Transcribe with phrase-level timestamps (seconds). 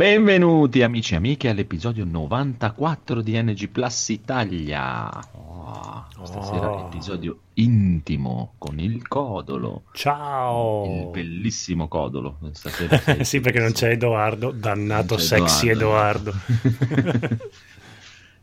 [0.00, 5.10] Benvenuti amici e amiche all'episodio 94 di NG Plus Italia.
[5.32, 6.86] Oh, stasera Oh.
[6.86, 9.82] episodio intimo con il Codolo.
[9.92, 10.86] Ciao!
[10.86, 12.38] Il bellissimo Codolo.
[12.52, 16.32] Stasera sì, perché non c'è Edoardo, dannato c'è sexy Edoardo.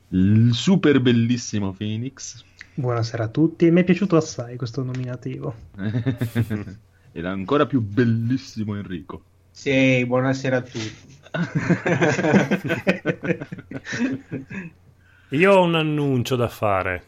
[0.10, 2.44] il super bellissimo Phoenix.
[2.76, 5.56] Buonasera a tutti, mi è piaciuto assai questo nominativo.
[5.74, 9.24] e l'ancora più bellissimo Enrico.
[9.50, 11.17] Sì, buonasera a tutti.
[15.32, 17.04] Io ho un annuncio da fare.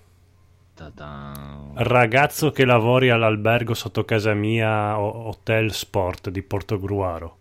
[0.74, 1.72] Ta-da.
[1.76, 7.38] Ragazzo che lavori all'albergo sotto casa mia, Hotel Sport di Portogruaro.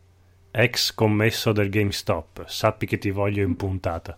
[0.50, 2.46] Ex commesso del GameStop.
[2.46, 4.16] Sappi che ti voglio in puntata.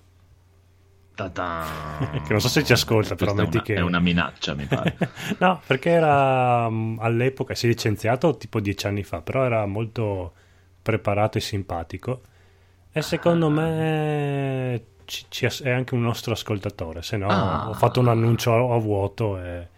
[1.14, 1.98] Ta-da.
[2.24, 3.74] Che non so se ci ascolta, però metti una- che...
[3.74, 4.96] È una minaccia, mi pare.
[5.38, 10.32] no, perché era mm, all'epoca, si è licenziato tipo dieci anni fa, però era molto
[10.80, 12.22] preparato e simpatico.
[12.92, 17.02] E secondo me ci- ci è anche un nostro ascoltatore.
[17.02, 17.68] Se no, Ah.
[17.68, 19.40] ho fatto un annuncio a, a vuoto.
[19.42, 19.68] E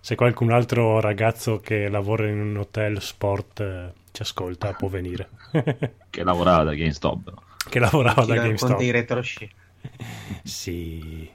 [0.00, 5.28] se qualcun altro ragazzo che lavora in un hotel sport eh, ci ascolta, può venire.
[6.10, 7.32] che lavorava da GameStop.
[7.68, 8.80] che lavorava da GameStop.
[8.80, 9.50] i retrosci.
[10.44, 11.28] Sì,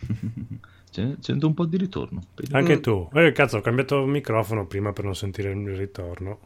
[0.90, 2.22] C'è, sento un po' di ritorno.
[2.52, 3.08] anche tu.
[3.12, 6.38] Eh, cazzo, ho cambiato il microfono prima per non sentire il ritorno.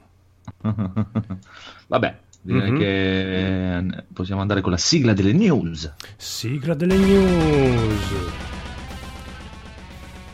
[1.86, 2.78] Vabbè, direi Mhm.
[2.78, 5.92] che eh, possiamo andare con la sigla delle news.
[6.16, 8.12] Sigla delle news.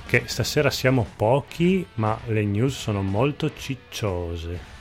[0.07, 4.77] Che stasera siamo pochi, ma le news sono molto cicciose.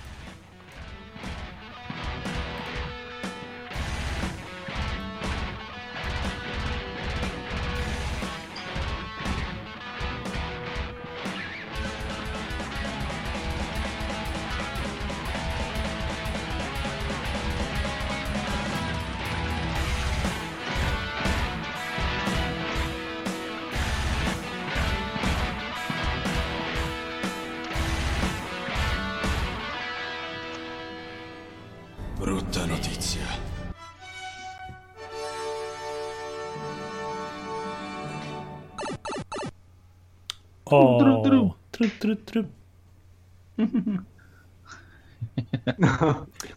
[41.98, 42.24] Tru.
[42.24, 44.04] tru, tru.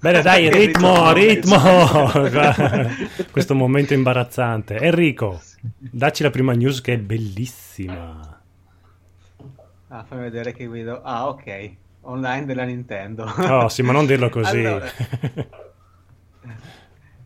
[0.00, 1.58] Bene, dai, ritmo, ritmo.
[3.30, 4.76] Questo momento imbarazzante.
[4.78, 5.40] Enrico,
[5.78, 8.40] dacci la prima news che è bellissima.
[9.88, 11.02] Ah, fammi vedere che guido.
[11.02, 11.72] Ah, ok.
[12.02, 13.24] Online della Nintendo.
[13.24, 14.64] Oh, sì, ma non dirlo così.
[14.64, 14.86] Allora.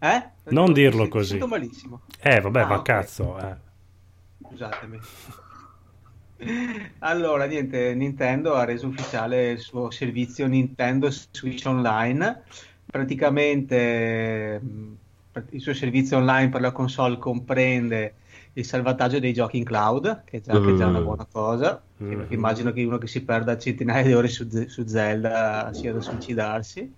[0.01, 0.29] Eh?
[0.51, 1.31] Non dirlo così.
[1.31, 2.01] sento malissimo.
[2.21, 2.83] Eh, vabbè, Ah, ma ok.
[2.83, 3.39] cazzo.
[3.39, 3.55] eh.
[4.43, 4.99] Scusatemi.
[6.99, 12.43] Allora, niente, Nintendo ha reso ufficiale il suo servizio Nintendo Switch Online.
[12.87, 14.61] Praticamente
[15.51, 18.15] il suo servizio online per la console comprende
[18.55, 21.83] il salvataggio dei giochi in cloud, che è già, che è già una buona cosa.
[21.97, 26.01] perché immagino che uno che si perda centinaia di ore su, su Zelda sia da
[26.01, 26.93] suicidarsi.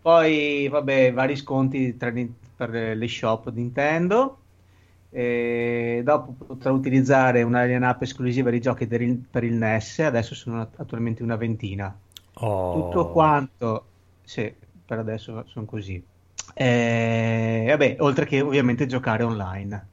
[0.00, 2.12] Poi, vabbè, vari sconti tra
[2.56, 4.41] per le shop Nintendo.
[5.14, 9.98] E dopo potrà utilizzare una line app esclusiva di giochi per il, per il NES,
[9.98, 11.94] adesso sono attualmente una ventina.
[12.34, 12.72] Oh.
[12.72, 13.84] Tutto quanto,
[14.24, 14.52] sì,
[14.86, 16.02] per adesso sono così.
[16.54, 19.88] E, vabbè, oltre che ovviamente giocare online.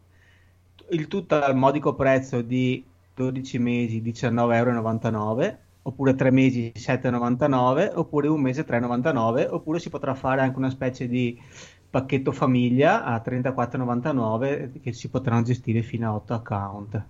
[0.92, 8.28] Il tutto al modico prezzo di 12 mesi 19,99 euro, oppure 3 mesi 7,99 oppure
[8.28, 11.40] un mese 3,99 oppure si potrà fare anche una specie di
[11.90, 17.04] pacchetto famiglia a 34,99 che si potranno gestire fino a 8 account.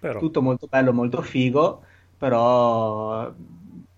[0.00, 1.82] Però, tutto molto bello, molto figo,
[2.16, 3.32] però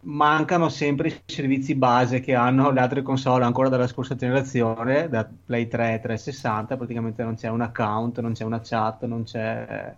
[0.03, 5.29] mancano sempre i servizi base che hanno le altre console ancora dalla scorsa generazione, da
[5.45, 9.95] Play 3 e 360, praticamente non c'è un account, non c'è una chat, non c'è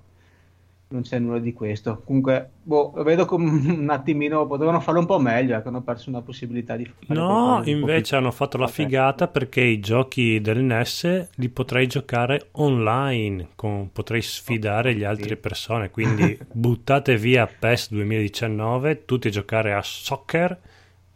[0.92, 2.02] non c'è nulla di questo.
[2.04, 6.10] Comunque, boh, lo vedo come un attimino, potevano farlo un po' meglio, ecco, hanno perso
[6.10, 11.30] una possibilità di fare No, invece hanno fatto la figata perché i giochi del NES
[11.36, 19.04] li potrei giocare online, con- potrei sfidare le altre persone, quindi buttate via PES 2019,
[19.04, 20.58] tutti a giocare a soccer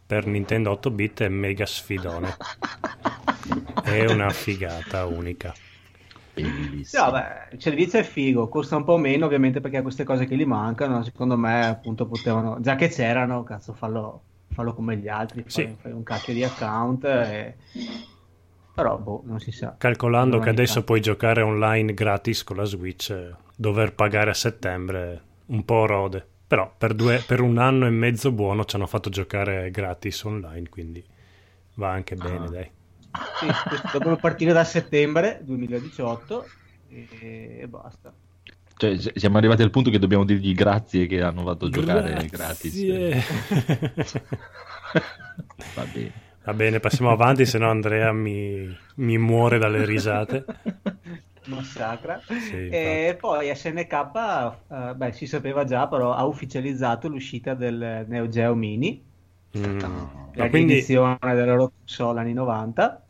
[0.07, 2.35] per Nintendo 8 bit è mega sfidone.
[3.83, 5.53] È una figata unica.
[6.41, 7.05] Bellissimo.
[7.05, 10.25] No, beh, il servizio è figo, costa un po' meno ovviamente perché ha queste cose
[10.25, 14.23] che gli mancano, secondo me appunto potevano, già che c'erano, cazzo, fallo,
[14.53, 15.75] fallo come gli altri, fai, Sì.
[15.79, 17.55] fai un cacchio di account, e...
[18.73, 19.75] però boh, non si sa.
[19.77, 25.65] Calcolando che adesso puoi giocare online gratis con la Switch, dover pagare a settembre un
[25.65, 26.25] po' rode.
[26.47, 30.69] Però per, due- per un anno e mezzo buono ci hanno fatto giocare gratis online,
[30.69, 31.03] quindi
[31.75, 32.49] va anche bene, Ah.
[32.49, 32.71] dai.
[33.39, 33.45] Sì,
[33.83, 36.45] dovrebbero partire da settembre 2018
[36.89, 38.13] e, e basta.
[38.77, 42.29] Cioè, siamo arrivati al punto che dobbiamo dirgli grazie che hanno fatto giocare Grazie.
[42.29, 44.21] gratis.
[45.73, 46.11] Va bene.
[46.43, 50.45] Va bene, passiamo avanti, se no Andrea mi, mi muore dalle risate.
[51.45, 52.21] Massacra.
[52.25, 53.91] Sì, e poi SNK,
[54.69, 59.03] eh, beh, si sapeva già, però ha ufficializzato l'uscita del Neo Geo Mini,
[59.57, 59.79] Mm.
[60.33, 63.06] La quindi, riedizione della loro console anni 90.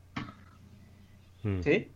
[1.46, 1.62] Mm.
[1.62, 1.92] Sì?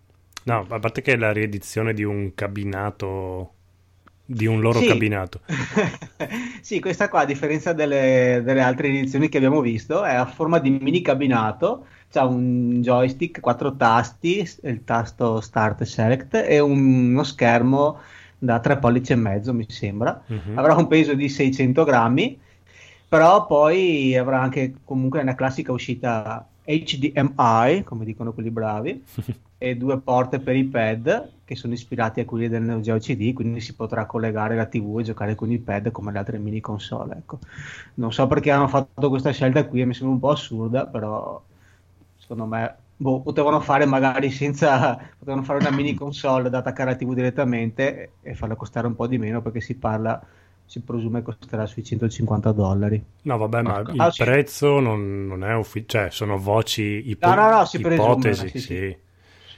[0.45, 3.55] no, a parte che è la riedizione di un cabinato,
[4.25, 4.85] di un loro Sì.
[4.85, 5.41] cabinato.
[6.61, 10.59] sì, questa qua, a differenza delle, delle altre edizioni che abbiamo visto, è a forma
[10.59, 17.11] di mini cabinato, c'ha un joystick, quattro tasti, il tasto Start e Select e un-
[17.11, 17.99] uno schermo
[18.37, 20.23] da 3 pollici e mezzo, mi sembra.
[20.29, 20.57] Mhm.
[20.57, 22.39] Avrà un peso di 600 grammi,
[23.07, 29.03] però poi avrà anche comunque una classica uscita HDMI, come dicono quelli bravi,
[29.57, 33.33] e due porte per i pad che sono ispirati a quelli del Neo Geo CD,
[33.33, 36.61] quindi si potrà collegare la TV e giocare con il pad come le altre mini
[36.61, 37.15] console.
[37.17, 37.39] Ecco.
[37.95, 41.41] Non so perché hanno fatto questa scelta qui, mi sembra un po' assurda, però
[42.17, 46.97] secondo me boh, potevano fare magari senza potevano fare una mini console da attaccare alla
[46.97, 50.21] TV direttamente e farla costare un po' di meno perché si parla
[50.71, 53.03] si presume costerà sui 150 dollari.
[53.23, 54.23] No, vabbè, ma il Ah, sì.
[54.23, 58.47] prezzo non, non è ufficiale, cioè sono voci, ipo- No, no, no, si presume, ipotesi,
[58.47, 58.59] sì, sì.
[58.59, 58.97] sì.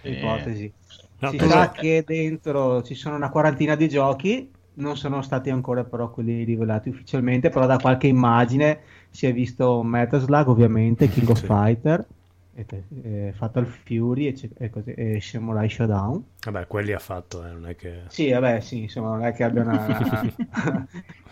[0.02, 0.10] Sì.
[0.10, 0.74] ipotesi.
[1.20, 5.84] No, si sa che dentro ci sono una quarantina di giochi, non sono stati ancora
[5.86, 8.82] però quelli rivelati ufficialmente, però da qualche immagine
[9.12, 11.46] si è visto Metal Slug ovviamente, King of Sì.
[11.46, 12.06] Fighter,
[12.56, 16.24] e te- e Fatal Fury e, e così- e Samurai Showdown.
[16.46, 18.02] Vabbè, quelli ha fatto, eh, non è che...
[18.08, 20.86] Sì, vabbè, sì, insomma, non è che abbia una,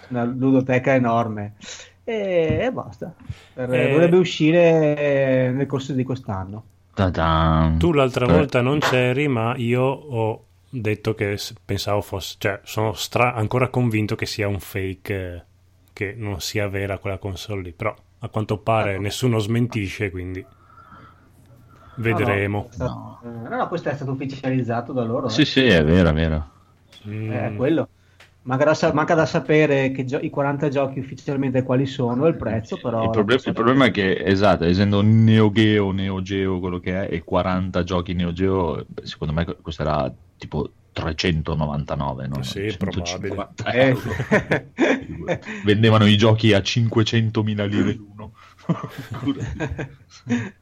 [0.09, 1.53] una ludoteca enorme.
[2.03, 3.13] E, e basta.
[3.53, 3.91] Per- Eh.
[3.91, 6.63] Dovrebbe uscire nel corso di quest'anno.
[6.93, 7.77] Ta-dan.
[7.77, 12.35] Tu l'altra Eh, volta non c'eri, ma io ho detto che pensavo fosse...
[12.39, 15.43] Cioè, sono stra- ancora convinto che sia un fake, eh,
[15.93, 17.71] che non sia vera quella console lì.
[17.73, 19.01] Però, a quanto pare, Ecco.
[19.01, 20.43] nessuno smentisce, quindi...
[21.95, 22.69] Vedremo.
[22.77, 25.29] No, no, eh, no, no, questo è stato ufficializzato da loro.
[25.29, 25.45] Sì, eh.
[25.45, 26.49] sì, è vero, è vero.
[27.07, 27.89] Mm, È quello.
[28.43, 32.79] Manca da, manca da sapere che gio- i 40 giochi ufficialmente quali sono il prezzo,
[32.81, 33.03] però...
[33.03, 37.13] Il, proble- il problema è che, esatto, essendo Neo Geo, Neo Geo quello che è,
[37.13, 42.41] e 40 giochi Neo Geo, secondo me costerà tipo 399, no?
[42.41, 43.87] Sì, 150 Eh.
[43.89, 44.09] euro.
[45.63, 48.31] Vendevano i giochi a 500.000 lire l'uno.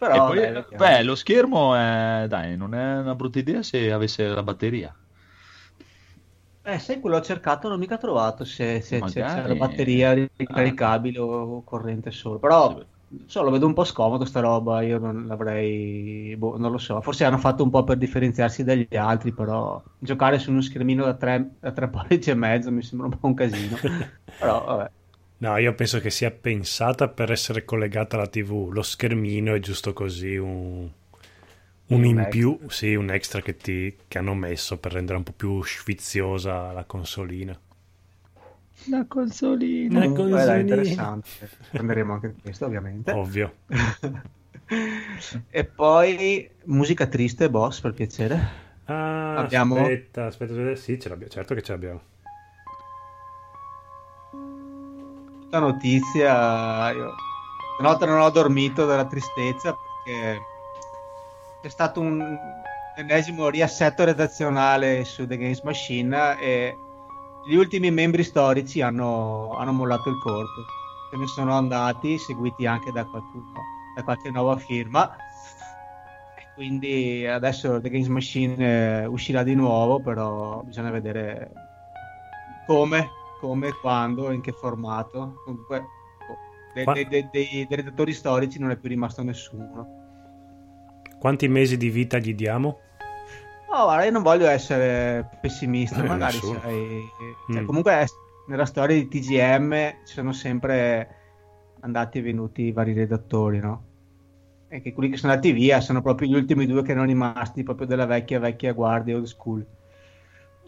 [0.00, 0.96] però, poi, dai, vediamo.
[0.96, 4.94] beh, lo schermo è, dai, non è una brutta idea se avesse la batteria.
[6.62, 9.56] Eh, sai, quello ho cercato, non ho mica trovato se, se- se c'è Magari- la
[9.56, 12.38] batteria ricaricabile o corrente solo.
[12.38, 12.78] Però,
[13.24, 16.36] so, lo vedo un po' scomodo sta roba, io non l'avrei...
[16.36, 17.00] boh, non lo so.
[17.00, 21.14] Forse hanno fatto un po' per differenziarsi dagli altri, però giocare su uno schermino da
[21.16, 23.80] 3, da tre pollici e mezzo mi sembra un po' un casino.
[24.36, 24.92] però, vabbè.
[25.40, 28.70] No, io penso che sia pensata per essere collegata alla TV.
[28.72, 30.88] Lo schermino è giusto così un,
[31.88, 32.28] un Un in extra.
[32.28, 36.72] più, sì, un extra che, ti, che hanno messo per rendere un po' più sfiziosa
[36.72, 37.58] la consolina.
[38.84, 40.00] La consolina.
[40.00, 40.44] Comunque, cosolina.
[40.44, 41.28] dai, interessante.
[41.70, 43.12] Prenderemo anche questo, ovviamente.
[43.12, 43.52] Ovvio.
[45.50, 48.58] e poi musica triste, boss, per piacere.
[48.84, 52.02] Ah, Abbiamo- aspetta, aspetta, aspetta, sì, ce l'abbiamo, certo che ce l'abbiamo.
[55.50, 57.14] La notizia, io
[57.74, 60.40] stanotte non ho dormito dalla tristezza perché
[61.60, 62.38] c'è stato un
[62.96, 66.76] ennesimo riassetto redazionale su The Games Machine e
[67.48, 70.60] gli ultimi membri storici hanno, hanno mollato il corpo.
[71.10, 73.60] Se ne sono andati, seguiti anche da qualcuno,
[73.96, 75.16] da qualche nuova firma.
[76.54, 81.50] Quindi adesso The Games Machine eh, uscirà di nuovo, però bisogna vedere
[82.66, 83.08] come,
[83.40, 85.40] come, quando, in che formato.
[85.44, 86.36] Comunque, boh,
[86.74, 89.98] de- Qua- de- de- dei, dei redattori storici non è più rimasto nessuno.
[91.18, 92.78] Quanti mesi di vita gli diamo?
[93.72, 97.00] No, guarda, io non voglio essere pessimista, Eh, magari sai,
[97.50, 97.66] cioè, Mm.
[97.66, 98.04] comunque è-
[98.48, 99.72] nella storia di TGM
[100.04, 101.14] ci sono sempre
[101.80, 103.84] andati e venuti i vari redattori, no?
[104.68, 107.62] E che quelli che sono andati via sono proprio gli ultimi due che erano rimasti
[107.62, 109.64] proprio della vecchia vecchia guardia old school.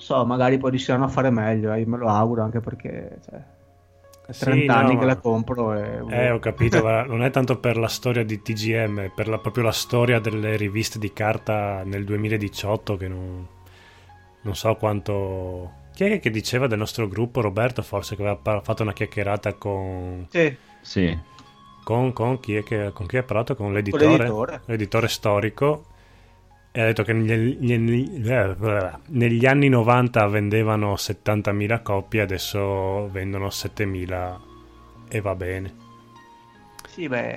[0.03, 3.45] So, magari poi riusciranno a fare meglio, eh, io me lo auguro anche perché cioè,
[4.27, 7.23] è Sì, 30 no, anni che ma- la compro e Eh, ho capito, ma non
[7.23, 10.99] è tanto per la storia di TGM, è per la- proprio la storia delle riviste
[10.99, 13.47] di carta nel 2018 che non,
[14.43, 15.81] non so quanto...
[15.95, 17.41] Chi è che diceva del nostro gruppo?
[17.41, 21.17] Roberto forse che aveva par- fatto una chiacchierata con, Sì, Sì,
[21.85, 23.55] con, con chi è che, con chi ha parlato?
[23.57, 24.63] Con l'editore, l'editore.
[24.67, 25.87] l'editore storico
[26.75, 28.57] e ha detto che negli, negli- eh,
[29.09, 34.39] negli anni 90 vendevano 70.000 copie, adesso vendono 7.000
[35.09, 35.75] e va bene.
[36.89, 37.37] Sì, beh,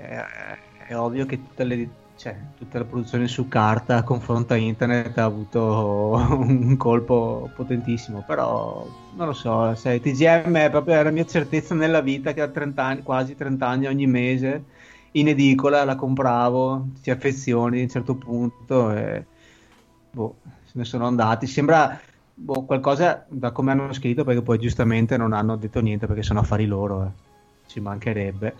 [0.88, 5.26] è, ovvio che tutte le, cioè, tutte le produzioni su carta confronto a internet ha
[5.26, 11.76] avuto un colpo potentissimo, però non lo so, sai, TGM è proprio la mia certezza
[11.76, 14.64] nella vita che a 30 anni, quasi 30 anni ogni mese
[15.16, 19.26] in edicola la compravo, ti affezioni a un certo punto e
[20.12, 21.48] boh, se ne sono andati.
[21.48, 22.00] Sembra
[22.34, 26.40] boh, qualcosa da come hanno scritto perché poi giustamente non hanno detto niente perché sono
[26.40, 27.10] affari loro, eh.
[27.68, 28.56] ci mancherebbe.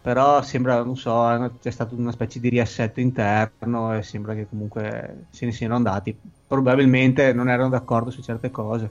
[0.00, 5.26] Però sembra, non so, c'è stato una specie di riassetto interno e sembra che comunque
[5.30, 6.16] se ne siano andati.
[6.46, 8.90] Probabilmente non erano d'accordo su certe cose.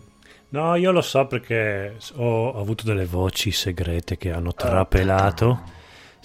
[0.49, 5.75] No, io lo so perché ho avuto delle voci segrete che hanno trapelato.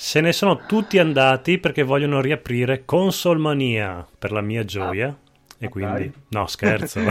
[0.05, 5.17] Se ne sono tutti andati perché vogliono riaprire Consolmania per la mia gioia.
[5.59, 6.13] E Ah, quindi, dai.
[6.31, 6.99] no, scherzo.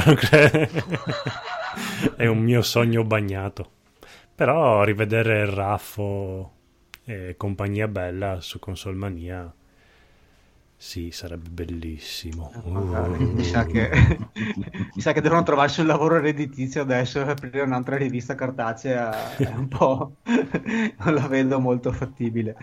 [2.17, 3.69] È un mio sogno bagnato.
[4.35, 6.51] Però rivedere Raffo
[7.05, 9.49] e compagnia bella su Consolmania,
[10.83, 12.51] sì, sarebbe bellissimo.
[12.65, 13.23] Magari.
[13.23, 13.33] Uh.
[13.33, 13.87] Mi sa che,
[14.95, 19.53] mi sa che devono trovarsi un lavoro redditizio adesso e aprire un'altra rivista cartacea è
[19.55, 22.55] un po' non la vedo molto fattibile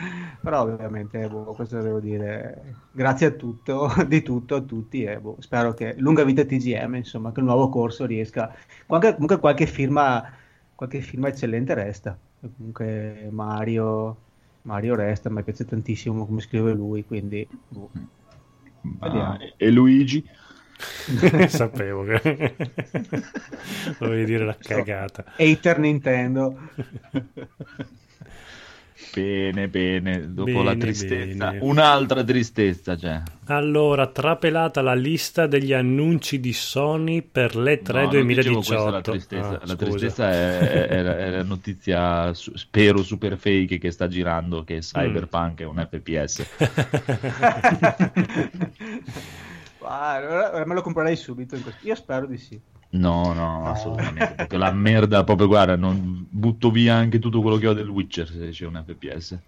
[0.43, 5.37] però ovviamente boh, cosa devo dire grazie a tutto di tutto a tutti e boh,
[5.39, 8.53] spero che lunga vita TGM insomma che il nuovo corso riesca
[8.85, 10.29] qualche, comunque qualche firma
[10.75, 14.27] qualche firma eccellente resta comunque Mario
[14.69, 17.91] Mario resta mi piace tantissimo come scrive lui quindi boh.
[18.99, 20.23] Ah, e Luigi?
[21.49, 22.55] Sapevo che
[23.99, 25.25] dovevi dire la cagata.
[25.39, 26.55] hater Nintendo
[29.15, 30.33] Bene, bene.
[30.33, 31.59] Dopo Bene, la tristezza, bene.
[31.63, 33.23] un'altra tristezza c'è.
[33.47, 38.91] Allora, trapelata la lista degli annunci di Sony per l'E3 No, non dicevo questa 2018.
[38.91, 39.49] la tristezza.
[39.49, 44.65] Ah, la tristezza è, è, è la notizia, spero super fake, che sta girando, Mm.
[44.65, 46.47] che Cyberpunk è un FPS.
[49.81, 54.35] Ah, me lo comprerei subito in questo- io spero di sì No, no, assolutamente.
[54.35, 58.27] Perché la merda, proprio guarda, non butto via anche tutto quello che ho del Witcher
[58.29, 59.39] se c'è un FPS.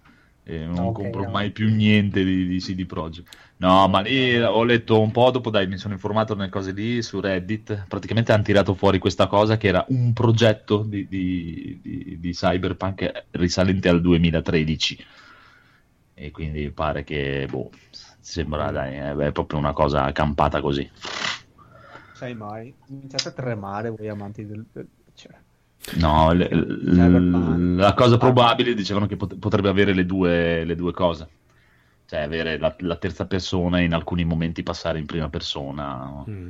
[0.43, 1.31] E non Ok, compro no.
[1.31, 3.27] mai più niente di, di CD Projekt.
[3.57, 7.01] No, ma lì ho letto un po' dopo, dai, mi sono informato nelle cose lì
[7.01, 7.85] su Reddit.
[7.87, 13.27] Praticamente hanno tirato fuori questa cosa che era un progetto di, di- di- di Cyberpunk
[13.31, 15.03] risalente al 2013.
[16.13, 17.69] E quindi pare che, boh,
[18.19, 18.95] sembra, dai,
[19.27, 20.89] è proprio una cosa campata così.
[22.21, 25.33] Sai mai cominciate a tremare voi amanti del, del- cioè,
[25.95, 27.79] No, le- Cyberpunk.
[27.79, 31.27] la cosa probabile dicevano che pot- potrebbe avere le due, le due cose.
[32.05, 36.23] Cioè avere la, la terza persona e in alcuni momenti passare in prima persona.
[36.29, 36.47] Mm.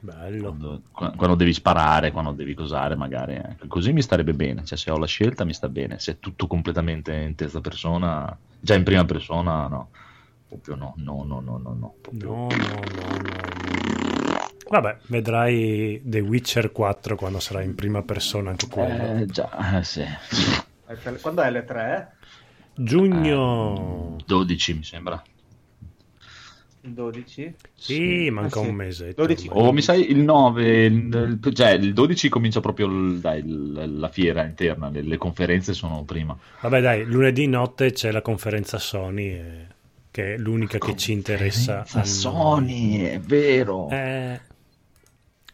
[0.00, 0.42] Bello.
[0.42, 3.34] Quando, qua- quando devi sparare, quando devi cosare, magari.
[3.34, 3.66] ecco.
[3.68, 4.64] Così mi starebbe bene.
[4.64, 6.00] Cioè, se ho la scelta, mi sta bene.
[6.00, 9.90] Se è tutto completamente in terza persona, già in prima persona, no.
[10.48, 11.76] Proprio no, no, no, no, no.
[11.78, 11.94] no.
[12.00, 13.49] Proprio- No, no, no, no, no.
[14.70, 19.18] Vabbè, vedrai The Witcher 4 quando sarà in prima persona anche quello.
[19.22, 20.04] Eh, già, eh, sì.
[21.20, 22.12] quando è le 3?
[22.74, 24.16] Giugno.
[24.24, 25.20] 12 mi sembra.
[26.82, 28.68] il 12 Sì, manca Ah, sì.
[28.68, 29.12] un mese.
[29.12, 29.48] 12.
[29.50, 33.98] O mi sai il 9, il, il- cioè il 12 comincia proprio il- dai, il-
[33.98, 36.34] la fiera interna, le, le conferenze sono prima.
[36.60, 39.66] Vabbè, dai, lunedì notte c'è la conferenza Sony, eh,
[40.10, 41.84] che è l'unica che ci interessa.
[41.84, 43.88] Sony, è vero.
[43.90, 44.40] Eh,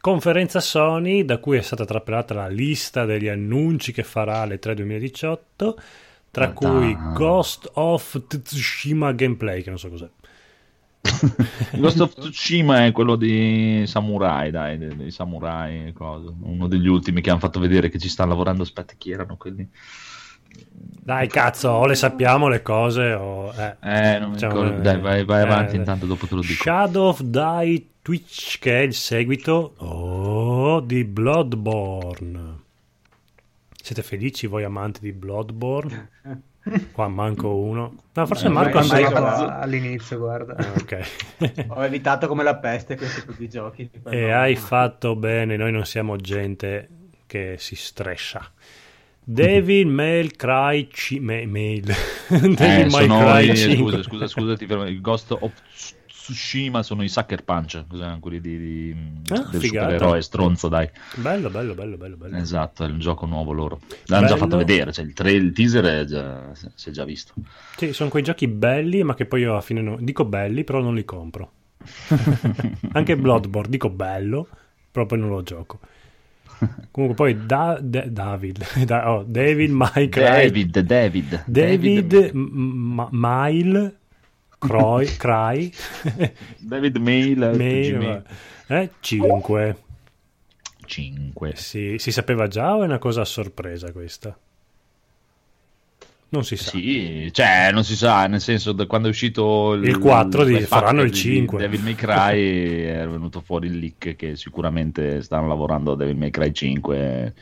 [0.06, 4.75] conferenza Sony da cui è stata trapelata la lista degli annunci che farà alle 3
[4.76, 5.80] 2018
[6.30, 6.96] tra Ma cui.
[7.12, 10.08] Ghost of Tsushima Gameplay che non so cos'è
[11.72, 16.32] Ghost of Tsushima è quello di Samurai, dai, dei, Samurai, cosa.
[16.42, 18.62] uno degli ultimi che hanno fatto vedere che ci stanno lavorando.
[18.62, 19.68] Aspetta, chi erano quelli?
[20.48, 23.76] dai cazzo o le sappiamo le cose o eh.
[23.80, 24.76] Eh, non mi Diciamo, ricordo.
[24.78, 26.62] eh, Dai, vai, vai avanti, eh, intanto dopo te lo dico.
[26.62, 32.54] Shadow of Die Twitch che è il seguito oh, di Bloodborne
[33.82, 36.10] siete felici voi amanti di Bloodborne?
[36.92, 40.54] qua manco uno no forse Eh, Marco ma- all'inizio, guarda.
[40.54, 45.56] Ah, ok ho evitato come la peste questo tipo di giochi E hai fatto bene,
[45.56, 46.88] noi non siamo gente
[47.26, 48.52] che si stressa.
[49.25, 51.92] Devil May Cry ci- Ma- Mail.
[52.30, 53.76] Devil Eh, sono Cry i- 5.
[53.76, 54.86] scusa, scusa, scusa, ti fermo.
[54.86, 55.52] Il Ghost of
[56.26, 57.85] Tsushima sono i Sucker Punch,
[58.18, 58.97] quelli di, di-
[59.28, 59.90] Ah, del figata.
[59.92, 60.90] supereroe stronzo, dai.
[61.14, 62.37] Bello, bello, bello, bello, bello.
[62.37, 63.78] Esatto, è il gioco nuovo loro.
[64.06, 67.33] L'hanno già fatto vedere, cioè il, tra- il teaser già, si è già visto.
[67.76, 69.99] Sì, sono quei giochi belli, ma che poi io alla fine non...
[70.00, 71.52] dico belli, però non li compro.
[72.92, 74.49] Anche Bloodborne dico bello,
[74.90, 75.78] però poi non lo gioco.
[76.90, 83.97] Comunque poi da, Da- David, Da- oh, David, Mike, David, David, David, M- M- Mile,
[84.58, 85.70] Croy, Cry,
[86.58, 88.25] David Mail, Mail,
[88.68, 89.76] eh, 5.
[90.86, 91.52] 5.
[91.56, 94.36] Sì, si sapeva già o è una cosa a sorpresa questa?
[96.28, 96.70] Non si sa.
[96.70, 101.02] Sì, cioè non si sa, nel senso da quando è uscito Il 4 di- faranno
[101.02, 101.58] il di 5.
[101.58, 106.30] Devil May Cry è venuto fuori il leak che sicuramente stanno lavorando a Devil May
[106.30, 107.34] Cry 5.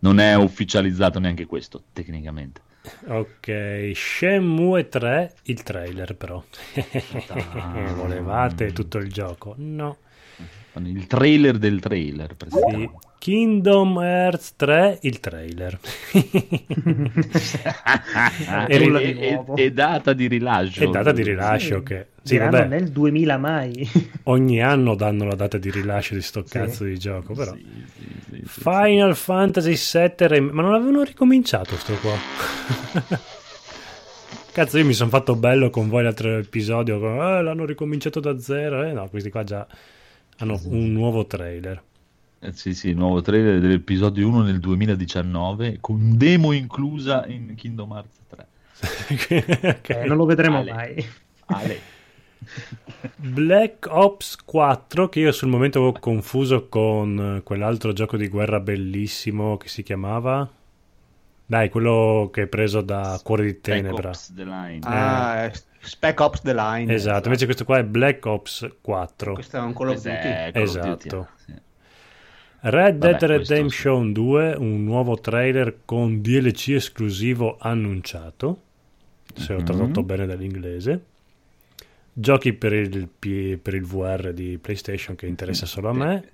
[0.00, 2.60] Non è ufficializzato neanche questo, tecnicamente.
[3.06, 6.42] Ok, Shenmue 3, il trailer però.
[7.94, 9.54] Volevate tutto il gioco?
[9.58, 9.98] No.
[10.74, 12.34] Il trailer del trailer.
[12.48, 12.88] Sì.
[13.18, 15.78] Kingdom Hearts 3, il trailer.
[18.66, 19.56] e, e- nuovo.
[19.56, 20.82] e data di rilascio.
[20.82, 22.06] È data di rilascio Sì, che...
[22.22, 23.88] Sì, vabbè, nel 2000 mai.
[24.24, 26.52] ogni anno danno la data di rilascio di sto Sì.
[26.58, 27.52] cazzo di gioco, però...
[27.52, 27.64] Sì,
[27.94, 32.14] sì, sì, sì, Final Fantasy VII Rem- Ma non avevano ricominciato sto qua?
[34.52, 36.96] Cazzo, io mi sono fatto bello con voi l'altro episodio.
[37.38, 38.82] "Eh, l'hanno ricominciato da zero.
[38.84, 39.66] Eh, no, questi qua già
[40.38, 41.82] hanno un nuovo trailer.
[42.40, 48.18] Eh, Sì, sì, nuovo trailer dell'episodio 1 nel 2019 con demo inclusa in Kingdom Hearts
[48.28, 48.46] 3.
[49.78, 49.88] Ok.
[49.90, 50.72] Eh, non lo vedremo Ale.
[50.72, 51.06] mai.
[51.46, 51.80] Ale.
[53.16, 58.58] Black Ops 4, che io sul momento avevo confuso con eh, quell'altro gioco di guerra
[58.60, 60.48] bellissimo che si chiamava.
[61.52, 64.08] Dai, quello che è preso da Cuore di Tenebra.
[64.08, 64.78] Ops The Line.
[64.84, 66.90] Ah, eh, Spec Ops The Line.
[66.94, 69.34] Esatto, invece questo qua è Black Ops 4.
[69.34, 70.60] Questo è un Call of Questo Duty.
[70.62, 71.16] Esatto.
[71.16, 71.52] Duty, sì.
[72.60, 78.62] Red Dead Vabbè, questo Redemption 2, un nuovo trailer con DLC esclusivo annunciato,
[79.34, 79.64] se ho Mhm.
[79.66, 81.04] tradotto bene dall'inglese.
[82.14, 86.28] Giochi per il, P- per il VR di PlayStation che interessa solo a me.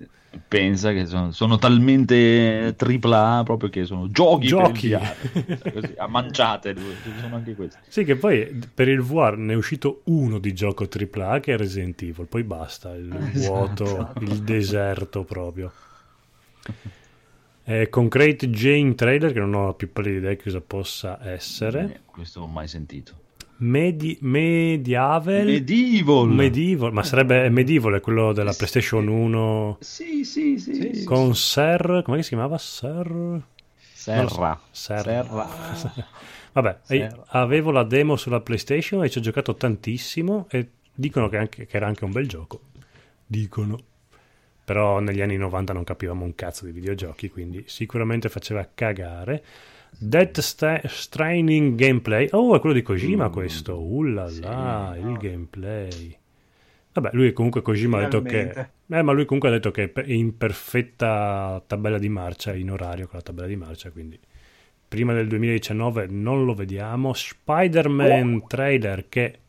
[0.47, 4.89] Pensa che sono, sono talmente AAA proprio che sono giochi, Giochi.
[4.89, 5.57] VR.
[5.57, 7.79] Cioè, così, a manciate, ci sono anche questi.
[7.87, 11.57] Sì, che poi per il VR ne è uscito uno di gioco AAA che è
[11.57, 13.83] Resident Evil, poi basta, il Esatto.
[13.85, 15.71] vuoto, il deserto proprio.
[17.63, 21.93] Eh, Concrete Jane trailer che non ho la più pallida idea di cosa possa essere.
[21.93, 23.13] Eh, questo non ho mai sentito.
[23.61, 26.27] Medi- Medieval Medieval.
[26.29, 28.57] Medieval, ma sarebbe Medieval, è quello della Sì.
[28.57, 30.91] PlayStation 1 Sì, sì, sì.
[30.93, 32.57] sì, con Ser, come si chiamava?
[32.57, 33.41] Ser?
[33.93, 34.59] Serra.
[34.71, 35.01] Ser.
[35.01, 35.47] Serra.
[36.53, 37.23] Vabbè, Serra.
[37.27, 41.75] avevo la demo sulla PlayStation e ci ho giocato tantissimo e dicono che, anche- che
[41.75, 42.61] era anche un bel gioco.
[43.25, 43.77] Dicono.
[44.63, 49.43] Però negli anni 90 non capivamo un cazzo di videogiochi, quindi sicuramente faceva cagare.
[49.97, 52.27] Death Sta- Stranding gameplay.
[52.31, 53.79] Oh, è quello di Kojima Mm, questo.
[53.81, 54.29] Ullala,
[54.93, 54.99] sì.
[54.99, 56.17] il gameplay.
[56.93, 58.67] Vabbè, lui comunque Kojima ha detto che...
[58.91, 63.05] Eh, ma lui comunque ha detto che è in perfetta tabella di marcia, in orario
[63.07, 64.19] con la tabella di marcia, quindi
[64.87, 67.13] prima del 2019 non lo vediamo.
[67.13, 69.39] Spider-Man trailer che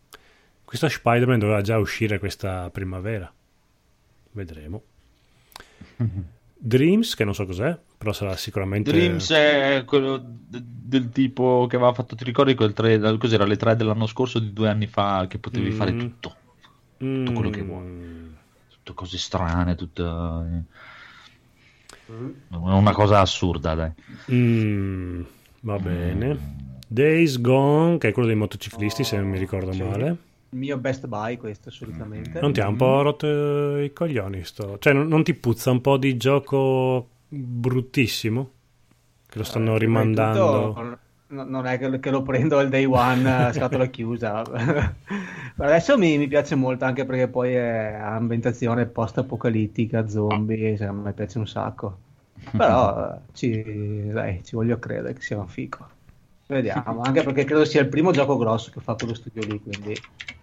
[0.64, 3.33] questo Spider-Man doveva già uscire questa primavera.
[4.33, 4.83] Vedremo.
[6.62, 11.77] Dreams, che non so cos'è, però sarà sicuramente Dreams è quello d- del tipo che
[11.77, 15.27] aveva fatto, ti ricordi quel tre, cos'era le tre dell'anno scorso di due anni fa
[15.29, 15.73] che potevi Mm.
[15.77, 16.35] fare tutto,
[16.97, 17.83] tutto quello che vuoi.
[17.85, 18.29] Mm.
[18.71, 20.47] tutte cose strane, tutta
[22.49, 23.91] una cosa assurda, dai.
[24.33, 25.23] Mm,
[25.61, 26.39] va bene.
[26.89, 29.83] Days Gone, che è quello dei motociclisti, se non mi ricordo Sì.
[29.83, 30.17] male.
[30.53, 32.41] Il mio best buy questo assolutamente.
[32.41, 34.79] Non ti ha un po' rotto i coglioni sto...
[34.79, 38.51] Cioè, non, non ti puzza un po' di gioco bruttissimo?
[39.27, 40.69] Che lo stanno Eh, rimandando...
[40.69, 44.43] tutto, no- non è che, lo prendo al day one a scatola chiusa.
[44.43, 44.97] Per
[45.57, 51.38] adesso mi, mi piace molto anche perché poi è ambientazione post-apocalittica, zombie, cioè, me piace
[51.38, 51.99] un sacco.
[52.57, 55.88] Però eh, ci, dai, ci voglio credere che sia un fico.
[56.47, 59.95] Vediamo, anche perché credo sia il primo gioco grosso che fa quello studio lì, quindi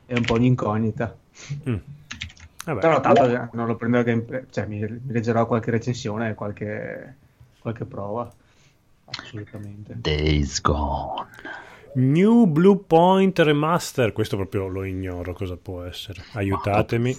[0.05, 1.17] è un po' un'incognita.
[1.69, 1.75] Mm.
[2.67, 2.81] Vabbè.
[2.81, 7.15] Però tanto eh, non lo prenderò gameplay, cioè mi, mi leggerò qualche recensione, qualche,
[7.59, 8.29] qualche prova.
[9.05, 9.95] Assolutamente.
[10.01, 11.25] Days Gone.
[11.93, 16.21] New Blue Point Remaster, questo proprio lo ignoro cosa può essere.
[16.33, 17.15] Aiutatemi,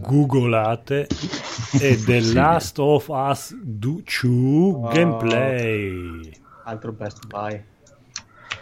[0.00, 1.06] googolate.
[1.80, 2.32] E The Sì.
[2.32, 4.88] Last of Us 2 Oh.
[4.88, 6.32] gameplay.
[6.64, 7.62] Altro best buy.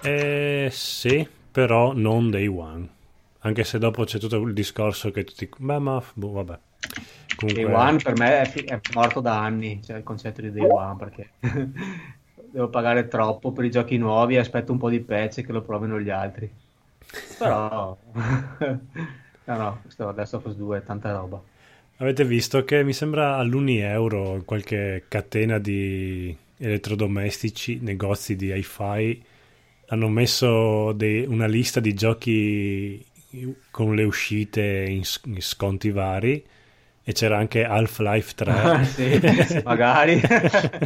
[0.03, 2.89] Eh sì, però non Day One.
[3.41, 5.49] Anche se dopo c'è tutto il discorso che tutti...
[5.59, 6.59] Beh, ma boh, vabbè.
[7.37, 7.65] Comunque...
[7.65, 10.97] Day One per me è, è, morto da anni, cioè il concetto di Day One,
[10.97, 11.31] perché
[12.51, 15.63] devo pagare troppo per i giochi nuovi e aspetto un po' di patch che lo
[15.63, 16.51] provino gli altri.
[17.39, 17.97] Però...
[18.13, 21.43] no, no, questo adesso of Us 2 è tanta roba.
[21.97, 29.23] Avete visto che mi sembra all'uni euro in qualche catena di elettrodomestici, negozi di hi-fi,
[29.87, 33.05] hanno messo dei, una lista di giochi
[33.71, 36.45] con le uscite in, in sconti vari
[37.03, 38.53] e c'era anche Half-Life 3.
[38.53, 39.21] Ah, sì,
[39.65, 40.21] magari.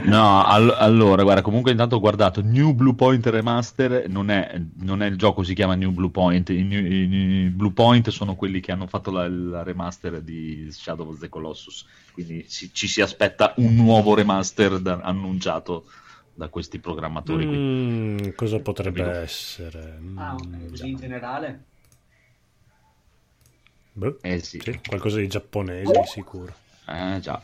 [0.05, 5.03] no, all- allora, guarda, comunque intanto ho guardato New Blue Point Remaster, non è, non
[5.03, 8.61] è il gioco si chiama New Blue Point, i, New, i Blue Point sono quelli
[8.61, 13.01] che hanno fatto la, la, remaster di Shadow of the Colossus, quindi ci, ci si
[13.01, 15.87] aspetta un nuovo remaster da, annunciato
[16.33, 18.35] da questi programmatori mm, qui.
[18.35, 19.19] Cosa potrebbe Capito?
[19.21, 20.01] essere?
[20.15, 21.65] Ah, mm, così in generale?
[23.97, 24.61] Beh, eh sì.
[24.61, 24.81] sì.
[24.87, 26.53] Qualcosa di giapponese, sicuro.
[26.87, 27.41] Eh già.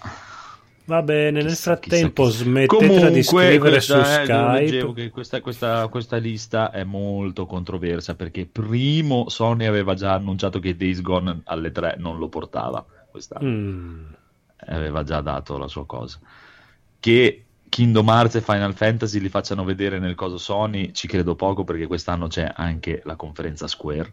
[0.85, 2.51] Va bene, nel frattempo chissà, chissà.
[2.51, 4.93] smettetela di scrivere questa, su eh, Skype.
[4.93, 10.77] Che questa, questa, questa, lista è molto controversa perché primo Sony aveva già annunciato che
[10.77, 13.49] Days Gone alle 3 non lo portava quest'anno.
[13.49, 14.05] Mm.
[14.67, 16.19] Aveva già dato la sua cosa.
[16.99, 21.63] Che Kingdom Hearts e Final Fantasy li facciano vedere nel coso Sony ci credo poco
[21.63, 24.13] perché quest'anno c'è anche la conferenza Square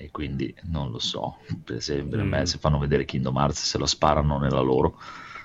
[0.00, 2.28] e quindi non lo so per esempio mm.
[2.28, 4.96] me se fanno vedere Kingdom Hearts se lo sparano nella loro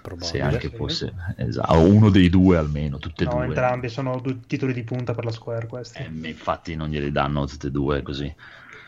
[0.03, 0.75] Probabile, se anche sì.
[0.75, 3.45] fosse esatto, uno dei due almeno tutte e no, due.
[3.45, 5.99] entrambi sono due titoli di punta per la Square questi.
[5.99, 8.33] Eh, infatti non glieli danno tutte e due così.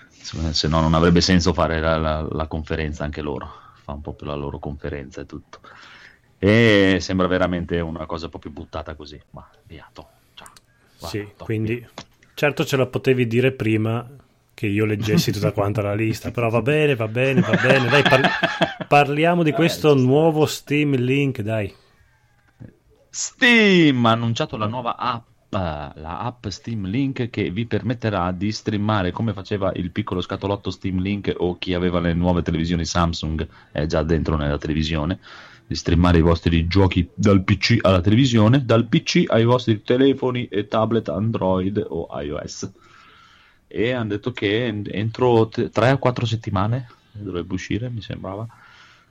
[0.10, 3.50] Se no non avrebbe senso fare la, la, la conferenza anche loro.
[3.82, 5.62] Fa un po' più la loro conferenza e tutto.
[6.38, 9.18] E sembra veramente una cosa proprio buttata così.
[9.30, 10.52] Ma via to, ciao,
[11.00, 11.90] guarda, sì to, quindi via.
[12.34, 14.06] certo ce la potevi dire prima
[14.56, 18.02] che io leggessi tutta quanta la lista, però va bene, va bene, va bene, dai,
[18.02, 18.30] parli-
[18.88, 21.72] parliamo di questo nuovo Steam Link, dai.
[23.10, 29.12] Steam ha annunciato la nuova app, la app Steam Link che vi permetterà di streamare
[29.12, 33.86] come faceva il piccolo scatolotto Steam Link o chi aveva le nuove televisioni Samsung è
[33.86, 35.20] già dentro nella televisione
[35.68, 40.68] di streamare i vostri giochi dal PC alla televisione, dal PC ai vostri telefoni e
[40.68, 42.72] tablet Android o iOS
[43.68, 48.48] e hanno detto che entro 3 o 4 settimane dovrebbe uscire, mi sembrava,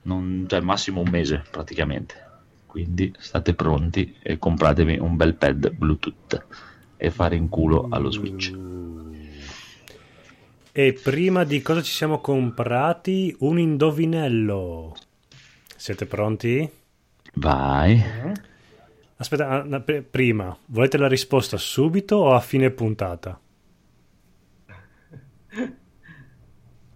[0.03, 2.23] non, cioè massimo un mese praticamente.
[2.65, 6.45] Quindi state pronti e compratevi un bel pad Bluetooth
[6.97, 8.53] e fare in culo allo Switch.
[10.71, 13.33] E prima di cosa ci siamo comprati?
[13.39, 14.93] Un indovinello.
[15.73, 16.69] Siete pronti?
[17.35, 18.03] Vai.
[19.15, 23.39] Aspetta, ah, prima, volete la risposta subito o a fine puntata?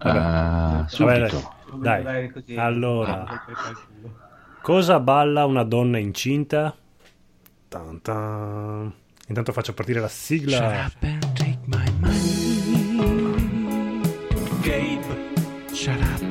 [0.01, 1.55] Uh, subito.
[1.71, 2.31] Vabbè, dai.
[2.45, 3.43] dai allora, ah.
[4.61, 6.75] cosa balla una donna incinta?
[7.67, 8.93] Tan tan.
[9.27, 10.57] Intanto faccio partire la sigla.
[10.57, 12.47] Shut up and take my money.
[14.61, 16.28] Gabe, shut up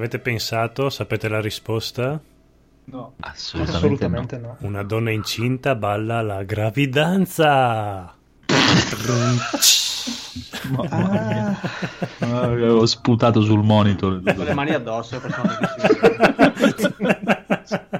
[0.00, 0.90] avete pensato?
[0.90, 2.20] Sapete la risposta?
[2.84, 4.56] No, assolutamente, assolutamente no.
[4.58, 4.66] no.
[4.66, 8.14] Una donna incinta balla la gravidanza.
[10.70, 11.60] Mamma ah.
[12.18, 14.22] Avevo sputato sul monitor.
[14.22, 15.20] Con le mani addosso.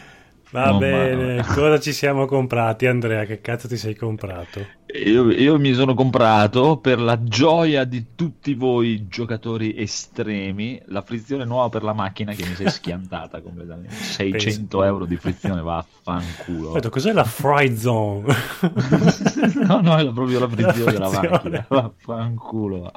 [0.56, 1.44] Va oh, bene, ma...
[1.54, 3.26] cosa ci siamo comprati Andrea?
[3.26, 4.66] Che cazzo ti sei comprato?
[5.04, 11.44] Io, io, mi sono comprato per la gioia di tutti voi giocatori estremi la frizione
[11.44, 14.84] nuova per la macchina che mi si è schiantata completamente 600 Penso.
[14.84, 18.34] euro di frizione vaffanculo Aspetta, cos'è la fry zone?
[19.68, 22.92] no no è proprio la frizione della macchina vaffanculo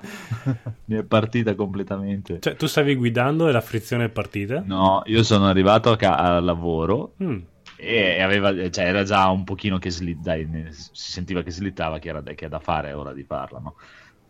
[0.85, 4.62] mi è partita completamente cioè tu stavi guidando e la frizione è partita?
[4.64, 7.47] no io sono arrivato a ca- al lavoro mm
[7.80, 12.08] e aveva, cioè, era già un pochino che sli- dai, si sentiva che slittava che
[12.08, 13.76] era che è da fare ora di farla no?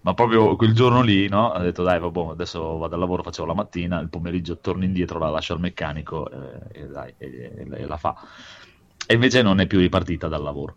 [0.03, 1.47] ma proprio quel giorno lì no?
[1.47, 5.19] ho detto dai vabbè, adesso vado al lavoro facevo la mattina il pomeriggio torno indietro
[5.19, 8.15] la lascio al meccanico eh, e, dai, e, e, e, la fa
[9.07, 10.75] e invece non è più ripartita dal lavoro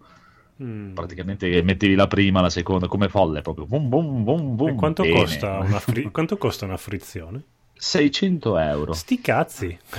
[0.63, 0.93] mm.
[0.93, 5.61] praticamente mettevi la prima la seconda come folle proprio boom, boom, boom, boom, quanto, costa
[5.79, 7.43] fri- quanto costa una frizione?
[7.81, 8.93] 600 euro.
[8.93, 9.77] Sti cazzi.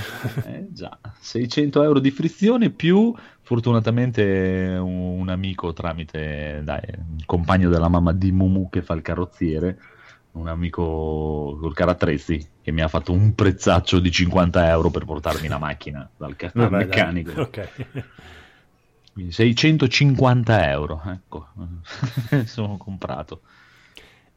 [0.45, 3.13] Eh, già, 600 euro di frizione più
[3.45, 9.01] Fortunatamente un, un amico tramite dai, un compagno della mamma di Mumu che fa il
[9.01, 9.77] carrozziere,
[10.31, 15.49] un amico col carattrezzi che mi ha fatto un prezzaccio di 50 euro per portarmi
[15.49, 17.31] la macchina dal, ca- Vabbè, dai, meccanico.
[17.41, 17.69] Ok.
[19.11, 21.49] Quindi 650 euro, ecco,
[22.45, 23.41] sono comprato.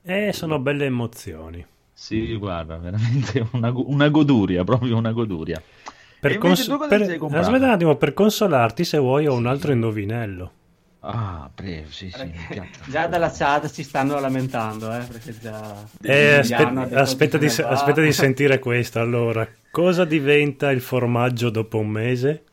[0.02, 1.64] Eh, sono belle emozioni.
[1.98, 5.60] Sì, guarda, veramente una, una goduria, proprio una goduria.
[6.20, 7.18] Per cons- per-?
[7.32, 10.52] Aspetta un attimo, per consolarti, se vuoi, ho un altro indovinello.
[11.00, 12.70] Ah, prego, sì, sì, piace.
[12.86, 15.74] Già dalla chat ci stanno lamentando, eh, perché già...
[16.02, 19.00] Eh, aspe- aspetta, di, aspetta di sentire questo.
[19.00, 22.44] Allora, cosa diventa il formaggio dopo un mese?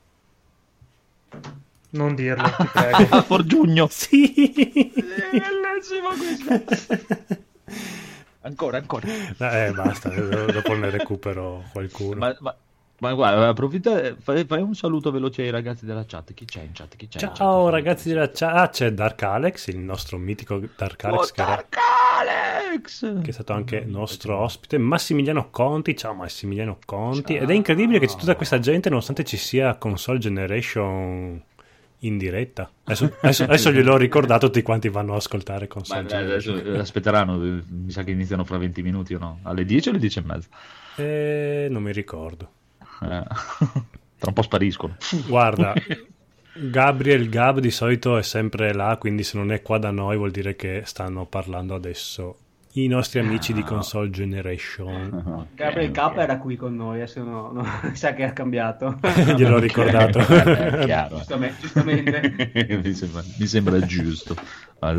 [1.89, 3.21] Non dirlo, ti prego.
[3.23, 3.87] Forgiugno.
[3.89, 4.53] Sì.
[5.83, 7.51] bellissimo questo.
[8.43, 9.07] Ancora, ancora.
[9.07, 12.15] Eh, basta, dopo ne recupero qualcuno.
[12.19, 12.55] Ma, ma-
[12.99, 16.33] ma guarda, approfitta, fai, fai un saluto veloce ai ragazzi della chat.
[16.33, 16.95] Chi c'è in chat?
[16.95, 17.73] Chi c'è in Ciao chat?
[17.73, 21.49] ragazzi della chat, ah, c'è Dark Alex, il nostro mitico Dark Alex Oh, che, era-
[21.55, 21.77] Dark
[22.19, 23.21] Alex!
[23.21, 28.07] che è stato anche nostro ospite, Massimiliano Conti, ciao Massimiliano Conti, ed è incredibile che
[28.07, 31.41] c'è tutta questa gente nonostante ci sia console generation
[32.03, 32.71] in diretta.
[32.83, 36.57] Adesso, adesso, adesso gliel'ho ricordato tutti quanti vanno ad ascoltare dai, generation.
[36.57, 39.39] adesso aspetteranno, eh, mi sa che iniziano fra 20 minuti o no?
[39.43, 40.47] Alle 10 o alle 10 e mezza?
[40.95, 42.49] Eh, non mi ricordo.
[43.01, 43.23] Eh,
[44.17, 44.97] tra un po' spariscono.
[45.27, 45.73] Guarda,
[46.53, 50.31] Gabriel Gab di solito è sempre là, quindi se non è qua da noi vuol
[50.31, 52.37] dire che stanno parlando adesso
[52.73, 55.47] i nostri amici di console generation.
[55.53, 58.99] Gabriel K era qui con noi, adesso no, no, sa che ha cambiato.
[59.35, 60.19] Gliel'ho ricordato.
[60.19, 61.17] Chiaro.
[61.17, 62.81] Giustamente, giustamente.
[62.83, 64.35] mi, sembra, mi sembra giusto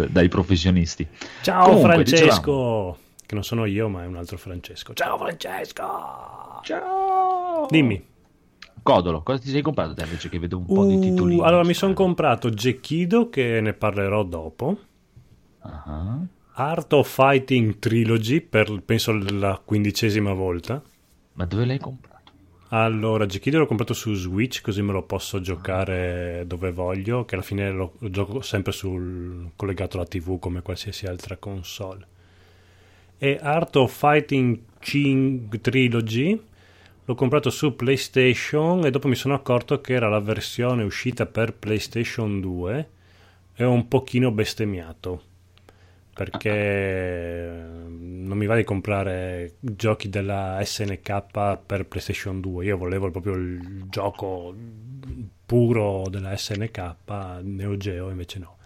[0.08, 1.06] dai professionisti.
[1.42, 4.94] Ciao Comunque, Francesco, che non sono io, ma è un altro Francesco.
[4.94, 6.60] Ciao Francesco.
[6.62, 7.66] Ciao!
[7.68, 8.12] Dimmi.
[8.82, 11.40] Codolo, cosa ti sei comprato te invece che vedo un po' di Uh, titolini?
[11.42, 14.78] allora, mi sono comprato Gekido, che ne parlerò dopo.
[15.60, 16.18] Ah,
[16.56, 20.80] Art of Fighting Trilogy, per penso la quindicesima volta.
[21.32, 22.30] Ma dove l'hai comprato?
[22.68, 27.42] Allora, Gekido l'ho comprato su Switch, così me lo posso giocare dove voglio, che alla
[27.42, 32.06] fine lo, lo gioco sempre sul, collegato alla TV come qualsiasi altra console.
[33.18, 36.40] E Art of Fighting King Trilogy
[37.04, 41.52] l'ho comprato su PlayStation e dopo mi sono accorto che era la versione uscita per
[41.52, 42.90] PlayStation 2
[43.56, 45.32] e ho un pochino bestemmiato
[46.14, 47.66] perché
[48.24, 53.84] non mi va di comprare giochi della SNK per PlayStation 2 io volevo proprio il
[53.90, 54.54] gioco
[55.44, 56.94] puro della SNK
[57.42, 58.56] Neo Geo invece no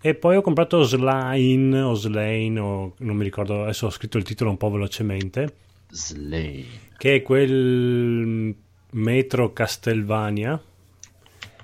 [0.00, 4.24] e poi ho comprato Slime o Slane o non mi ricordo adesso ho scritto il
[4.24, 5.54] titolo un po' velocemente
[5.90, 6.66] Slay.
[6.96, 8.54] che è quel
[8.90, 10.60] metro Castlevania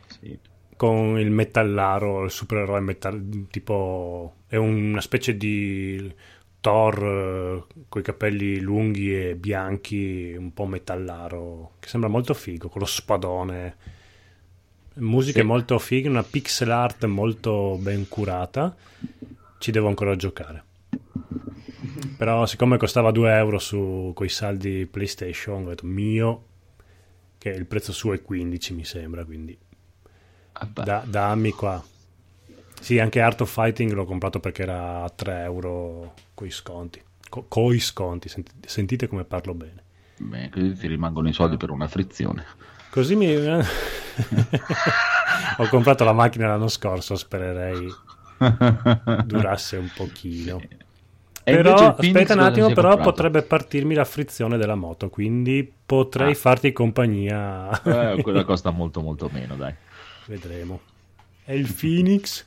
[0.06, 0.38] Sì.
[0.76, 6.12] con il metallaro, il supereroe metal, tipo è una specie di
[6.60, 12.80] Thor con i capelli lunghi e bianchi, un po' metallaro, che sembra molto figo, con
[12.80, 13.76] lo spadone.
[14.94, 15.46] Musica Sì.
[15.46, 18.74] molto figa, una pixel art molto ben curata.
[19.58, 20.64] Ci devo ancora giocare.
[22.18, 26.44] Però siccome costava 2 euro su quei saldi PlayStation, ho detto mio,
[27.38, 29.56] che il prezzo suo è 15 mi sembra, quindi
[30.54, 31.82] Ah, da, dammi qua.
[32.80, 37.00] Sì, anche Art of Fighting l'ho comprato perché era a 3 euro coi sconti.
[37.28, 39.82] Co- coi sconti, senti- sentite come parlo bene.
[40.18, 42.44] Beh, così ti rimangono i soldi per una frizione.
[42.90, 43.32] Così mi...
[45.58, 47.86] Ho comprato la macchina l'anno scorso, spererei
[49.24, 50.60] durasse un pochino.
[51.42, 53.10] E però aspetta un attimo, è però comprato?
[53.10, 56.36] potrebbe partirmi la frizione della moto, quindi potrei Ah.
[56.36, 57.70] farti compagnia.
[57.82, 59.74] Eh, quella costa molto molto meno, dai.
[60.26, 60.80] Vedremo.
[61.44, 62.46] E il Phoenix?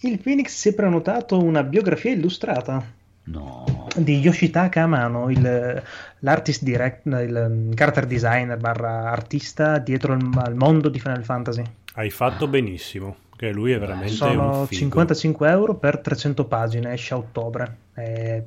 [0.00, 3.64] Il Phoenix si è prenotato una biografia illustrata No.
[3.96, 5.82] di Yoshitaka Amano, il-
[6.20, 11.62] l'artist direct, il um, character designer barra artista dietro al, al mondo di Final Fantasy.
[11.94, 14.80] Hai fatto benissimo, che lui è veramente Sono un figo.
[14.80, 17.76] 55 euro per 300 pagine, esce a ottobre.
[17.94, 18.46] E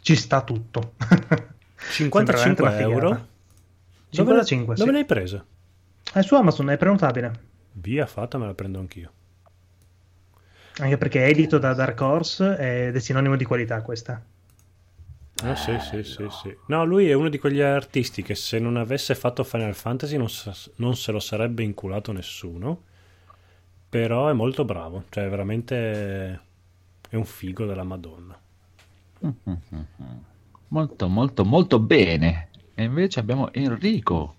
[0.00, 0.94] ci sta tutto.
[1.76, 2.92] Sembra veramente 55 una figata.
[2.92, 3.08] euro?
[3.08, 3.26] Dove,
[4.10, 4.94] 55, dove sì.
[4.96, 5.44] l'hai presa?
[6.12, 7.32] È su Amazon, è prenotabile.
[7.72, 9.10] Via fatta, me la prendo anch'io.
[10.78, 14.22] Anche perché è edito da Dark Horse ed è sinonimo di qualità questa.
[15.42, 16.56] Ah, sì, sì, sì, sì.
[16.66, 20.30] No, lui è uno di quegli artisti che se non avesse fatto Final Fantasy non,
[20.30, 22.82] sa- non se lo sarebbe inculato nessuno.
[23.88, 26.40] Però è molto bravo, cioè veramente
[27.08, 28.38] è un figo della Madonna.
[30.68, 32.48] Molto molto molto bene.
[32.74, 34.34] E invece abbiamo Enrico.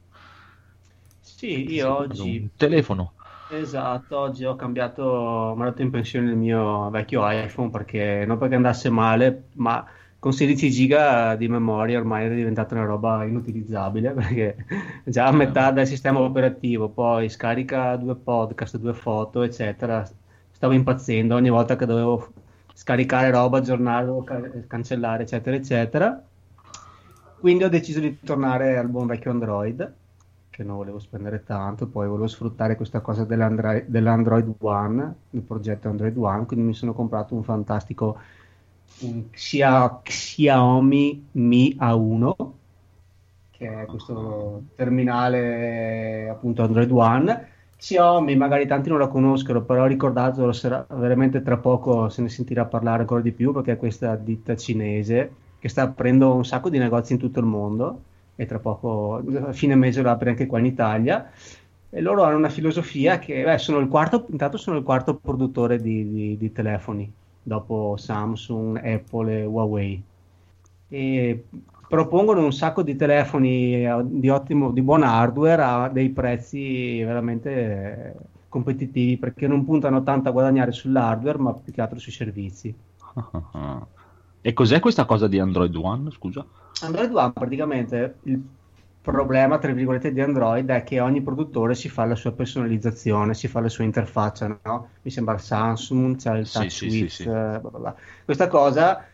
[1.21, 3.13] Sì, io Un oggi telefono.
[3.49, 8.55] Esatto, oggi ho cambiato, ho mandato in pensione il mio vecchio iPhone perché non perché
[8.55, 9.85] andasse male, ma
[10.19, 14.65] con 16 giga di memoria ormai era diventata una roba inutilizzabile perché
[15.05, 20.05] già a metà del sistema operativo, poi scarica due podcast, due foto, eccetera.
[20.51, 22.27] Stavo impazzendo ogni volta che dovevo
[22.73, 24.25] scaricare roba, aggiornarlo,
[24.67, 26.21] cancellare, eccetera, eccetera.
[27.39, 29.93] Quindi ho deciso di tornare al buon vecchio Android
[30.57, 35.87] che non volevo spendere tanto, poi volevo sfruttare questa cosa dell'Android, dell'Android One, il progetto
[35.87, 38.17] Android One, quindi mi sono comprato un fantastico
[39.01, 42.35] un Xia, Xiaomi Mi A1,
[43.51, 47.47] che è questo terminale appunto Android One.
[47.77, 52.65] Xiaomi magari tanti non la conoscono, però ricordatelo, sarà, veramente tra poco se ne sentirà
[52.65, 56.79] parlare ancora di più perché è questa ditta cinese che sta aprendo un sacco di
[56.79, 58.01] negozi in tutto il mondo
[58.37, 61.29] e tra poco, a fine mese lo apre anche qua in Italia.
[61.89, 65.81] E loro hanno una filosofia che, beh, sono il quarto, intanto sono il quarto produttore
[65.81, 70.03] di, di, di telefoni, dopo Samsung, Apple e Huawei.
[70.89, 71.45] E
[71.87, 78.15] propongono un sacco di telefoni eh, di ottimo, di buon hardware a dei prezzi veramente
[78.49, 82.75] competitivi perché non puntano tanto a guadagnare sull'hardware ma più che altro sui servizi.
[84.39, 86.45] E cos'è questa cosa di Android One, scusa?
[86.81, 88.41] Android One praticamente il
[89.01, 93.47] problema, tra virgolette, di Android è che ogni produttore si fa la sua personalizzazione, si
[93.47, 94.89] fa la sua interfaccia, no?
[95.01, 97.95] Mi sembra Samsung, c'è il Touch sì, with, sì, sì, blah blah blah.
[98.25, 99.05] Questa cosa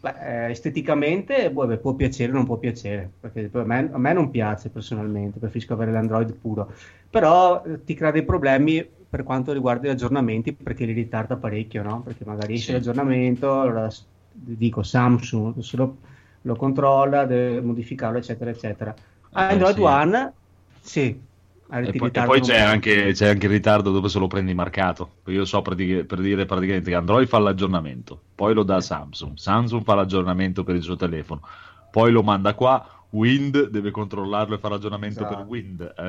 [0.00, 3.98] beh, eh, esteticamente boh, beh, può piacere o non può piacere, perché a me, a
[3.98, 6.70] me, non piace personalmente, preferisco avere l'Android puro,
[7.08, 11.82] però eh, ti crea dei problemi per quanto riguarda gli aggiornamenti perché li ritarda parecchio,
[11.82, 12.02] no?
[12.02, 13.88] Perché magari esce l'aggiornamento, allora
[14.32, 15.96] dico Samsung, solo
[16.42, 18.94] lo controlla, deve modificarlo, eccetera, eccetera.
[19.32, 19.80] Ah, Android sì.
[19.80, 20.32] One,
[20.80, 21.28] sì.
[21.72, 25.18] E poi, e poi c'è, anche, c'è, anche, il ritardo dove se lo prendi marcato.
[25.26, 28.80] Io so per, dire, per dire praticamente che Android fa l'aggiornamento, poi lo dà a
[28.80, 31.42] Samsung, Samsung fa l'aggiornamento per il suo telefono,
[31.92, 35.36] poi lo manda qua, Wind deve controllarlo e fare l'aggiornamento esatto.
[35.36, 35.94] per Wind.
[35.94, 36.02] È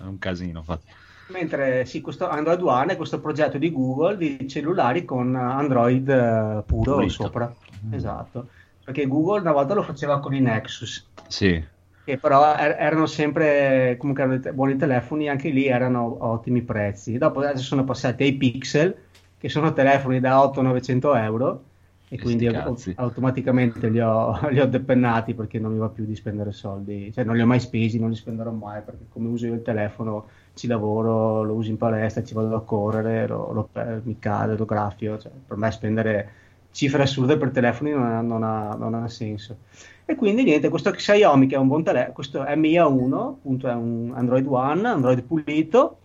[0.00, 0.60] un casino.
[0.60, 0.86] Infatti.
[1.26, 6.64] Mentre sì, questo Android One è questo progetto di Google di cellulari con Android uh,
[6.64, 7.12] puro Pulito.
[7.12, 7.54] sopra.
[7.84, 7.92] Mm.
[7.92, 8.48] Esatto
[8.88, 11.06] perché Google una volta lo faceva con i Nexus.
[11.26, 11.62] Sì.
[12.04, 17.18] Che però er- erano sempre, comunque erano te- buoni telefoni, anche lì erano ottimi prezzi.
[17.18, 18.96] Dopo adesso sono passati ai Pixel,
[19.36, 21.64] che sono telefoni da 800-900 euro,
[22.08, 26.16] e quindi au- automaticamente li ho, li ho depennati perché non mi va più di
[26.16, 27.12] spendere soldi.
[27.12, 29.60] Cioè non li ho mai spesi, non li spenderò mai, perché come uso io il
[29.60, 33.68] telefono ci lavoro, lo uso in palestra, ci vado a correre, lo, lo,
[34.04, 35.18] mi cade, lo graffio.
[35.18, 36.30] Cioè, per me spendere
[36.78, 39.56] cifre assurde per telefoni non ha, non, ha, non ha, senso.
[40.04, 43.74] E quindi niente, questo Xiaomi che è un buon telefono, questo Mi A1, appunto è
[43.74, 45.98] un Android One, Android pulito,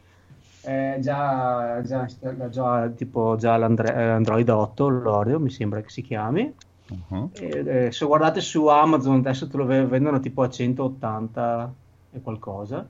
[0.62, 2.08] è già, già,
[2.50, 6.52] già tipo già l'Android 8, l'Oreo mi sembra che si chiami.
[6.90, 7.30] Uh-huh.
[7.34, 11.74] E, e, se guardate su Amazon adesso te lo vendono tipo a 180
[12.14, 12.84] e qualcosa.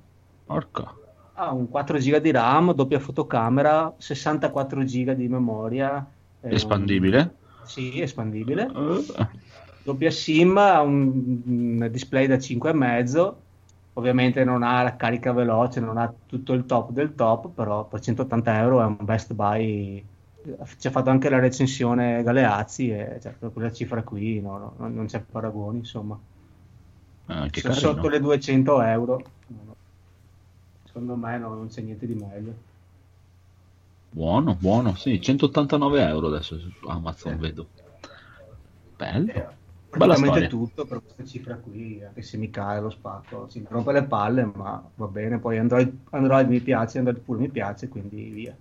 [0.46, 0.96] Porca.
[1.34, 6.06] Ha un 4 GB di RAM, doppia fotocamera, 64 GB di memoria.
[6.40, 7.20] Espandibile?
[7.20, 8.64] Un sì, espandibile.
[8.64, 9.04] Uh.
[9.84, 13.34] Doppia SIM, ha un, un display da 5,5.
[13.96, 18.00] Ovviamente non ha la carica veloce, non ha tutto il top del top, però per
[18.00, 20.04] 180 euro è un best buy.
[20.78, 24.88] Ci ha fatto anche la recensione Galeazzi e cioè, per quella cifra qui no, no,
[24.88, 26.20] non c'è paragoni, insomma.
[27.28, 29.24] Ah, sotto le 200 euro.
[30.86, 32.54] Secondo me no, non c'è niente di meglio.
[34.14, 37.38] Buono, buono, sì, 189 euro adesso su Amazon, eh.
[37.38, 37.68] vedo.
[38.96, 39.32] Bello.
[39.32, 39.48] Eh,
[39.90, 44.04] praticamente tutto per questa cifra qui, anche se mi cade lo spacco, si rompe le
[44.04, 45.40] palle, ma va bene.
[45.40, 48.56] Poi Android, Android mi piace, Android pure mi piace, quindi via.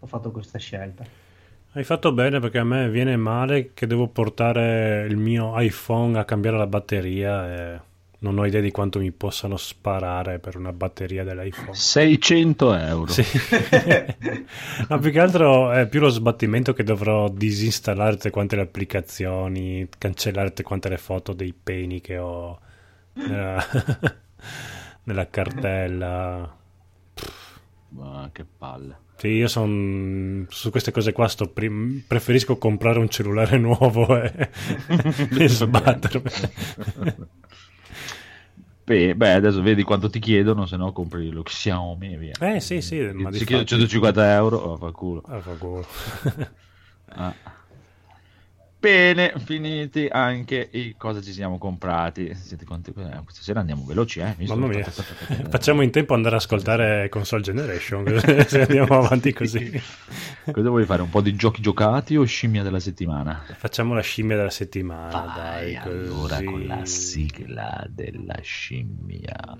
[0.00, 1.02] Ho fatto questa scelta.
[1.72, 6.26] Hai fatto bene perché a me viene male che devo portare il mio iPhone a
[6.26, 7.80] cambiare la batteria e
[8.24, 11.74] non ho idea di quanto mi possano sparare per una batteria dell'iPhone.
[11.74, 13.12] 600 euro.
[13.12, 13.22] Sì.
[14.88, 19.86] no, più che altro è più lo sbattimento che dovrò disinstallare tutte quante le applicazioni,
[19.98, 22.58] cancellare tutte quante le foto dei peni che ho
[23.12, 23.62] nella,
[25.04, 26.56] nella cartella.
[27.90, 29.02] Ma che palle.
[29.16, 34.50] Sì, io sono su queste cose qua sto prim- preferisco comprare un cellulare nuovo e,
[35.38, 36.30] e sbattermi.
[38.84, 42.32] Beh, beh, adesso vedi quanto ti chiedono, se no compri lo Xiaomi e via.
[42.38, 43.00] Eh sì, sì.
[43.14, 45.22] Ma si chiedono 150 euro, oh, fa culo.
[45.26, 45.86] Ah, fa culo.
[47.08, 47.34] ah.
[48.84, 52.34] Bene, finiti anche i cosa ci siamo comprati.
[52.34, 52.90] Siete conti?
[52.90, 54.34] Eh, questa sera andiamo veloci, eh?
[54.36, 54.54] Visto?
[54.54, 58.04] Mamma mia, facciamo in tempo andare ad ascoltare Console Generation
[58.46, 59.80] se andiamo avanti così.
[60.52, 61.00] Cosa vuoi fare?
[61.00, 63.42] Un po' di giochi giocati o scimmia della settimana?
[63.56, 65.76] Facciamo la scimmia della settimana, Vai, dai.
[65.76, 66.44] allora così.
[66.44, 69.56] con la sigla della scimmia.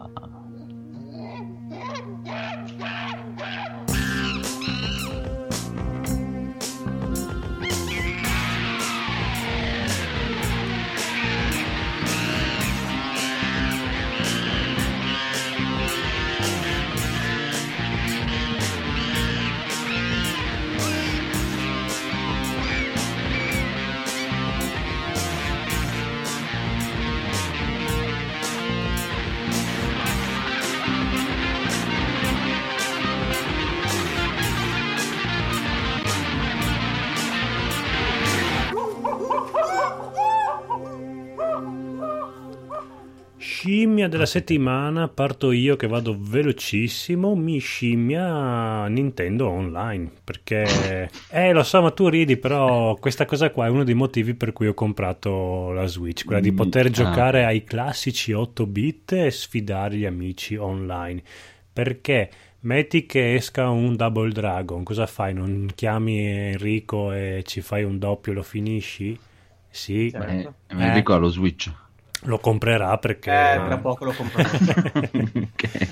[43.64, 51.08] Scimmia della settimana, parto io che vado velocissimo, mi scimmia Nintendo Online, perché...
[51.32, 54.52] Eh, lo so, ma tu ridi, però questa cosa qua è uno dei motivi per
[54.52, 59.96] cui ho comprato la Switch, quella di poter giocare ai classici 8 bit e sfidare
[59.96, 61.22] gli amici online.
[61.72, 65.32] Perché metti che esca un Double Dragon, cosa fai?
[65.32, 69.18] Non chiami Enrico e ci fai un doppio e lo finisci?
[69.70, 70.54] Sì, Certo.
[70.66, 71.72] Eh, Enrico ha lo Switch.
[72.24, 73.30] Lo comprerà perché...
[73.30, 74.48] Eh, tra poco lo comprerò.
[75.54, 75.88] Ok.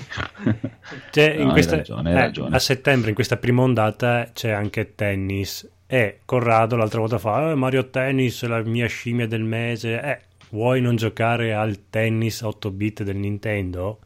[1.11, 2.55] Cioè, No, questa- ragione, eh, ragione.
[2.55, 5.69] A settembre, in questa prima ondata, c'è anche tennis.
[5.87, 10.01] E Corrado l'altra volta fa: "Eh, Mario Tennis, la mia scimmia del mese.
[10.01, 10.19] Eh,
[10.49, 13.99] vuoi non giocare al tennis 8 bit del Nintendo?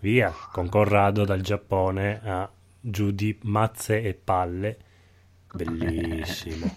[0.00, 4.76] Via, con Corrado dal Giappone a giù di mazze e palle.
[5.52, 6.76] Bellissimo.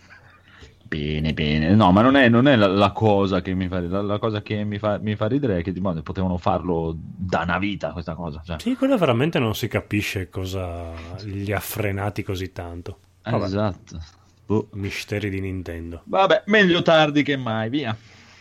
[0.87, 1.75] Bene, bene.
[1.75, 4.01] No, ma non è, non è la, la cosa che mi fa ridere.
[4.01, 7.41] La, la cosa che mi fa, mi fa ridere è che tipo, potevano farlo da
[7.41, 8.41] una vita questa cosa.
[8.45, 8.57] Cioè.
[8.59, 10.91] Sì, quello veramente non si capisce cosa
[11.23, 12.99] li ha frenati così tanto.
[13.23, 14.01] Eh, Esatto.
[14.45, 14.69] Boh.
[14.73, 16.03] Misteri di Nintendo.
[16.05, 17.95] Vabbè, meglio tardi che mai, via.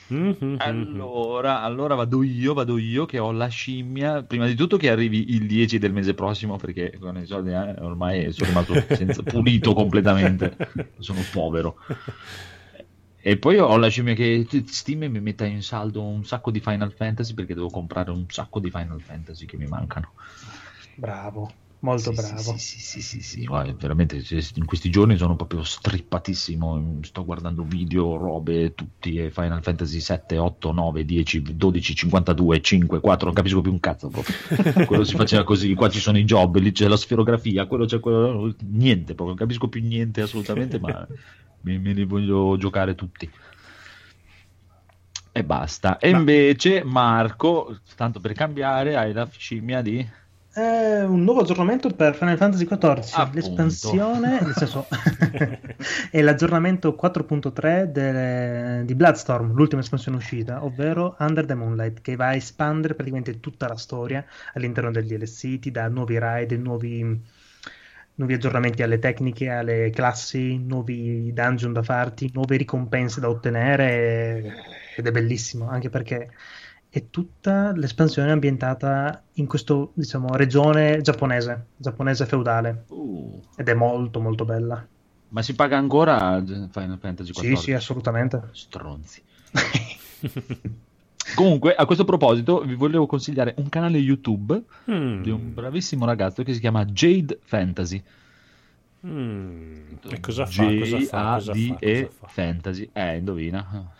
[0.08, 0.56] Mhm.
[0.58, 4.22] Allora, allora vado io, vado io che ho la scimmia.
[4.22, 7.74] Prima di tutto che arrivi il 10 del mese prossimo, perché con i soldi eh,
[7.80, 10.56] ormai sono rimasto senza, pulito completamente.
[10.98, 11.76] Sono povero.
[13.20, 16.92] E poi ho la scimmia che Steam mi metta in saldo un sacco di Final
[16.92, 20.12] Fantasy perché devo comprare un sacco di Final Fantasy che mi mancano.
[20.94, 21.50] Bravo,
[21.86, 22.56] molto Sì, bravo.
[22.58, 24.16] Sì, sì, sì, sì, sì, guarda, veramente
[24.54, 26.98] in questi giorni sono proprio strippatissimo.
[27.02, 33.00] Sto guardando video, robe, tutti e Final Fantasy 7, 8, 9, 10, 12, 52, 5,
[33.00, 34.34] 4, non capisco più un cazzo proprio.
[34.84, 38.00] quello si faceva così, qua ci sono i job, lì c'è la sferografia, quello c'è
[38.00, 41.06] quello, niente, proprio non capisco più niente assolutamente, ma
[41.62, 43.30] me, me li voglio giocare tutti.
[45.32, 45.98] E basta.
[45.98, 50.24] E Ma- invece Marco, tanto per cambiare, hai la scimmia di...
[50.58, 53.30] Eh, un nuovo aggiornamento per Final Fantasy XIV, Appunto.
[53.34, 54.86] l'espansione, nel senso,
[56.10, 62.28] è l'aggiornamento 4.3 del- di Bloodstorm, l'ultima espansione uscita, ovvero Under the Moonlight, che va
[62.28, 67.22] a espandere praticamente tutta la storia all'interno del DLC, ti dà nuovi raid, nuovi,
[68.14, 74.54] nuovi aggiornamenti alle tecniche, alle classi, nuovi dungeon da farti, nuove ricompense da ottenere,
[74.96, 76.30] ed è bellissimo, anche perché
[76.96, 84.18] è tutta l'espansione ambientata in questa, diciamo, regione giapponese, giapponese feudale, Uh, ed è molto
[84.20, 84.86] molto bella.
[85.28, 87.44] ma si paga ancora Final Fantasy XIV?
[87.44, 88.48] Sì, sì, assolutamente.
[88.52, 89.22] Stronzi.
[91.34, 95.22] Comunque, a questo proposito, vi volevo consigliare un canale YouTube Mm.
[95.22, 98.02] di un bravissimo ragazzo che si chiama Jade Fantasy.
[99.04, 99.98] Mm.
[100.08, 100.74] E cosa fa?
[100.74, 101.32] Cosa fa?
[101.32, 101.80] Cosa fa?
[101.80, 102.26] J-A-D-E Cosa fa?
[102.26, 102.88] Fantasy.
[102.92, 103.94] Eh, indovina.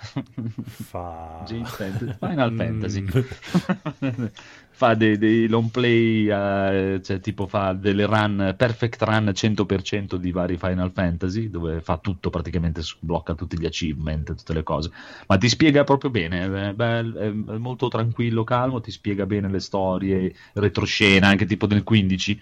[0.65, 1.45] Fa...
[1.65, 2.17] Fantasy.
[2.19, 2.57] Final Mm.
[2.57, 3.05] Fantasy.
[4.71, 10.33] fa dei, dei long play, eh, cioè tipo fa delle run, perfect run 100% di
[10.33, 14.91] vari Final Fantasy, dove fa tutto praticamente, sblocca tutti gli achievement, tutte le cose.
[15.27, 19.61] Ma ti spiega proprio bene, è, bel- è molto tranquillo, calmo, ti spiega bene le
[19.61, 22.39] storie, retroscena, anche tipo nel 15.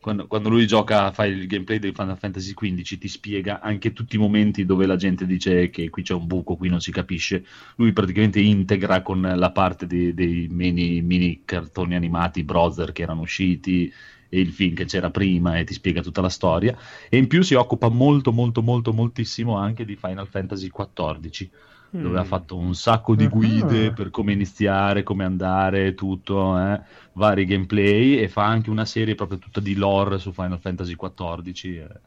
[0.00, 4.16] Quando, quando lui gioca, fa il gameplay del Final Fantasy XV, ti spiega anche tutti
[4.16, 7.44] i momenti dove la gente dice che qui c'è un buco, qui non si capisce.
[7.76, 13.20] Lui praticamente integra con la parte dei, dei mini, mini cartoni animati browser che erano
[13.20, 13.92] usciti
[14.30, 16.74] e il film che c'era prima e ti spiega tutta la storia.
[17.10, 21.50] E in più si occupa molto, molto, molto, moltissimo anche di Final Fantasy XIV
[21.90, 22.16] dove Mm.
[22.16, 23.92] ha fatto un sacco di guide Ah.
[23.92, 26.80] per come iniziare, come andare, tutto, eh,
[27.14, 31.64] vari gameplay e fa anche una serie proprio tutta di lore su Final Fantasy XIV.
[31.90, 32.00] eh.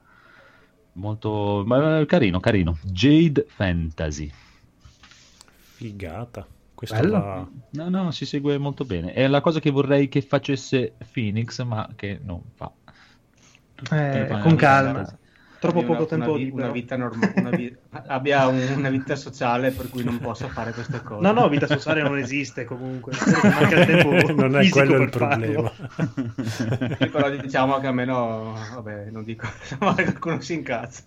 [0.93, 2.77] Molto ma, carino, carino.
[2.83, 4.31] Jade Fantasy.
[5.75, 6.45] Figata.
[6.73, 7.11] Questo Bello.
[7.19, 9.13] va- No, no, si segue molto bene.
[9.13, 12.71] È la cosa che vorrei che facesse Phoenix, ma che non fa.
[13.91, 15.17] Eh, Fa- con calma.
[15.63, 16.63] Troppo Abbia poco una, tempo una, vi- libero.
[16.65, 17.75] una vita normale, una vi-
[18.07, 21.21] abbia un- una vita sociale per cui non possa fare queste cose.
[21.21, 23.13] No, no, vita sociale non esiste comunque.
[23.41, 25.71] Manca il tempo non è quello il problema.
[27.11, 29.47] Però diciamo che almeno, vabbè, non dico,
[29.79, 31.03] magari qualcuno si incazza.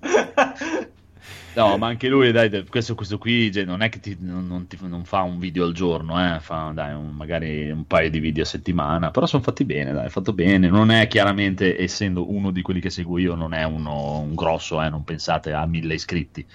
[1.54, 4.66] No, ma anche lui, dai, questo, questo qui cioè, non è che ti, non, non
[4.66, 8.18] ti- non fa un video al giorno, eh, fa dai, un- magari un paio di
[8.20, 10.68] video a settimana, però sono fatti bene, dai, fatto bene.
[10.68, 14.82] Non è chiaramente, essendo uno di quelli che seguo io, non è uno, un grosso,
[14.82, 16.46] eh, non pensate a mille iscritti,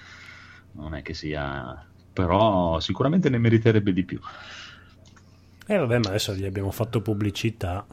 [0.72, 1.84] non è che sia...
[2.12, 4.20] però sicuramente ne meriterebbe di più.
[5.66, 7.84] E vabbè, ma adesso gli abbiamo fatto pubblicità.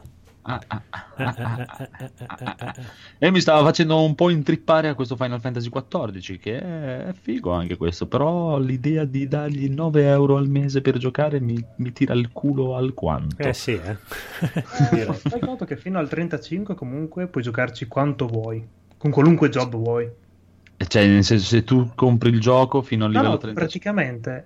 [3.18, 7.52] E mi stava facendo un po' intrippare a questo Final Fantasy XIV, che è figo
[7.52, 12.14] anche questo, però l'idea di dargli 9 euro al mese per giocare mi, mi tira
[12.14, 13.42] il culo alquanto.
[13.42, 13.96] Eh sì, eh.
[14.90, 18.66] Eh, fai conto che fino al 35 comunque puoi giocarci quanto vuoi,
[18.96, 20.08] con qualunque job vuoi.
[20.76, 23.52] Cioè, nel senso, se tu compri il gioco fino al No, livello no, 35...
[23.52, 24.44] praticamente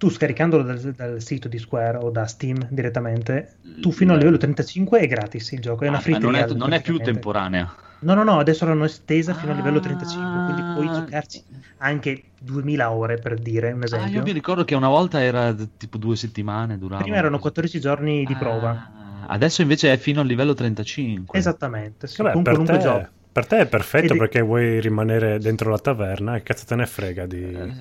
[0.00, 4.38] tu scaricandolo dal, dal sito di Square o da Steam direttamente, tu fino al livello
[4.38, 7.74] 35 è gratis il gioco, è una Ah, free non, è, non è più temporanea.
[8.02, 9.82] No, no, no, adesso l'hanno estesa fino al livello Ah.
[9.82, 11.44] 35, quindi puoi giocarci
[11.78, 14.18] anche 2000 ore per dire un Ah, esempio.
[14.18, 17.02] io mi ricordo che una volta era tipo due settimane, durava.
[17.02, 17.42] Prima erano così.
[17.42, 18.70] 14 giorni di prova.
[18.70, 21.38] Ah, adesso invece è fino al livello 35.
[21.38, 23.10] Esattamente, sì, Vabbè, con per, qualunque te, job.
[23.32, 27.26] Per te è perfetto perché vuoi rimanere dentro la taverna e cazzo te ne frega
[27.26, 27.42] di...
[27.42, 27.72] Eh,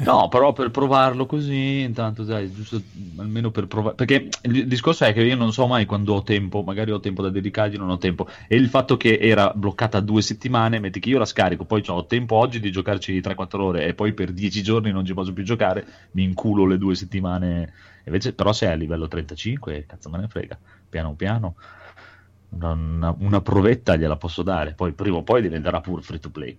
[0.04, 2.80] No, però per provarlo così, intanto dai, giusto
[3.18, 3.96] almeno per provare.
[3.96, 7.20] Perché il discorso è che io non so mai quando ho tempo, magari ho tempo
[7.20, 8.26] da dedicargli, non ho tempo.
[8.48, 12.06] E il fatto che era bloccata due settimane, metti che io la scarico, poi ho
[12.06, 15.44] tempo oggi di giocarci 3-4 ore e poi per 10 giorni non ci posso più
[15.44, 17.72] giocare, mi inculo le due settimane.
[18.06, 21.56] Invece, però se è a livello 35, cazzo me ne frega, piano piano.
[22.54, 26.30] Una, una- una provetta gliela posso dare, poi prima o poi diventerà pure free to
[26.30, 26.58] play.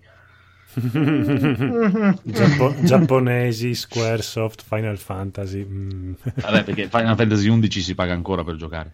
[2.24, 5.64] Giappo- giapponesi, Squaresoft, Final Fantasy.
[5.64, 6.14] mm.
[6.36, 8.94] Vabbè, perché Final Fantasy 11 si paga ancora per giocare.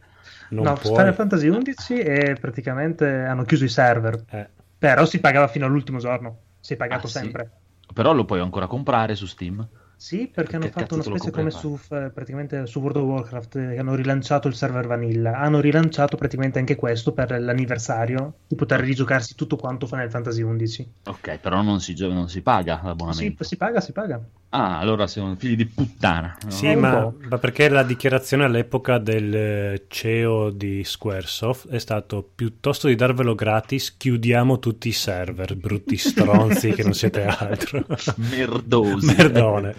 [0.49, 0.95] Non no, puoi.
[0.95, 5.97] Final Fantasy 11 e praticamente hanno chiuso i server, Eh, però si pagava fino all'ultimo
[5.99, 7.18] giorno, si è pagato Ah, sì?
[7.20, 7.52] sempre.
[7.93, 9.68] Però lo puoi ancora comprare su Steam.
[10.02, 13.78] Sì, perché hanno Che fatto una specie come su, praticamente su World of Warcraft, eh,
[13.78, 15.38] hanno rilanciato il server Vanilla.
[15.38, 20.91] Hanno rilanciato praticamente anche questo per l'anniversario, di poter rigiocarsi tutto quanto Final Fantasy 11.
[21.06, 23.43] Ok, però non si, non si paga Sì, l'abbonamento.
[23.43, 24.28] si paga, si paga.
[24.54, 26.36] Ah, allora siamo figli di puttana.
[26.43, 26.49] no?
[26.52, 32.88] Sì, ma, ma perché la dichiarazione all'epoca del eh, CEO di Squaresoft è stato piuttosto
[32.88, 37.86] di darvelo gratis, chiudiamo tutti i server, brutti stronzi che non siete altro.
[38.30, 39.06] Merdosi.
[39.16, 39.76] Merdone.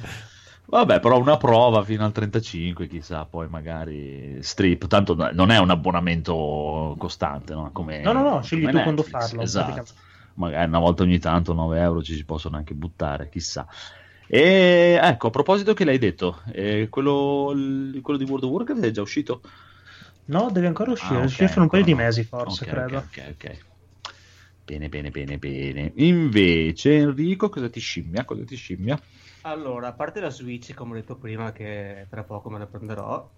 [0.65, 4.87] Vabbè, però una prova fino al 35, chissà, poi magari strip.
[4.87, 7.69] Tanto no- non è un abbonamento costante, no?
[7.75, 9.43] Come, No, no, no, scegli tu quando farlo.
[9.43, 9.93] Esatto.
[10.35, 13.67] Magari una volta ogni tanto 9 euro ci si possono anche buttare, chissà.
[14.35, 17.53] E ecco, a proposito che l'hai detto, eh, quello,
[18.01, 19.43] quello di World of Warcraft è già uscito?
[20.27, 21.95] No, deve ancora uscire, Ah, ok, uscire fra un paio di no.
[21.95, 23.07] mesi forse, Ok, credo.
[23.07, 23.59] Ok, ok, ok.
[24.67, 25.93] Bene, bene, bene, bene.
[25.97, 28.25] Invece, Enrico, cosa ti scimmia?
[28.25, 28.99] Cosa ti scimmia?
[29.45, 33.35] Allora, a parte la Switch, come ho detto prima, che tra poco me la prenderò,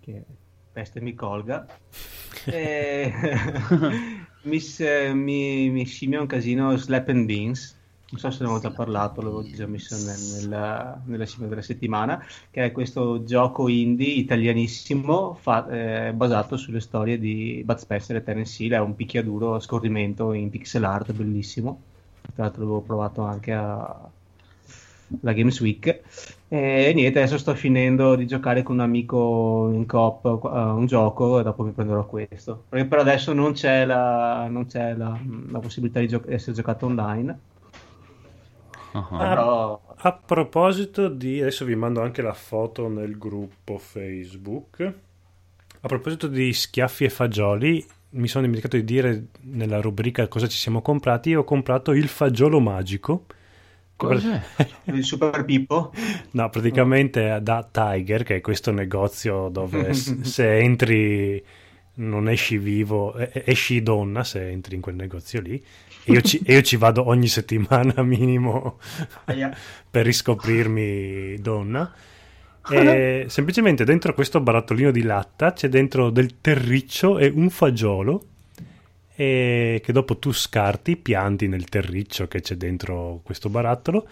[0.00, 0.26] che
[0.70, 1.74] peste mi colga,
[2.46, 3.10] e...
[4.42, 4.80] mi, s-
[5.14, 7.81] mi, mi scimmia un casino Slap and Beans.
[8.12, 11.62] Non so se ne ho già parlato, l'avevo già messo nel- nella, nella scimmia della
[11.62, 18.16] settimana, che è questo gioco indie italianissimo fa- eh, basato sulle storie di Bud Spencer
[18.16, 18.72] e Terence Hill.
[18.72, 21.80] È un picchiaduro a scorrimento in pixel art bellissimo.
[22.34, 24.10] Tra l'altro l'avevo provato anche a,
[25.20, 26.00] la Games Week.
[26.48, 31.40] E niente, adesso sto finendo di giocare con un amico in coop uh, un gioco
[31.40, 32.64] e dopo mi prenderò questo.
[32.68, 35.18] Perché per adesso non c'è la, non c'è la,
[35.50, 37.38] la possibilità di gio- essere giocato online.
[38.92, 44.94] Ah, Ah, Però A proposito di, adesso vi mando anche la foto nel gruppo Facebook.
[45.84, 50.56] A proposito di schiaffi e fagioli, mi sono dimenticato di dire nella rubrica cosa ci
[50.56, 51.30] siamo comprati.
[51.30, 53.26] Io ho comprato il fagiolo magico.
[53.96, 54.40] Cos'è?
[54.84, 55.92] il Super Pippo
[56.32, 59.92] No, praticamente da Tiger, che è questo negozio dove
[60.24, 61.42] se entri
[61.94, 65.62] non esci vivo, esci donna se entri in quel negozio lì.
[66.04, 68.78] E io ci, e io ci vado ogni settimana minimo
[69.90, 71.92] per riscoprirmi donna.
[72.70, 78.26] E semplicemente dentro questo barattolino di latta c'è dentro del terriccio e un fagiolo
[79.14, 84.08] e che dopo tu scarti, pianti nel terriccio che c'è dentro questo barattolo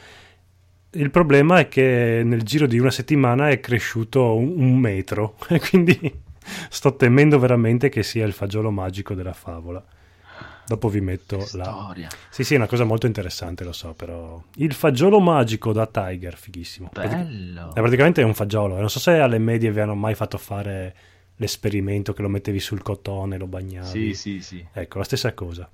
[0.90, 5.58] Il problema è che nel giro di una settimana è cresciuto un, un metro e
[5.60, 5.98] quindi
[6.68, 9.84] sto temendo veramente che sia il fagiolo magico della favola.
[10.66, 11.64] Dopo vi metto la...
[11.64, 12.08] Storia.
[12.28, 14.40] Sì, sì, è una cosa molto interessante, lo so, però...
[14.54, 16.90] Il fagiolo magico da Tiger, fighissimo.
[16.92, 17.70] Bello.
[17.70, 18.78] È praticamente un fagiolo.
[18.78, 20.94] Non so se alle medie vi hanno mai fatto fare
[21.36, 23.88] l'esperimento che lo mettevi sul cotone, lo bagnavi.
[23.88, 24.64] Sì, sì, sì.
[24.72, 25.68] Ecco, la stessa cosa.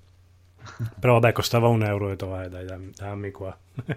[0.99, 2.07] Però vabbè, costava un euro.
[2.07, 3.57] Ho detto, vai, dai, dammi, dammi qua.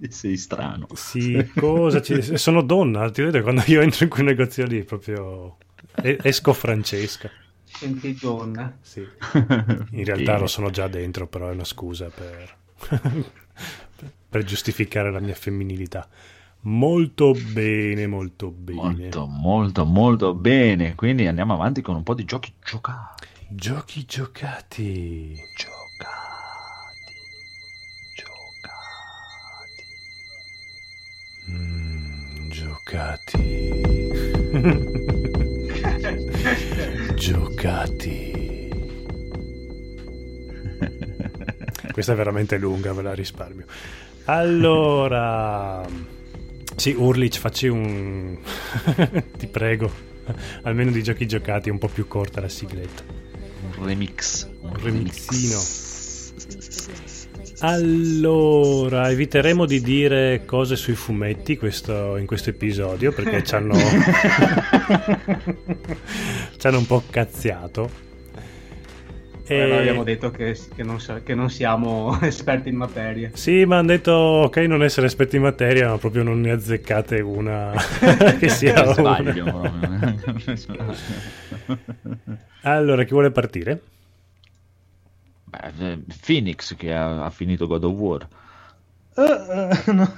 [0.08, 0.86] Sei strano.
[0.94, 2.20] Sì, cosa ci...
[2.36, 5.56] Sono donna, ti vedo quando io entro in quel negozio lì, proprio...
[6.00, 7.30] Esco Francesca.
[7.64, 8.76] Senti donna.
[8.80, 9.00] Sì.
[9.90, 12.56] In realtà lo sono già dentro, però è una scusa per...
[14.28, 16.08] per giustificare la mia femminilità.
[16.62, 18.80] Molto bene, molto bene.
[18.80, 20.94] Molto, molto, molto bene.
[20.94, 23.26] Quindi andiamo avanti con un po' di giochi giocati.
[23.48, 25.34] Giochi giocati.
[25.56, 25.77] Giocati.
[32.88, 33.82] Giocati.
[37.16, 38.70] Giocati.
[41.92, 43.66] Questa è veramente lunga, ve la risparmio.
[44.24, 45.86] Allora,
[46.76, 48.38] sì, Urlich, facci un.
[49.36, 49.92] Ti prego,
[50.62, 53.02] almeno di giochi giocati, un po' più corta la sigletta.
[53.76, 54.48] Un remix.
[54.62, 55.60] Un remixino.
[57.60, 63.74] Allora, eviteremo di dire cose sui fumetti questo- in questo episodio perché ci hanno,
[66.56, 68.06] ci hanno un po' cazziato.
[69.50, 73.30] Eh, E- abbiamo detto che, che non, che non siamo esperti in materia.
[73.32, 77.20] Sì, ma hanno detto ok non essere esperti in materia, ma proprio non ne azzeccate
[77.20, 77.72] una
[78.38, 78.92] che sia una.
[78.92, 79.44] Sbaglio.
[79.44, 80.16] proprio.
[82.62, 83.80] Allora, chi vuole partire?
[85.50, 88.28] Beh, eh, Phoenix che ha, ha finito God of War.
[89.14, 89.22] Eh,
[89.86, 90.12] eh, no.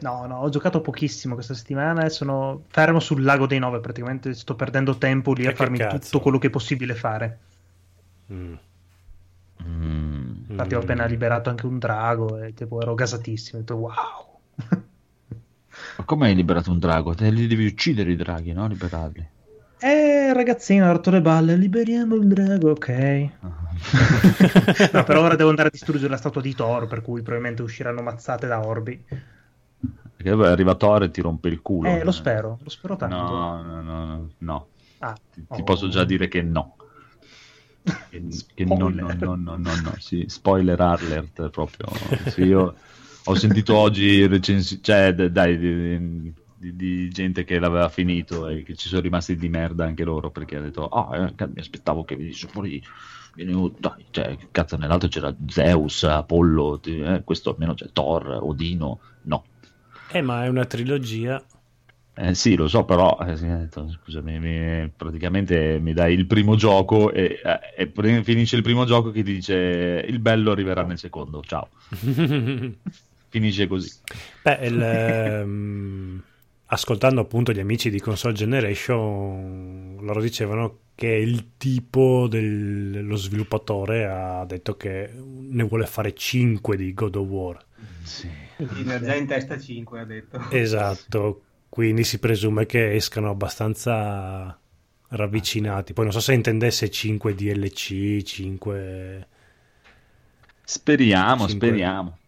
[0.00, 3.80] no, no, ho giocato pochissimo questa settimana e sono fermo sul lago dei nove.
[3.80, 5.98] Praticamente sto perdendo tempo lì E a farmi cazzo?
[5.98, 7.38] tutto quello che è possibile fare.
[8.32, 8.54] Mm.
[9.62, 10.44] Mm.
[10.48, 10.82] Infatti, ho Mm.
[10.82, 13.58] appena liberato anche un drago e tipo ero gasatissimo.
[13.58, 14.40] Ho detto wow.
[15.96, 17.14] Ma come hai liberato un drago?
[17.14, 18.66] Te li devi uccidere i draghi, no?
[18.66, 19.28] Liberarli.
[19.78, 21.56] Eh, ragazzino, ha rotto le balle.
[21.56, 23.30] Liberiamo il drago, ok.
[24.92, 28.02] no, per ora devo andare a distruggere la statua di Thor, per cui probabilmente usciranno
[28.02, 29.04] mazzate da orbi.
[30.16, 31.88] Perché poi arriva Thor e ti rompe il culo.
[31.88, 33.16] Eh, lo spero, lo spero tanto.
[33.16, 34.68] No, no, no, no.
[34.98, 35.64] Ah, Ti, ti oh.
[35.64, 36.76] posso già dire che no.
[37.82, 38.22] Che,
[38.54, 41.88] che no, no, no, no, no, no, sì, spoiler alert proprio.
[42.26, 42.74] Sì, io
[43.24, 48.62] ho sentito oggi recensi- cioè, d- dai, di, di- di gente che l'aveva finito e
[48.62, 52.04] che ci sono rimasti di merda anche loro perché ha detto, ah, eh, mi aspettavo
[52.04, 52.82] che venisse fuori,
[53.34, 59.44] dai, cioè, cazzo, nell'altro c'era Zeus, Apollo, eh, questo almeno c'è Thor, Odino, no.
[60.12, 61.42] Eh, ma è una trilogia.
[62.22, 67.12] Eh, sì, lo so, però eh, detto, scusami, mi- praticamente mi dai il primo gioco
[67.12, 71.42] e, eh, e finisce il primo gioco che ti dice il bello arriverà nel secondo,
[71.42, 71.68] ciao.
[73.30, 73.90] Finisce così.
[74.42, 76.22] Beh, il, ehm,
[76.66, 84.44] ascoltando appunto gli amici di Console Generation, loro dicevano che il tipo dello sviluppatore ha
[84.44, 87.64] detto che ne vuole fare 5 di God of War.
[88.02, 88.28] Sì.
[88.58, 90.50] Ne ha già in testa 5, ha detto.
[90.50, 94.60] Esatto, quindi si presume che escano abbastanza
[95.08, 95.94] ravvicinati.
[95.94, 99.28] Poi non so se intendesse 5 DLC, 5...
[100.62, 101.66] Speriamo, Cinque.
[101.66, 102.18] speriamo.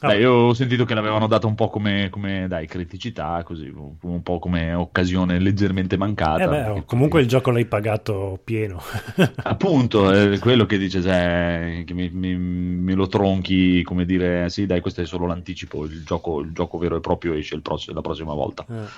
[0.00, 3.68] Ah, Beh, io ho sentito che l'avevano data un po' come, come, dai, criticità, così,
[3.68, 6.42] un po' come occasione leggermente mancata.
[6.42, 8.80] eh beh, comunque il gioco l'hai pagato pieno.
[9.46, 14.64] Appunto, è quello che dice, cioè, che mi, mi- me lo tronchi, come dire, sì,
[14.66, 17.90] dai, questo è solo l'anticipo, il gioco, il gioco vero e proprio esce il pross-
[17.90, 18.66] la prossima volta.
[18.68, 18.88] Eh.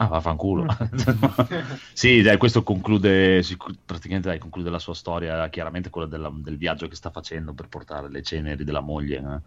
[0.00, 0.64] Ah, vaffanculo.
[1.92, 3.42] sì, dai, questo conclude,
[3.84, 7.66] praticamente dai, conclude la sua storia, chiaramente quella della- del viaggio che sta facendo per
[7.68, 9.16] portare le ceneri della moglie.
[9.18, 9.40] eh.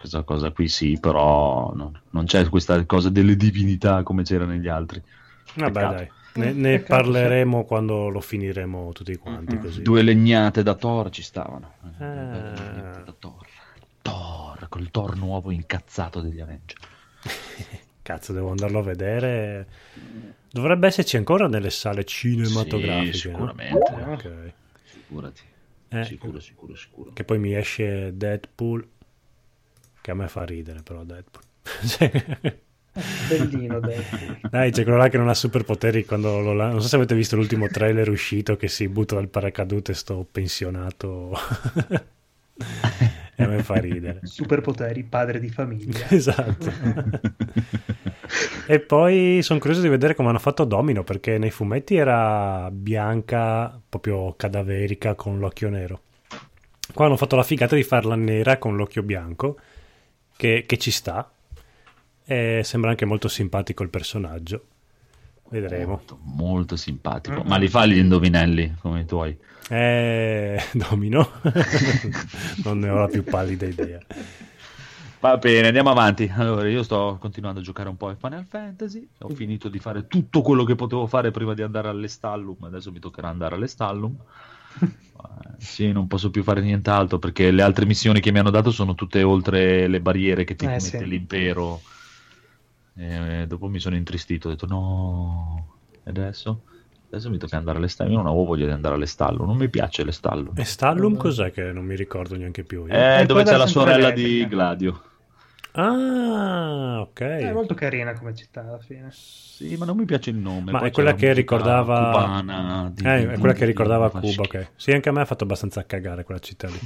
[0.00, 4.66] Questa cosa qui sì, però no, non c'è questa cosa delle divinità come c'era negli
[4.66, 5.02] altri.
[5.56, 5.94] Vabbè, Peccato.
[5.94, 9.82] dai, ne, ne Peccato, parleremo quando lo finiremo tutti quanti così.
[9.82, 11.74] Due legnate da Thor ci stavano.
[11.98, 13.46] Due legnate da Thor.
[14.00, 16.78] Thor, col Thor nuovo incazzato degli Avenger.
[18.00, 19.66] Cazzo, devo andarlo a vedere.
[20.50, 23.12] Dovrebbe esserci ancora nelle sale cinematografiche.
[23.12, 23.34] Sì, no?
[23.36, 23.92] sicuramente.
[23.92, 24.52] Ok.
[25.06, 25.42] Figurati.
[25.88, 27.12] Eh, Sicuro, sicuro, sicuro.
[27.12, 28.88] Che poi mi esce Deadpool.
[30.02, 31.44] Che a me fa ridere, però Deadpool.
[31.86, 32.58] Cioè,
[33.28, 34.04] Bellino, dai.
[34.50, 37.14] Dai, c'è quello là che non ha superpoteri quando lo la- Non so se avete
[37.14, 41.32] visto l'ultimo trailer uscito che si butta dal paracadute sto pensionato.
[43.36, 44.20] a me fa ridere.
[44.22, 46.06] Superpoteri, padre di famiglia.
[46.10, 46.72] esatto.
[48.66, 53.80] e poi sono curioso di vedere come hanno fatto Domino, perché nei fumetti era bianca,
[53.88, 56.00] proprio cadaverica, con l'occhio nero.
[56.92, 59.58] Qua hanno fatto la figata di farla nera con l'occhio bianco,
[60.40, 61.30] che, che ci sta.
[62.24, 64.64] E sembra anche molto simpatico il personaggio.
[65.50, 65.88] Vedremo.
[65.88, 67.42] Molto, molto simpatico.
[67.42, 69.36] Ma li fa gli indovinelli come i tuoi?
[69.68, 71.28] Eh, domino.
[72.64, 74.00] non ne ho la più pallida idea.
[75.20, 76.32] Va bene, andiamo avanti.
[76.34, 79.06] Allora, io sto continuando a giocare un po' a Final Fantasy.
[79.18, 82.56] Ho finito di fare tutto quello che potevo fare prima di andare all'Estallum.
[82.62, 84.16] Adesso mi toccherà andare all'Estallum.
[85.58, 88.94] sì, non posso più fare nient'altro perché le altre missioni che mi hanno dato sono
[88.94, 91.06] tutte oltre le barriere che ti Eh, mette sì.
[91.06, 91.80] l'impero.
[92.96, 96.62] E dopo mi sono intristito, ho detto no, e adesso?
[97.08, 98.12] Adesso mi tocca andare all'Estallum.
[98.12, 100.52] Io non avevo voglia di andare all'Estallum, non mi piace l'Estallum.
[100.56, 102.86] E Stallum cos'è che non mi ricordo neanche più?
[102.86, 102.92] io?
[102.92, 104.46] Eh, È dove c'è la sorella di.
[104.46, 105.02] Gladio.
[105.72, 107.20] Ah, ok.
[107.20, 109.08] È molto carina come città alla fine.
[109.12, 110.72] Sì, ma non mi piace il nome.
[110.72, 114.26] Ma Poi è quella che ricordava- cubana di- Eh, è quella di- che ricordava Cuba,
[114.26, 114.42] schifo.
[114.42, 114.66] ok.
[114.76, 116.78] Sì, anche a me ha fatto abbastanza cagare quella città lì.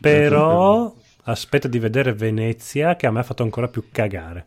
[0.00, 4.46] Però aspetta di vedere Venezia, che a me ha fatto ancora più cagare.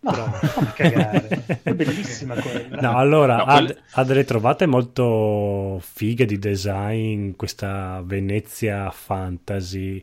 [0.00, 1.44] No, fammi cagare.
[1.62, 2.78] È bellissima quella.
[2.80, 10.02] No, allora No, ha, quelle- ha delle trovate molto fighe di design, questa Venezia fantasy,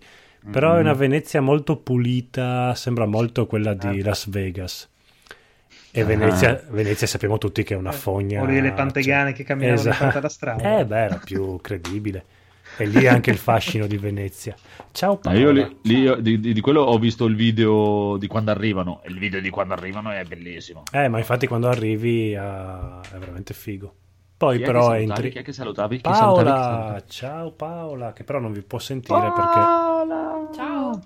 [0.50, 4.04] però è una Venezia molto pulita, sembra molto quella di Ah.
[4.06, 4.90] Las Vegas.
[5.92, 6.06] E Ah.
[6.06, 8.42] Venezia, Venezia sappiamo tutti che è una fogna.
[8.42, 9.94] O le elefante cioè- gane che camminavano Esatto.
[9.96, 10.80] di fronte alla strada.
[10.80, 12.26] Eh beh, era più credibile.
[12.78, 14.56] E lì anche il fascino di Venezia.
[14.94, 15.38] Ciao No, Paola.
[15.40, 19.02] io lì- lì io- di, di- di quello ho visto il video di quando arrivano.
[19.04, 20.84] E il video di quando arrivano è bellissimo.
[20.94, 23.96] Eh, ma infatti quando arrivi ah, è veramente figo.
[24.42, 25.30] Poi Chi è però entri...
[25.30, 25.98] Chi è che salutavi?
[25.98, 26.50] Chi salutavi?
[26.50, 27.04] Chi Paola, salutavi?
[27.06, 30.50] ciao Paola, che però non vi può sentire perché Paola!
[30.52, 31.02] Ciao.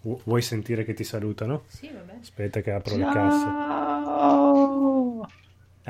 [0.00, 1.62] Vu- vuoi sentire che ti salutano?
[1.68, 2.14] Sì, vabbè.
[2.20, 3.44] Aspetta che apro le casse.
[3.44, 5.28] Ciao!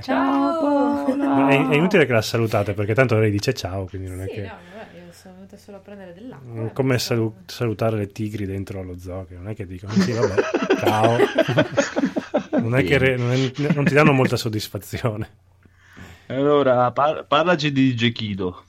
[0.02, 1.14] Ciao.
[1.16, 4.26] No, è, è inutile che la salutate perché tanto lei dice ciao, quindi non è
[4.26, 4.40] Sì, che...
[4.42, 6.70] no, vabbè, io sono venuta solo a prendere dell'acqua.
[6.74, 10.34] Come salu- salutare le tigri dentro allo zoo, che non è che dicono sì, vabbè,
[10.80, 11.16] ciao.
[12.60, 15.40] non, è che re- non, è- non ti danno molta soddisfazione.
[16.34, 18.64] Allora, par- parlaci di Gekido.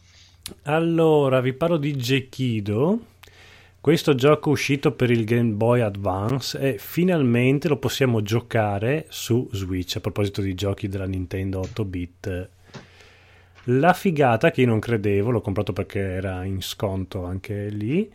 [0.64, 3.00] Allora, vi parlo di Gekido.
[3.80, 9.96] Questo gioco uscito per il Game Boy Advance e finalmente lo possiamo giocare su Switch.
[9.96, 12.50] A proposito di giochi della Nintendo 8-bit.
[13.66, 18.12] La figata che io non credevo, l'ho comprato perché era in sconto anche lì,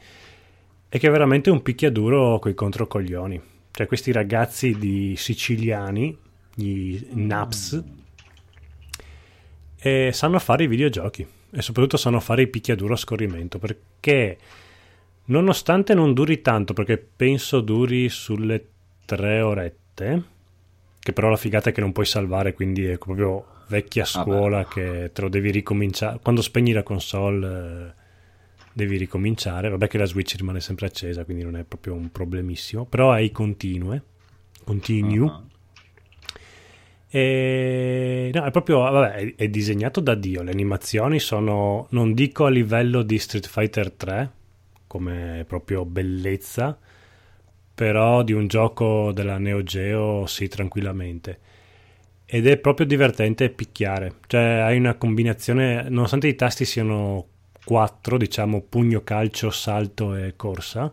[0.88, 3.40] è che è veramente un picchiaduro coi controcoglioni.
[3.70, 6.16] Cioè questi ragazzi di siciliani,
[6.54, 7.82] gli Naps,
[9.88, 14.36] e sanno fare i videogiochi e soprattutto sanno fare i picchiaduro a scorrimento perché
[15.26, 18.64] nonostante non duri tanto perché penso duri sulle
[19.04, 20.22] tre orette
[21.00, 25.10] che però la figata è che non puoi salvare quindi è proprio vecchia scuola che
[25.12, 27.92] te lo devi ricominciare quando spegni la console eh,
[28.72, 32.84] devi ricominciare vabbè che la switch rimane sempre accesa quindi non è proprio un problemissimo
[32.84, 34.02] però hai continue
[34.64, 35.42] continue Ah.
[37.10, 40.42] E, no, è proprio vabbè, è, disegnato da Dio.
[40.42, 44.30] Le animazioni sono, non dico a livello di Street Fighter 3,
[44.86, 46.78] come proprio bellezza,
[47.74, 51.38] però di un gioco della Neo Geo sì, tranquillamente.
[52.26, 57.26] Ed è proprio divertente picchiare, cioè hai una combinazione, nonostante i tasti siano
[57.64, 60.92] quattro, diciamo pugno, calcio, salto e corsa,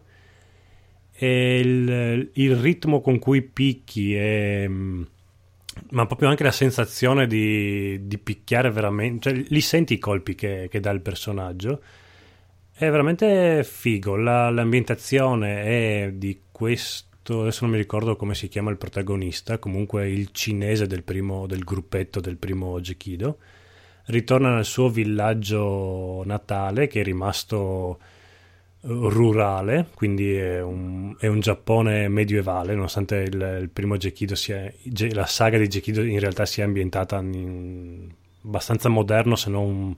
[1.11, 5.03] e il, il ritmo con cui picchi è mm,
[5.91, 10.67] ma proprio anche la sensazione di, di picchiare veramente, cioè li senti i colpi che,
[10.69, 11.81] che dà il personaggio.
[12.71, 14.15] È veramente figo.
[14.15, 20.09] La- l'ambientazione è di questo, adesso non mi ricordo come si chiama il protagonista, comunque
[20.09, 23.37] il cinese del primo del gruppetto del primo Gekido.
[24.07, 27.99] Ritorna nel suo villaggio natale che è rimasto
[28.87, 34.71] rurale, quindi è un, è un Giappone medievale, nonostante il, il primo Gekido sia,
[35.11, 38.09] la saga di Gekido in realtà sia ambientata in
[38.43, 39.95] abbastanza moderno, se non un,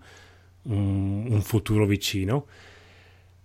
[0.73, 2.45] un- un futuro vicino.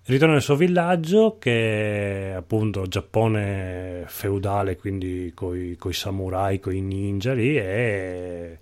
[0.04, 7.32] Ritorna nel suo villaggio che è appunto Giappone feudale, quindi coi, coi samurai, coi ninja
[7.34, 8.58] lì e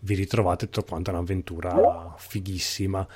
[0.00, 3.06] vi ritrovate tutto quanto un'avventura fighissima.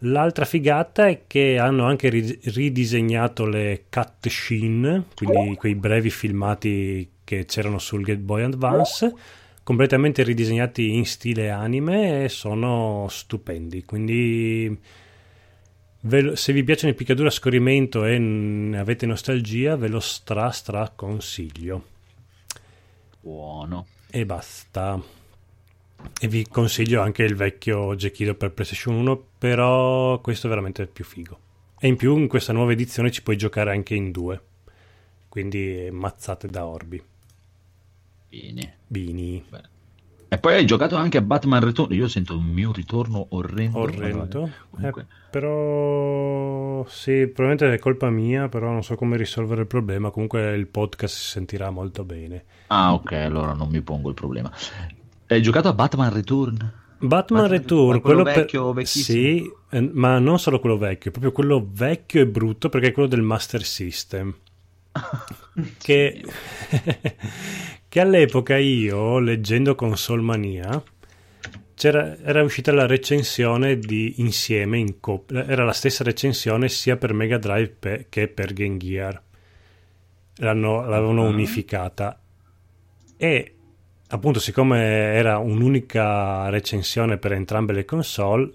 [0.00, 7.46] L'altra figata è che hanno anche ri- ridisegnato le cutscene, quindi quei brevi filmati che
[7.46, 9.14] c'erano sul Game Boy Advance,
[9.62, 13.84] completamente ridisegnati in stile anime e sono stupendi.
[13.84, 14.78] Quindi
[16.34, 18.14] se vi piacciono i picchiaduro a scorrimento e
[18.76, 21.84] avete nostalgia, ve lo stra stra consiglio.
[23.20, 23.86] Buono.
[24.10, 25.15] E basta.
[26.18, 31.04] E vi consiglio anche il vecchio Gekido per PlayStation 1, però questo è veramente più
[31.04, 31.38] figo.
[31.78, 34.40] E in più in questa nuova edizione ci puoi giocare anche in due.
[35.28, 37.02] Quindi mazzate da orbi.
[38.30, 38.76] Bene.
[38.86, 39.44] Bini.
[40.28, 41.92] E poi hai giocato anche a Batman Return.
[41.92, 43.78] Io sento un mio ritorno orrendo.
[43.78, 44.50] Orrendo.
[44.70, 50.10] Comunque, Eh, però sì, probabilmente è colpa mia, però non so come risolvere il problema.
[50.10, 52.44] Comunque il podcast si sentirà molto bene.
[52.68, 54.50] Ah, ok, allora non mi pongo il problema.
[55.28, 56.56] Hai giocato a Batman Return?
[56.98, 59.18] Batman Batman- Return, quello per- vecchio, vecchissimo?
[59.18, 63.08] Sì, eh, ma non solo quello vecchio, proprio quello vecchio e brutto perché è quello
[63.08, 64.34] del Master System.
[65.78, 66.24] che,
[67.88, 70.82] che all'epoca io, leggendo Console Mania,
[71.74, 77.12] c'era, era uscita la recensione di insieme in coppia, era la stessa recensione sia per
[77.12, 79.22] Mega Drive pe- che per Game Gear.
[80.36, 81.28] L'hanno- l'avevano Ah.
[81.28, 82.18] unificata
[83.18, 83.55] e
[84.08, 84.78] appunto siccome
[85.14, 88.50] era un'unica recensione per entrambe le console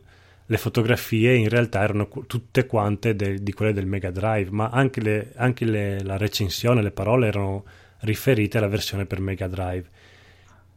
[0.45, 5.01] le fotografie in realtà erano tutte quante de- di quelle del Mega Drive ma anche,
[5.01, 7.63] le- anche le- la recensione le parole erano
[7.99, 9.87] riferite alla versione per Mega Drive.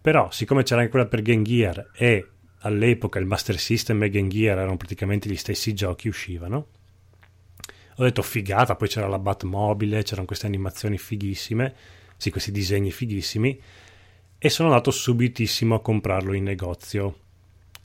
[0.00, 2.28] Però siccome c'era anche quella per Game Gear e
[2.60, 6.66] all'epoca il Master System e Game Gear erano praticamente gli stessi giochi uscivano
[7.96, 11.74] ho detto figata, poi c'era la Batmobile, c'erano queste animazioni fighissime,
[12.16, 13.60] sì, questi disegni fighissimi,
[14.44, 17.14] e sono andato subitissimo a comprarlo in negozio.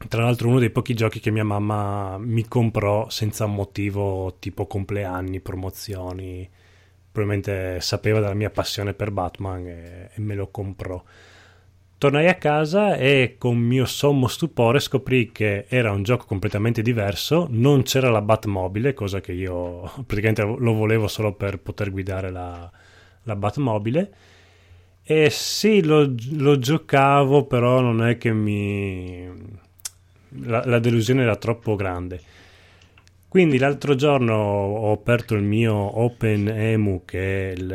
[0.10, 5.40] Tra l'altro uno dei pochi giochi che mia mamma mi comprò senza motivo tipo compleanni,
[5.40, 6.50] promozioni,
[7.10, 11.02] probabilmente sapeva della mia passione per Batman e, e me lo comprò.
[11.98, 17.48] Tornai a casa e con mio sommo stupore scoprì che era un gioco completamente diverso,
[17.52, 22.70] non c'era la Batmobile, cosa che io praticamente lo volevo solo per poter guidare la,
[23.24, 24.14] la Batmobile.
[25.12, 29.28] E sì, lo, lo giocavo, però non è che mi...
[30.44, 32.22] La, la delusione era troppo grande.
[33.28, 37.72] Quindi l'altro giorno ho aperto il mio OpenEMU, che è il,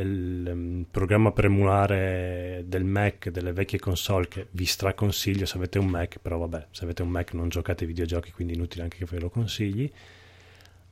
[0.00, 5.88] il, programma per emulare del Mac, delle vecchie console, che vi straconsiglio se avete un
[5.88, 9.06] Mac, però vabbè, se avete un Mac non giocate ai videogiochi, quindi inutile anche che
[9.06, 9.92] ve lo consigli.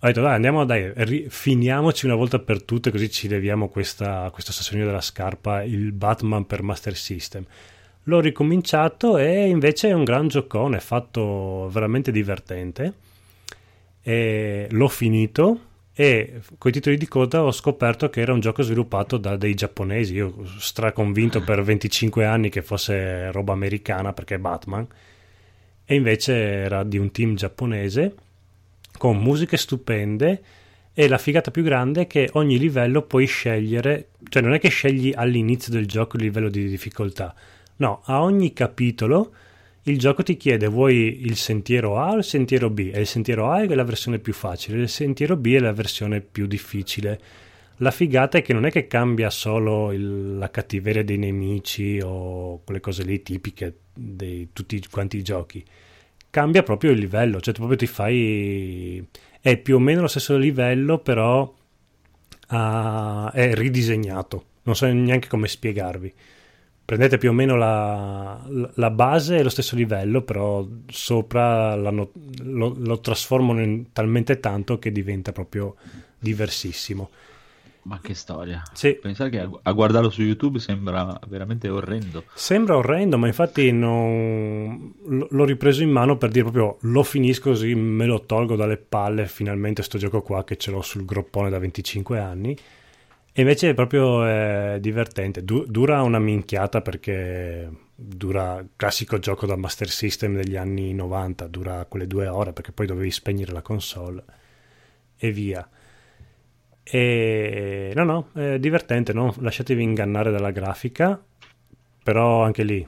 [0.01, 0.93] Ho detto dai, andiamo dai,
[1.31, 6.45] finiamoci una volta per tutte, così ci leviamo questa, questo sassolino della scarpa, il Batman
[6.45, 7.47] per Master System.
[8.03, 12.93] L'ho ricominciato e invece è un gran giocone, fatto veramente divertente.
[14.03, 15.61] E l'ho finito
[15.95, 19.55] e con i titoli di coda ho scoperto che era un gioco sviluppato da dei
[19.55, 20.13] giapponesi.
[20.13, 24.87] Io straconvinto per 25 anni che fosse roba americana perché è Batman.
[25.87, 28.15] E invece era di un team giapponese
[28.97, 30.43] con musiche stupende
[30.93, 34.69] e la figata più grande è che ogni livello puoi scegliere cioè non è che
[34.69, 37.35] scegli all'inizio del gioco il livello di difficoltà.
[37.77, 39.33] No, a ogni capitolo
[39.83, 42.91] il gioco ti chiede vuoi il sentiero A o il sentiero B?
[42.93, 46.21] E il sentiero A è la versione più facile il sentiero B è la versione
[46.21, 47.21] più difficile.
[47.81, 52.63] La figata è che non è che cambia solo il, la cattiveria dei nemici o
[52.65, 55.63] quelle cose lì tipiche di tutti quanti i giochi
[56.37, 59.03] cambia proprio il livello cioè tu proprio ti fai
[59.41, 65.49] è più o meno lo stesso livello però uh, è ridisegnato non so neanche come
[65.49, 66.13] spiegarvi
[66.85, 68.39] prendete più o meno la,
[68.75, 72.13] la base e lo stesso livello, però sopra lo,
[72.45, 75.75] lo, trasformano in talmente tanto che diventa proprio
[76.17, 77.11] diversissimo.
[77.87, 78.63] Ma che storia.
[78.73, 78.95] Sì.
[78.95, 82.25] Pensare che a, guardarlo su YouTube sembra veramente orrendo.
[82.35, 84.93] Sembra orrendo, ma infatti non...
[85.05, 89.29] l'ho ripreso in mano per dire proprio lo finisco così, me lo tolgo dalle palle,
[89.29, 92.59] finalmente sto gioco qua che ce l'ho sul groppone da 25 anni.
[93.33, 99.55] E invece è proprio eh, divertente, du- dura una minchiata perché dura classico gioco da
[99.55, 104.25] Master System degli anni 90, dura quelle due ore perché poi dovevi spegnere la console
[105.17, 105.69] e via.
[106.89, 111.21] E no, no, è divertente, non lasciatevi ingannare dalla grafica,
[112.03, 112.87] però anche lì,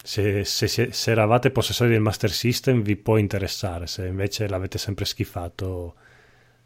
[0.00, 4.78] se, se, se, se eravate possessori del Master System vi può interessare, se invece l'avete
[4.78, 5.96] sempre schifato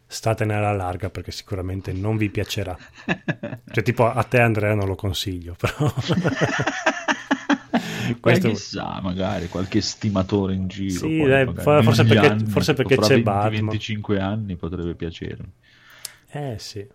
[0.07, 2.77] statene alla larga perché sicuramente non vi piacerà.
[3.73, 5.91] Cioè, tipo a te Andrea non lo consiglio, però...
[8.21, 8.49] Questo...
[8.49, 11.07] chissà, magari qualche stimatore in giro.
[11.07, 13.51] Sì, poi, dai, forse, perché, forse perché c'è 20, Batman.
[13.51, 15.53] 25 anni potrebbe piacermi.
[16.33, 16.87] Eh sì.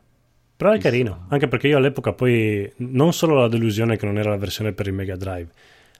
[0.57, 4.29] Però è carino, anche perché io all'epoca poi non solo la delusione che non era
[4.29, 5.49] la versione per il Mega Drive,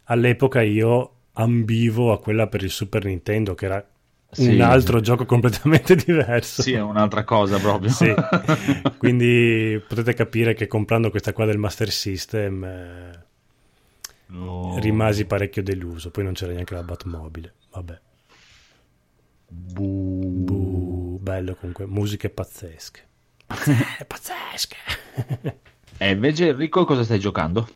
[0.06, 3.86] all'epoca io ambivo a quella per il Super Nintendo che era
[4.32, 4.54] Sì.
[4.56, 6.62] un altro gioco completamente diverso.
[6.62, 7.90] Sì, è un'altra cosa proprio.
[7.90, 8.14] Sì.
[8.98, 13.24] Quindi potete capire che comprando questa qua del Master System eh,
[14.28, 14.78] No.
[14.80, 16.12] rimasi parecchio deluso.
[16.12, 17.54] Poi non c'era neanche la Batmobile.
[17.74, 18.00] Vabbè.
[19.48, 23.02] Bu- Buh, bello comunque, musiche pazzesche.
[23.48, 24.76] Pazze- pazzesche.
[25.98, 27.68] E invece Enrico cosa stai giocando?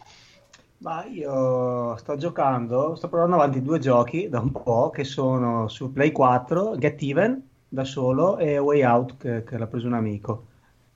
[0.82, 5.92] Ma io sto giocando, sto provando avanti due giochi da un po' che sono su
[5.92, 10.46] Play 4, Get Even da solo e Way Out che, che l'ha preso un amico.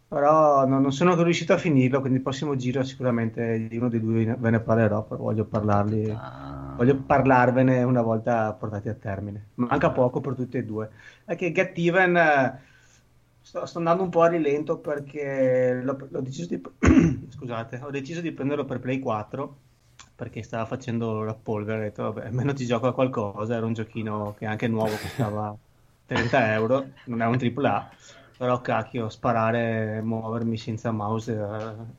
[0.08, 4.00] Però non, non sono riuscito a finirlo, quindi il prossimo giro sicuramente di uno dei
[4.00, 6.74] due ve ne parlerò, però voglio parlarli, Ah.
[6.78, 9.50] voglio parlarvene una volta portati a termine.
[9.56, 10.90] Manca poco per tutti e due.
[11.26, 12.60] È che Get Even eh,
[13.44, 16.62] sto, sto andando un po' a rilento perché l'ho, l'ho deciso di,
[17.30, 19.58] scusate, ho deciso di prenderlo per Play 4
[20.16, 23.74] perché stava facendo la polvere, ho detto vabbè, almeno ti gioco a qualcosa, era un
[23.74, 25.56] giochino che anche nuovo costava
[26.06, 27.90] 30 euro, non è un AAA,
[28.38, 31.34] però cacchio, sparare, muovermi senza mouse,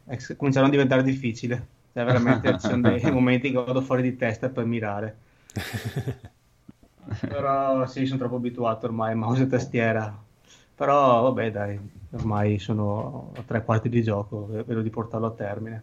[0.07, 4.17] eh, cominciano a diventare difficile, cioè veramente ci sono dei momenti che vado fuori di
[4.17, 5.19] testa per mirare,
[7.29, 10.17] però sì, sono troppo abituato ormai a mouse e tastiera,
[10.75, 11.79] però vabbè dai,
[12.12, 15.83] ormai sono a tre quarti di gioco, vedo di portarlo a termine.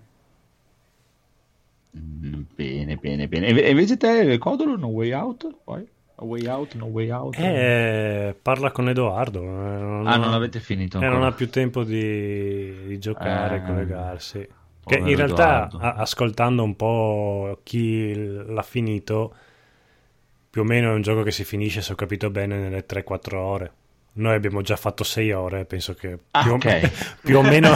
[1.97, 3.47] Mm, Bene, bene, bene.
[3.47, 5.57] E invece te, Codolo, No Way Out?
[5.63, 5.87] Poi?
[6.17, 7.35] A Way Out, No Way Out?
[7.35, 9.41] Eh, parla con Edoardo.
[9.41, 13.55] eh, non ah, ha- non l'avete finito eh, non ha più tempo di, di giocare,
[13.57, 14.47] Eh, collegarsi.
[14.85, 19.33] Che in realtà, a- ascoltando un po' chi l'ha finito,
[20.49, 23.39] più o meno è un gioco che si finisce, se ho capito bene, nelle 3-4
[23.41, 23.73] ore.
[24.14, 27.18] Noi abbiamo già fatto 6 ore, penso che Ah, più, o- ok.
[27.22, 27.70] più o meno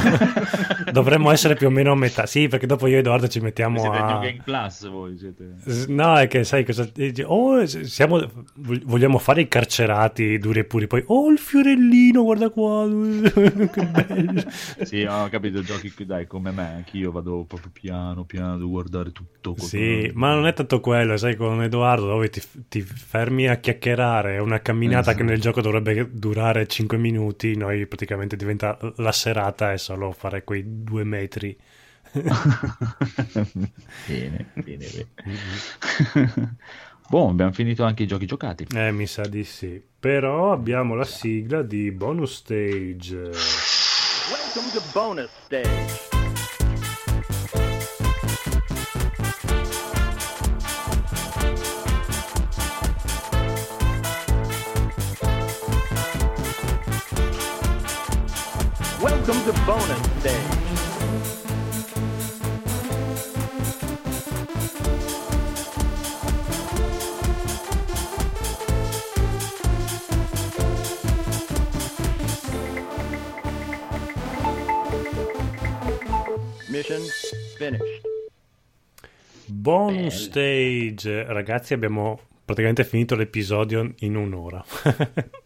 [0.91, 2.25] dovremmo essere più o meno a metà.
[2.25, 4.05] Sì, perché dopo io e Edoardo ci mettiamo Siete a...
[4.05, 5.55] New Game Plus voi, siete...
[5.87, 7.23] No, è che sai cosa dici?
[7.25, 8.19] Oh, siamo,
[8.55, 12.85] vog- vogliamo fare i carcerati duri e puri, poi oh il fiorellino, guarda qua,
[13.71, 14.43] che bello.
[14.83, 19.55] Sì, ho capito, giochi dai, come me, anch'io vado proprio piano, piano, devo guardare tutto.
[19.57, 24.35] Sì, ma non è tanto quello, sai, con Edoardo dove ti, ti fermi a chiacchierare,
[24.35, 25.17] è una camminata Esatto.
[25.17, 30.43] che nel gioco dovrebbe durare 5 minuti, noi praticamente diventa la serata è solo fare
[30.43, 31.55] quei due metri.
[34.07, 34.87] bene, bene,
[35.23, 36.55] bene.
[37.07, 38.65] Boh, abbiamo finito anche i giochi giocati.
[38.73, 39.79] Eh, mi sa di sì.
[39.99, 43.15] Però abbiamo la sigla di bonus stage.
[44.31, 46.14] Welcome to bonus stage.
[59.27, 60.53] Welcome to bonus stage.
[76.69, 77.01] Mission
[77.57, 77.83] finished.
[79.47, 84.63] Bonus stage, ragazzi, abbiamo praticamente finito l'episodio in un'ora.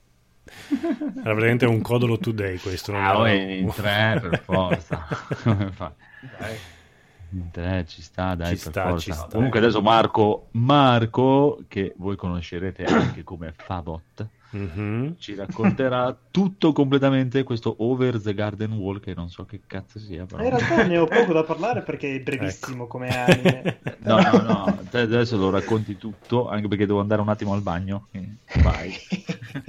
[0.69, 2.91] Era praticamente un codolo today questo.
[2.91, 5.07] non Ah, era oh, in tre per forza.
[7.31, 9.13] In tre ci sta, dai, Ci per sta, forza.
[9.13, 9.27] sta.
[9.35, 15.15] Comunque adesso Marco, Marco, che voi conoscerete anche come Fabot, Mhm.
[15.19, 20.25] ci racconterà tutto completamente questo Over the Garden Wall, che non so che cazzo sia,
[20.25, 20.43] però.
[20.43, 23.79] In realtà ne ho poco da parlare perché è brevissimo come anime.
[23.99, 27.61] No, no, no, te adesso lo racconti tutto, anche perché devo andare un attimo al
[27.61, 28.07] bagno.
[28.09, 28.93] quindi Vai.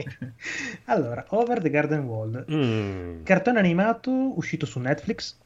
[0.87, 5.37] allora, Over the Garden Wall, Mm, cartone animato uscito su Netflix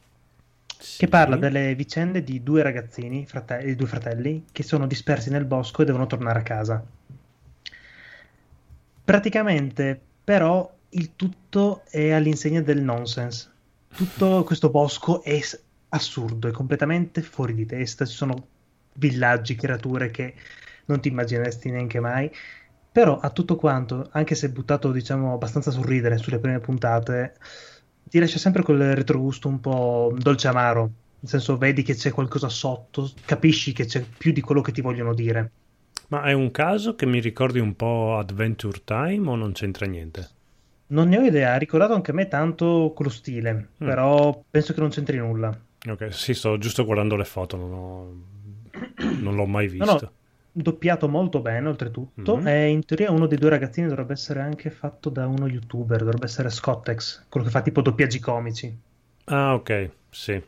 [0.79, 0.97] sì.
[0.99, 5.81] che parla delle vicende di due ragazzini, frate- due fratelli, che sono dispersi nel bosco
[5.81, 6.83] e devono tornare a casa.
[9.05, 13.51] Praticamente, però, il tutto è all'insegna del nonsense.
[13.87, 15.39] Tutto questo bosco è
[15.89, 18.05] assurdo, è completamente fuori di testa.
[18.05, 18.47] Ci sono
[18.93, 20.33] villaggi, creature che
[20.85, 22.31] non ti immagineresti neanche mai.
[22.91, 27.35] Però a tutto quanto, anche se buttato, diciamo, abbastanza sul ridere sulle prime puntate,
[28.05, 30.81] ti lascia sempre quel retrogusto un po' dolce amaro.
[31.19, 34.81] Nel senso, vedi che c'è qualcosa sotto, capisci che c'è più di quello che ti
[34.81, 35.51] vogliono dire.
[36.07, 40.29] Ma è un caso che mi ricordi un po' Adventure Time o non c'entra niente?
[40.87, 43.67] Non ne ho idea, ha ricordato anche a me tanto quello stile, Mm.
[43.85, 45.55] però penso che non c'entri nulla.
[45.87, 48.13] Ok, sì, sto giusto guardando le foto, non, ho-
[49.21, 50.05] non l'ho mai No, visto.
[50.05, 50.11] no,
[50.51, 52.47] doppiato molto bene, oltretutto, Mhm.
[52.47, 56.25] e in teoria uno dei due ragazzini dovrebbe essere anche fatto da uno youtuber, dovrebbe
[56.25, 58.75] essere Scottex, quello che fa tipo doppiaggi comici.
[59.27, 60.41] Ah, ok, sì.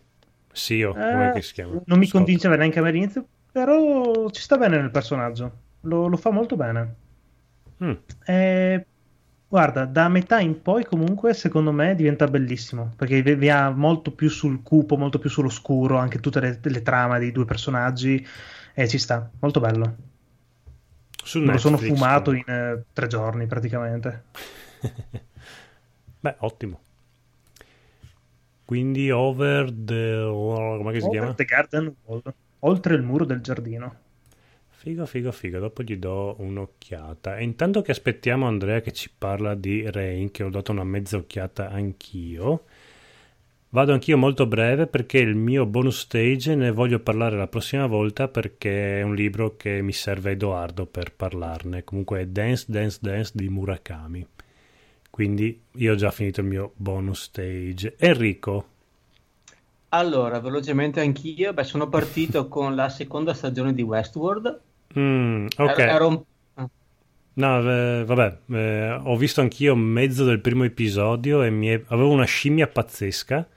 [0.52, 1.80] Sio, come Eh, si chiama?
[1.86, 2.12] non mi Scott.
[2.14, 3.28] convinceva neanche a me all'inizio,
[3.58, 5.52] però ci sta bene nel personaggio,
[5.82, 6.96] lo, lo fa molto bene.
[7.84, 7.98] Mm.
[8.26, 8.86] Eh,
[9.48, 14.30] guarda, da metà in poi comunque secondo me diventa bellissimo perché vi- ha molto più
[14.30, 18.26] sul cupo, molto più sull'oscuro, anche tutte le, le trame dei due personaggi
[18.74, 19.96] e ci sta, molto bello.
[21.24, 24.26] Su Me lo sono Netflix, fumato in eh, tre giorni praticamente.
[26.22, 26.80] Beh, ottimo.
[28.66, 30.24] Quindi over the...
[30.30, 31.36] come si Over chiama?
[31.36, 32.22] the Garden Wall,
[32.60, 34.06] oltre il muro del giardino.
[34.78, 35.60] Figo, figo, figo.
[35.60, 37.38] Dopo gli do un'occhiata.
[37.38, 41.18] E intanto che aspettiamo Andrea che ci parla di Rain, che ho dato una mezza
[41.18, 42.66] occhiata anch'io,
[43.70, 48.28] vado anch'io molto breve perché il mio bonus stage ne voglio parlare la prossima volta
[48.28, 51.84] perché è un libro che mi serve Edoardo per parlarne.
[51.84, 54.26] Comunque è Dance, Dance, Dance di Murakami.
[55.10, 57.96] Quindi io ho già finito il mio bonus stage.
[57.98, 58.68] Enrico,
[59.90, 64.60] Allora, velocemente anch'io, beh, sono partito con la seconda stagione di Westworld.
[64.98, 65.80] Mm, ok.
[65.80, 66.24] Ero- ero un-
[66.56, 66.70] ah,
[67.34, 72.10] No, eh, vabbè, eh, ho visto anch'io mezzo del primo episodio e mi è- avevo
[72.10, 73.48] una scimmia pazzesca.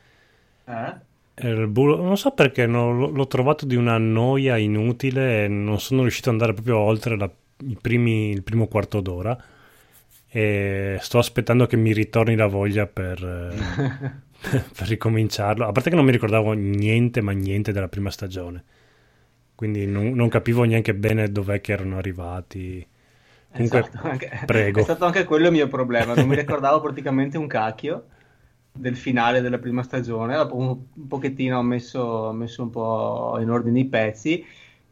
[0.67, 1.01] eh?
[1.43, 6.35] Non so perché no, l'ho trovato di una noia inutile e non sono riuscito ad
[6.35, 7.31] andare proprio oltre la-
[7.65, 9.37] i primi- il primo quarto d'ora.
[10.29, 14.21] E sto aspettando che mi ritorni la voglia per, eh,
[14.77, 15.67] per ricominciarlo.
[15.67, 18.65] A parte che non mi ricordavo niente, ma niente della prima stagione.
[19.55, 22.87] Quindi non, non capivo neanche bene dov'è che erano arrivati.
[23.53, 24.81] Comunque, Esatto, anche- prego.
[24.81, 28.07] È stato anche quello il mio problema, non mi ricordavo praticamente un cacchio
[28.73, 33.39] del finale della prima stagione, dopo un, un pochettino ho messo, ho messo un po'
[33.41, 34.45] in ordine i pezzi,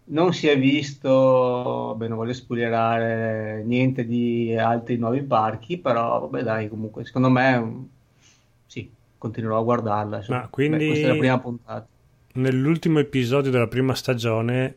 [0.06, 6.42] non si è visto, beh, non voglio spoilerare niente di altri nuovi parchi, però vabbè
[6.42, 7.88] dai, comunque secondo me
[9.18, 10.16] continuerò a guardarla.
[10.18, 10.40] insomma.
[10.40, 11.86] Ma quindi- Beh, questa è la prima puntata.
[12.34, 14.76] Nell'ultimo episodio della prima stagione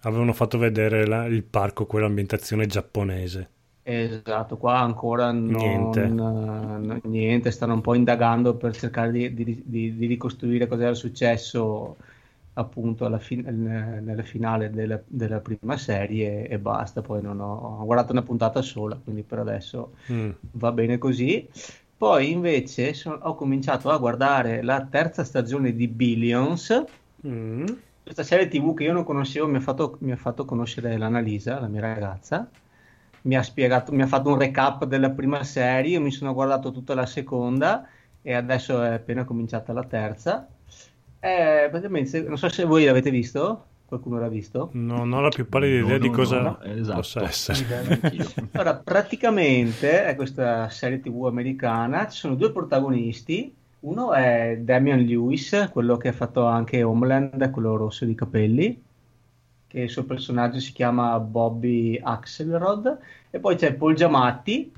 [0.00, 3.48] avevano fatto vedere la- il parco, quell'ambientazione giapponese.
[3.88, 6.04] Esatto, qua ancora non- Niente.
[6.06, 10.94] n- niente, stanno un po' indagando per cercare di, di- di- di ricostruire cosa era
[10.94, 11.96] successo
[12.54, 17.84] appunto alla nel- nella finale della, della prima serie e basta, poi non ho, ho
[17.84, 20.30] guardato una puntata sola, quindi per adesso Mm.
[20.52, 21.46] va bene così.
[21.98, 26.84] Poi invece so- ho cominciato a guardare la terza stagione di Billions,
[27.26, 27.64] Mm.
[28.02, 31.58] questa serie TV che io non conoscevo mi ha fatto, mi ha fatto conoscere l'Annalisa,
[31.58, 32.48] la mia ragazza.
[33.22, 36.70] Mi ha spiegato, mi ha fatto un recap della prima serie, io mi sono guardato
[36.70, 37.88] tutta la seconda
[38.22, 40.46] e adesso è appena cominciata la terza.
[41.18, 44.76] Eh, praticamente, non so se voi l'avete visto, qualcuno l'ha visto.
[44.76, 46.94] Non ho la più pallida No, idea di no, cosa no, esatto.
[46.94, 47.64] possa essere.
[48.52, 55.68] Allora, praticamente è questa serie TV americana, ci sono due protagonisti, uno è Damian Lewis,
[55.72, 58.82] quello che ha fatto anche Homeland, quello rosso di capelli,
[59.66, 62.98] che il suo personaggio si chiama Bobby Axelrod,
[63.30, 64.72] e poi c'è Paul Giamatti,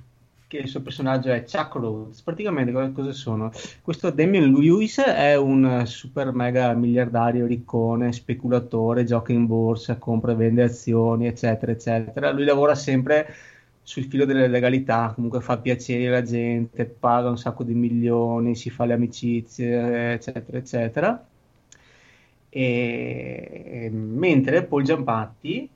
[0.49, 2.23] che il suo personaggio è Chuck Rhodes.
[2.23, 3.53] Praticamente cosa, sono?
[3.83, 10.37] Questo Damian Lewis è un super mega miliardario riccone, speculatore, gioca in borsa, compra e
[10.37, 12.33] vende azioni, eccetera, eccetera.
[12.33, 13.35] Lui lavora sempre
[13.83, 18.71] sul filo delle legalità, comunque fa piacere alla gente, paga un sacco di milioni, si
[18.71, 21.27] fa le amicizie, eccetera, eccetera.
[22.49, 25.69] E, mentre Paul Giampatti,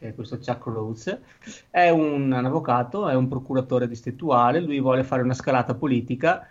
[0.00, 1.20] che è questo Chuck Rhodes,
[1.68, 6.48] è un, un avvocato, è un procuratore distrettuale, lui vuole fare una scalata politica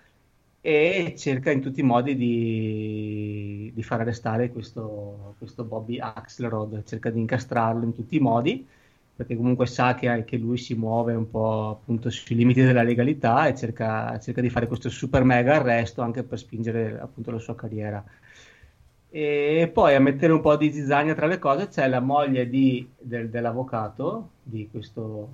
[0.62, 7.10] e cerca in tutti i modi di, di far arrestare questo, questo Bobby Axelrod, cerca
[7.10, 8.68] di incastrarlo in tutti i modi,
[9.16, 13.48] perché comunque sa che anche lui si muove un po' appunto sui limiti della legalità
[13.48, 17.56] e cerca, cerca di fare questo super mega arresto anche per spingere appunto la sua
[17.56, 18.04] carriera.
[19.12, 22.88] E poi a mettere un po' di zizzania tra le cose c'è la moglie di-
[22.98, 25.30] del- dell'avvocato, di questo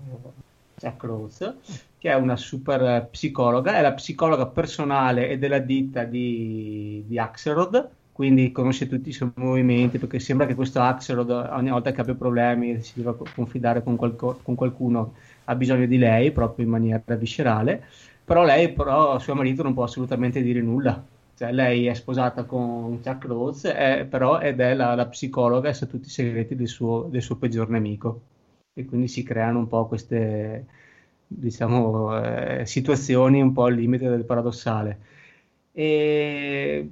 [0.78, 1.56] Jack Rhodes,
[1.98, 7.90] che è una super psicologa, è la psicologa personale e della ditta di, di Axelrod,
[8.14, 12.16] quindi conosce tutti i suoi movimenti, perché sembra che questo Axelrod ogni volta che abbia
[12.16, 15.16] problemi si deve confidare con, qualco- con qualcuno
[15.46, 17.84] ha bisogno di lei, proprio in maniera viscerale,
[18.24, 21.04] però lei, però, suo marito non può assolutamente dire nulla.
[21.36, 25.74] Cioè, lei è sposata con Chuck Rhodes, è- però ed è la, la psicologa e
[25.74, 28.22] sa tutti i segreti del suo, del suo peggior nemico.
[28.74, 30.66] E quindi si creano un po' queste,
[31.28, 32.18] diciamo,
[32.62, 35.00] eh, situazioni un po' al limite del paradossale.
[35.72, 36.90] E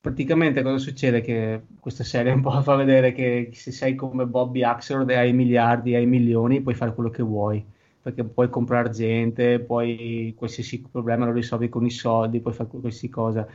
[0.00, 1.20] praticamente cosa succede?
[1.20, 5.32] Che questa serie un po' fa vedere che se sei come Bobby Axelrod e hai
[5.32, 7.64] miliardi, hai milioni, puoi fare quello che vuoi
[8.04, 13.08] perché puoi comprare gente, poi qualsiasi problema lo risolvi con i soldi, puoi fare qualsiasi
[13.08, 13.48] cosa.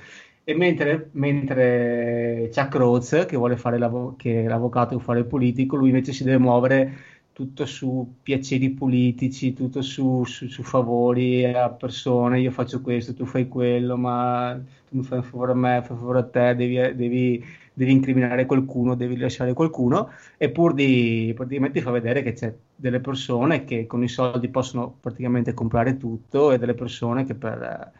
[0.43, 5.75] E mentre, mentre Chuck Rhodes, che vuole fare l'avo- che l'avvocato e fare il politico,
[5.75, 6.93] lui invece si deve muovere
[7.33, 13.25] tutto su piaceri politici, tutto su, su- su favori a persone, io faccio questo, tu
[13.25, 14.59] fai quello, ma
[14.89, 17.43] tu mi fai un favore a me, fai un favore a te, devi, devi-
[17.79, 22.99] devi incriminare qualcuno, devi lasciare qualcuno, e pur di praticamente fa vedere che c'è delle
[22.99, 27.91] persone che con i soldi possono praticamente comprare tutto e delle persone che per eh,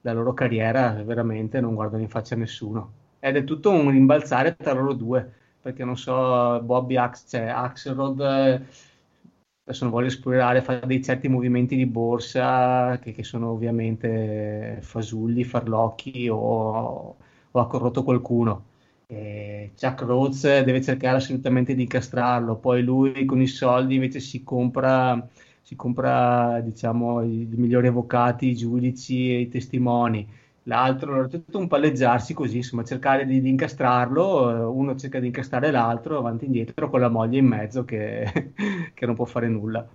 [0.00, 2.92] la loro carriera veramente non guardano in faccia a nessuno.
[3.20, 5.30] Ed è tutto un rimbalzare tra loro due,
[5.60, 11.76] perché non so, Bobby Ax, cioè Axelrod, adesso non voglio esplorare, fa dei certi movimenti
[11.76, 17.16] di borsa che, che sono ovviamente fasulli, farlocchi o,
[17.50, 18.64] o ha corrotto qualcuno.
[19.10, 24.42] E Chuck Rhodes deve cercare assolutamente di incastrarlo, poi lui con i soldi invece si
[24.44, 25.26] compra,
[25.62, 30.28] si compra diciamo, i, migliori avvocati, i giudici e i testimoni.
[30.64, 35.26] L'altro è tutto un palleggiarsi così, insomma, cercare di, di incastrarlo, eh, uno cerca di
[35.28, 38.52] incastrare l'altro avanti e indietro con la moglie in mezzo che,
[38.92, 39.88] che non può fare nulla.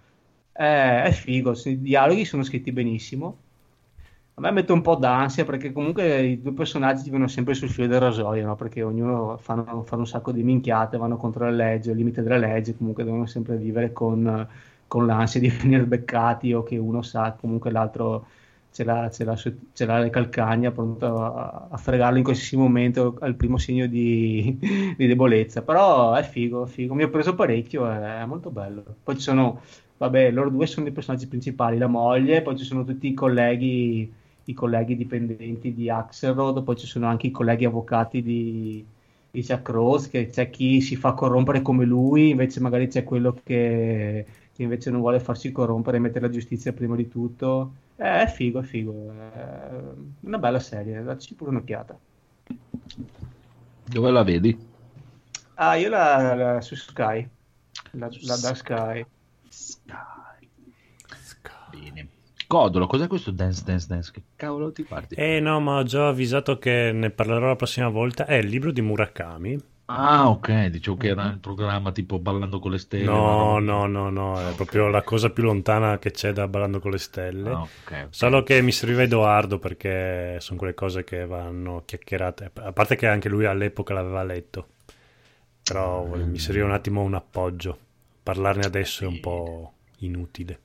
[0.54, 3.43] Eh, è figo, i dialoghi sono scritti benissimo.
[4.36, 7.86] A me mette un po' d'ansia perché comunque i due personaggi vivono sempre sul filo
[7.88, 8.56] del rasoio, no?
[8.56, 12.38] Perché ognuno fanno, fanno un sacco di minchiate, vanno contro la legge, il limite della
[12.38, 14.48] legge, comunque devono sempre vivere con,
[14.88, 18.26] con l'ansia di venire beccati o che uno sa comunque l'altro
[18.72, 23.16] ce l'ha, ce l'ha, ce l'ha alle calcagna pronto a, a fregarlo in qualsiasi momento
[23.20, 24.58] al primo segno di,
[24.98, 25.62] di debolezza.
[25.62, 28.84] Però è figo, figo, mi ha preso parecchio, è molto bello.
[29.04, 29.62] Poi ci sono,
[29.98, 34.12] vabbè, loro due sono i personaggi principali, la moglie, poi ci sono tutti i colleghi,
[34.46, 38.86] i colleghi dipendenti di Axelrod, poi ci sono anche i colleghi avvocati di,
[39.32, 43.34] di Jack Rose, che c'è chi si fa corrompere come lui, invece magari c'è quello
[43.44, 47.74] che, che invece non vuole farsi corrompere e mette la giustizia prima di tutto.
[47.96, 49.82] Eh, è figo, è figo, è
[50.22, 51.98] una bella serie, dacci pure un'occhiata.
[53.86, 54.58] Dove la vedi?
[55.56, 57.28] Ah, io la, la- su Sky,
[57.94, 59.06] la, la da Sky.
[59.50, 60.23] Sky.
[62.54, 62.64] Bene.
[62.64, 64.12] Codolo, cos'è questo Dance Dance Dance?
[64.12, 65.16] Che cavolo ti parti?
[65.16, 68.26] Eh no, ma ho già avvisato che ne parlerò la prossima volta.
[68.26, 69.60] È il libro di Murakami.
[69.86, 73.04] Ah, ok, dicevo che era il programma tipo Ballando con le stelle.
[73.04, 76.92] No, no, no, no, è proprio la cosa più lontana che c'è da Ballando con
[76.92, 77.50] le Stelle.
[77.50, 78.08] Ah, ok, ok.
[78.12, 82.52] Solo che mi serviva Edoardo perché sono quelle cose che vanno chiacchierate.
[82.54, 84.68] A parte che anche lui all'epoca l'aveva letto.
[85.64, 87.78] Però mi serviva un attimo un appoggio.
[88.24, 90.60] Parlarne adesso è un po' inutile.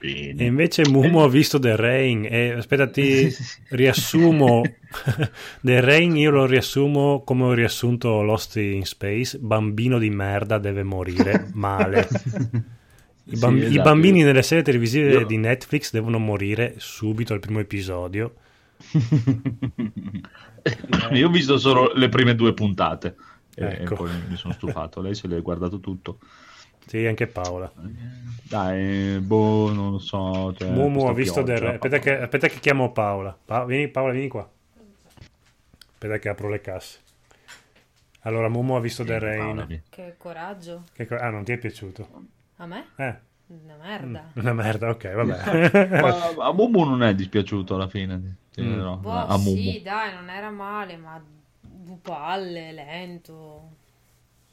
[0.00, 0.42] Bene.
[0.42, 3.28] E invece Mumu ha visto The Rain e aspetta ti
[3.70, 4.62] riassumo
[5.60, 10.84] The Rain io lo riassumo come ho riassunto Lost in Space bambino di merda deve
[10.84, 12.06] morire male
[13.30, 13.82] I, Sì, bamb- i esatto.
[13.82, 18.34] bambini nelle serie televisive Io- di Netflix devono morire subito al primo episodio
[21.12, 23.16] Io ho visto solo le prime due puntate
[23.54, 23.94] Ecco.
[23.94, 25.00] e poi mi sono stufato.
[25.00, 26.18] Lei se l'è guardato tutto.
[26.88, 27.70] Sì anche Paola
[28.48, 30.54] Dai, boh, non lo so.
[30.54, 31.58] Cioè, Mumu ha visto pioggia.
[31.60, 34.48] Rain aspetta che, aspetta che chiamo Paola Pa- vieni Paola vieni qua
[35.92, 36.98] aspetta che apro le casse
[38.22, 39.82] allora Mumu ha visto Rain Paola, vieni.
[39.88, 40.84] Che coraggio.
[40.92, 42.08] Che co- ah non ti è piaciuto
[42.56, 42.86] A me?
[42.96, 43.14] eh
[43.48, 44.30] Una merda.
[44.34, 46.00] Una merda, ok, vabbè.
[46.02, 48.36] Ma a Mumu non è dispiaciuto alla fine.
[48.50, 48.78] Sì, Mm.
[48.80, 49.54] no, Boh, a Mumu.
[49.56, 51.22] sì, dai, non era male, ma
[51.60, 53.76] due palle, lento.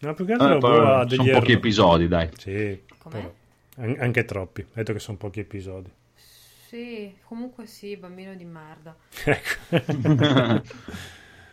[0.05, 1.53] No, più che Eh, altro poi boh, ha degli sono pochi errori.
[1.53, 2.29] episodi, dai.
[2.37, 2.81] Sì.
[3.77, 4.61] An- anche troppi.
[4.61, 5.91] Ho detto che sono pochi episodi.
[6.67, 8.95] Sì, comunque sì, bambino di merda.
[9.23, 10.63] Ecco.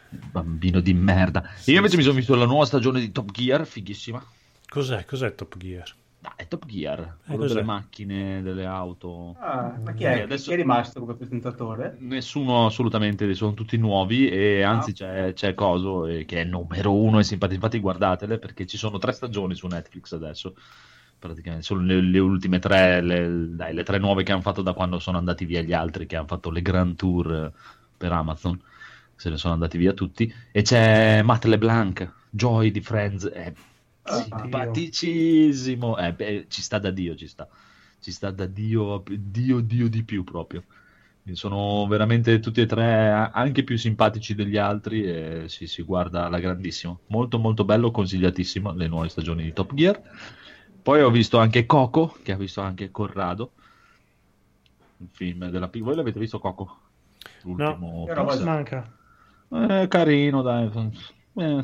[0.08, 1.42] Bambino di merda.
[1.66, 4.22] Io invece mi sono visto la nuova stagione di Top Gear, fighissima.
[4.68, 5.04] Cos'è?
[5.04, 5.94] Cos'è Top Gear?
[6.22, 7.54] Dai, Top Gear, quello cos'è?
[7.54, 9.34] delle macchine, delle auto.
[9.40, 11.96] Ah, ma chi è, adesso- chi è rimasto come presentatore?
[11.98, 17.18] Nessuno assolutamente, sono tutti nuovi e anzi c'è, c'è Coso eh, che è numero uno
[17.18, 17.56] e simpatico.
[17.56, 20.54] Infatti guardatele perché ci sono tre stagioni su Netflix adesso.
[21.18, 24.74] Praticamente sono le, le ultime tre, le, dai, le tre nuove che hanno fatto da
[24.74, 27.52] quando sono andati via gli altri che hanno fatto le Grand Tour eh,
[27.96, 28.60] per Amazon.
[29.16, 30.32] Se ne sono andati via tutti.
[30.52, 33.71] E c'è Matt LeBlanc, Joy di Friends, è Ah,
[34.04, 35.98] simpaticissimo.
[35.98, 37.48] Eh, beh, ci sta da Dio, ci sta.
[38.00, 40.64] Ci sta da Dio, Dio, Dio di più proprio.
[41.32, 46.40] Sono veramente tutti e tre anche più simpatici degli altri e si, si guarda alla
[46.40, 47.00] grandissimo.
[47.06, 50.02] Molto molto bello, consigliatissimo le nuove stagioni di Top Gear.
[50.82, 53.52] Poi ho visto anche Coco, che ha visto anche Corrado,
[54.96, 55.78] un film della P.
[55.78, 56.78] Voi l'avete visto Coco?
[57.42, 58.44] L'ultimo roba Pixar.
[58.44, 58.92] Manca.
[59.48, 60.70] Eh, carino, dai.
[61.34, 61.62] Eh,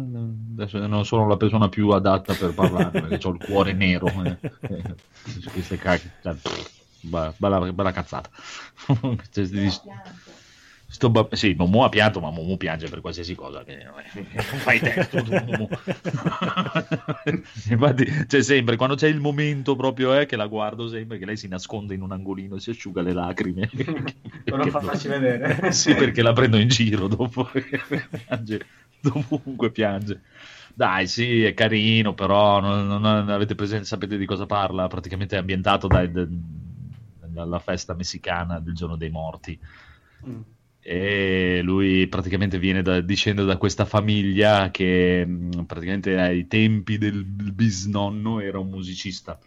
[0.00, 4.06] adesso non sono la persona più adatta per parlare perché ho il cuore nero.
[4.24, 4.38] eh.
[5.52, 8.30] Queste cacche, cioè, pff, bella, bella- bella cazzata.
[9.30, 9.44] Cioè,
[10.94, 13.64] Sto ba- sì, Momo ha pianto, ma Momo piange per qualsiasi cosa.
[13.64, 15.68] Che non, è- non fai testo tu, Momo.
[17.68, 21.36] Infatti, c'è sempre, quando c'è il momento proprio eh, che la guardo sempre, che lei
[21.36, 23.68] si nasconde in un angolino e si asciuga le lacrime.
[23.74, 25.72] Per non farci vedere.
[25.72, 27.50] sì, perché la prendo in giro dopo.
[27.50, 28.64] piange,
[29.00, 30.20] dovunque piange.
[30.72, 34.86] Dai, sì, è carino, però non, non avete presente, sapete di cosa parla?
[34.86, 36.24] Praticamente è ambientato dai- da-
[37.26, 39.58] dalla festa messicana del giorno dei morti
[40.26, 40.40] Mm.
[40.86, 47.24] E lui praticamente viene da, discende da questa famiglia che mh, praticamente ai tempi del
[47.24, 49.38] bisnonno era un musicista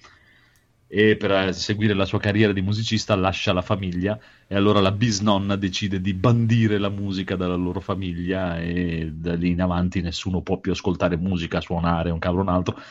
[0.88, 4.92] e per eh, seguire la sua carriera di musicista lascia la famiglia e allora la
[4.92, 10.42] bisnonna decide di bandire la musica dalla loro famiglia e da lì in avanti nessuno
[10.42, 12.82] può più ascoltare musica, suonare un cavolo un altro.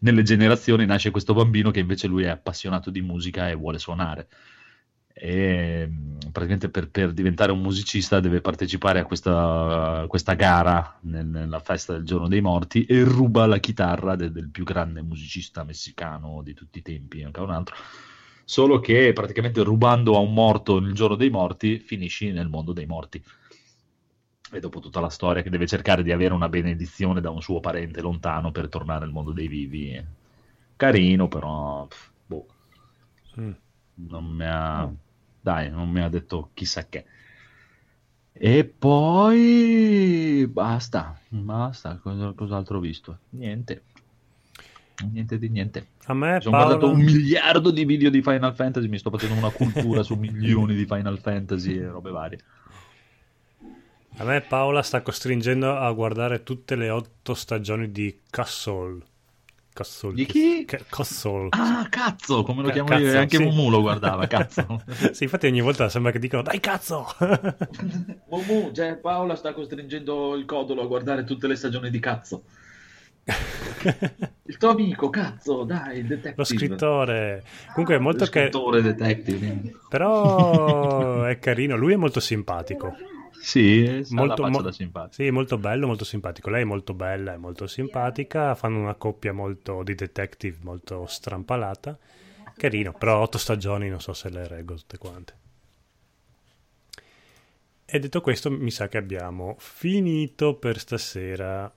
[0.00, 4.26] Nelle generazioni nasce questo bambino che invece lui è appassionato di musica e vuole suonare
[5.16, 5.88] e
[6.32, 11.60] praticamente per, per diventare un musicista deve partecipare a questa, a questa gara nel- nella
[11.60, 16.42] festa del giorno dei morti e ruba la chitarra de- del più grande musicista messicano
[16.42, 17.76] di tutti i tempi, anche un altro.
[18.44, 22.86] Solo che praticamente rubando a un morto nel giorno dei morti finisci nel mondo dei
[22.86, 23.22] morti.
[24.52, 27.60] E dopo tutta la storia che deve cercare di avere una benedizione da un suo
[27.60, 30.04] parente lontano per tornare al mondo dei vivi.
[30.76, 31.86] Carino, però
[32.26, 32.46] boh,
[33.36, 33.50] Mm.
[33.94, 34.90] Non mi ha
[35.40, 37.04] dai, non mi ha detto chissà che.
[38.32, 43.18] E poi basta, basta, cosa- cos'altro ho visto?
[43.30, 43.82] Niente.
[45.10, 45.88] Niente di niente.
[46.06, 46.78] A me sono Paolo...
[46.78, 50.74] guardato un miliardo di video di Final Fantasy, mi sto facendo una cultura su milioni
[50.74, 52.38] di Final Fantasy e robe varie.
[54.16, 59.02] A me Paola sta costringendo a guardare tutte le otto stagioni di Castle.
[59.74, 60.14] Castle.
[60.14, 60.64] Di chi?
[60.64, 61.48] Ca- Castle.
[61.50, 63.18] Ah, cazzo, come lo Ca- chiamo cazzo, io?
[63.18, 63.42] Anche sì.
[63.42, 64.82] Mumu lo guardava, cazzo.
[65.10, 67.08] sì, infatti ogni volta sembra che dicono dai cazzo!
[68.30, 72.44] Mumu, cioè Paola sta costringendo il codolo a guardare tutte le stagioni di cazzo.
[74.46, 76.34] Il tuo amico, cazzo, dai, il detective.
[76.36, 77.42] Lo scrittore.
[77.72, 78.40] Comunque è molto Lo che...
[78.40, 79.78] scrittore detective.
[79.88, 82.94] Però è carino, lui è molto simpatico.
[83.44, 84.70] Sì, Molto, mo-
[85.10, 86.48] sì, molto bello, molto simpatico.
[86.48, 88.54] Lei è molto bella e molto simpatica.
[88.54, 91.98] Fanno una coppia molto di detective, molto strampalata.
[92.56, 95.34] Carino, però otto stagioni non so se le reggo tutte quante.
[97.86, 101.72] E detto questo, mi sa che abbiamo finito per stasera.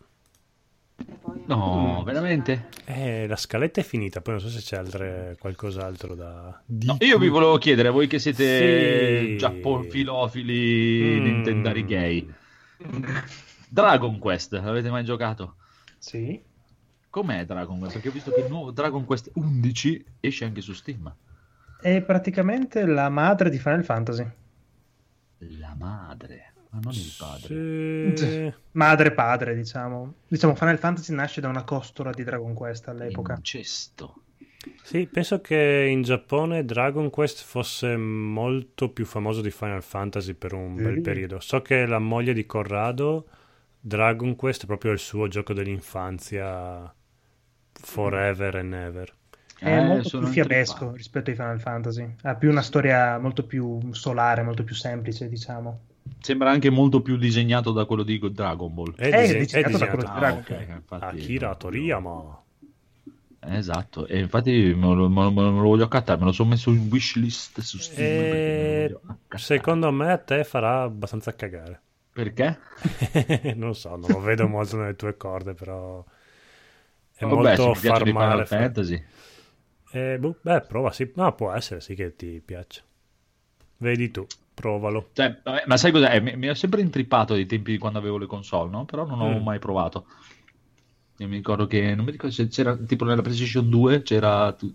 [1.45, 2.67] No, veramente?
[2.85, 7.05] Eh, la scaletta è finita, poi non so se c'è altre, qualcos'altro da No, dire.
[7.05, 9.35] io vi volevo chiedere, voi che siete Sì.
[9.37, 11.23] giapponfilofili, Mm.
[11.23, 12.33] nintendari gay,
[13.69, 15.55] Dragon Quest, l'avete mai giocato?
[15.97, 16.41] Sì.
[17.09, 17.93] Com'è Dragon Quest?
[17.93, 21.13] Perché ho visto che il nuovo Dragon Quest 11 esce anche su Steam.
[21.79, 24.25] È praticamente la madre di Final Fantasy.
[25.59, 26.53] La madre,
[26.83, 28.17] ma non il padre.
[28.17, 28.53] Sì.
[28.71, 30.13] Madre padre, diciamo.
[30.27, 33.35] Diciamo, Final Fantasy nasce da una costola di Dragon Quest all'epoca.
[33.35, 34.21] Incesto.
[34.81, 40.53] Sì, penso che in Giappone Dragon Quest fosse molto più famoso di Final Fantasy per
[40.53, 41.01] un bel Sì.
[41.01, 41.39] periodo.
[41.39, 43.27] So che la moglie di Corrado,
[43.79, 46.93] Dragon Quest è proprio il suo gioco dell'infanzia
[47.73, 49.15] forever and ever.
[49.59, 52.15] È Eh, molto più fiabesco rispetto ai Final Fantasy.
[52.23, 55.79] Ha più una storia molto più solare, molto più semplice, diciamo.
[56.19, 58.95] Sembra anche molto più disegnato da quello di Dragon Ball.
[58.95, 62.41] È, È dise- è disegnato da disegnato quello di Ah, Dragon ok, infatti- Akira Toriyama.
[63.39, 66.71] Esatto, e infatti me lo, me lo- me lo voglio accattare, me lo sono messo
[66.71, 68.17] in wishlist su Steam.
[68.17, 69.39] me E accattare.
[69.39, 71.81] secondo me a te farà abbastanza cagare.
[72.11, 72.59] Perché?
[73.55, 76.03] non so, non lo vedo molto nelle tue corde, però
[77.13, 78.45] è Vabbè, molto i farmare.
[78.45, 79.03] Final Fantasy.
[79.91, 81.09] Eh, boh, beh, prova, sì.
[81.15, 82.83] No, può essere, sì che ti piace.
[83.77, 84.25] Vedi tu,
[84.57, 85.09] provalo.
[85.13, 86.19] Cioè, vabbè, ma sai cos'è?
[86.19, 88.85] Mi, mi ha sempre intrippato ai tempi di quando avevo le console, no?
[88.85, 89.43] Però non ho Mm.
[89.43, 90.05] mai provato.
[91.19, 94.71] Io mi ricordo che, non mi ricordo se c'era, tipo nella PlayStation 2 c'era tu-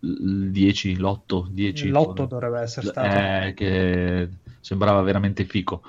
[0.00, 1.88] il 10, l'8, 10.
[1.88, 3.18] L'otto dovrebbe essere stato.
[3.18, 4.28] Eh, che
[4.60, 5.82] sembrava veramente fico.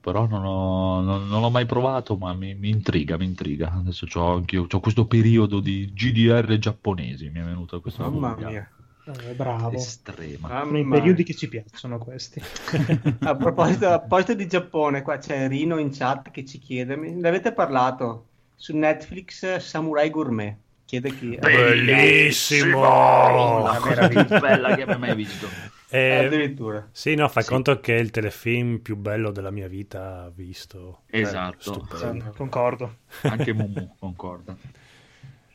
[0.00, 3.72] Però non, ho, non- non l'ho mai provato, ma mi, mi intriga, mi intriga.
[3.72, 8.70] Adesso anch'io, c'ho questo periodo di GDR giapponesi, mi è venuto questo Mamma voglia mia.
[9.04, 9.70] Eh, bravo.
[9.76, 10.62] estrema.
[10.62, 12.40] Sono i periodi che ci piacciono questi.
[13.20, 17.12] A proposito, a proposito di Giappone, qua c'è Rino in chat che ci chiede, mi-
[17.14, 20.56] ne avete parlato su Netflix Samurai Gourmet?
[20.84, 21.36] Chiede chi...
[21.36, 22.78] Bellissimo!
[22.80, 24.24] Una La meraviglia.
[24.24, 25.48] più bella che abbia mai visto.
[25.92, 26.88] Eh, addirittura.
[26.92, 27.48] sì, no, fai Sì.
[27.48, 31.00] conto che è il telefilm più bello della mia vita visto.
[31.10, 31.58] Esatto.
[31.60, 32.26] stupendo.
[32.26, 32.98] Sì, concordo.
[33.22, 34.56] Anche Mumu concorda.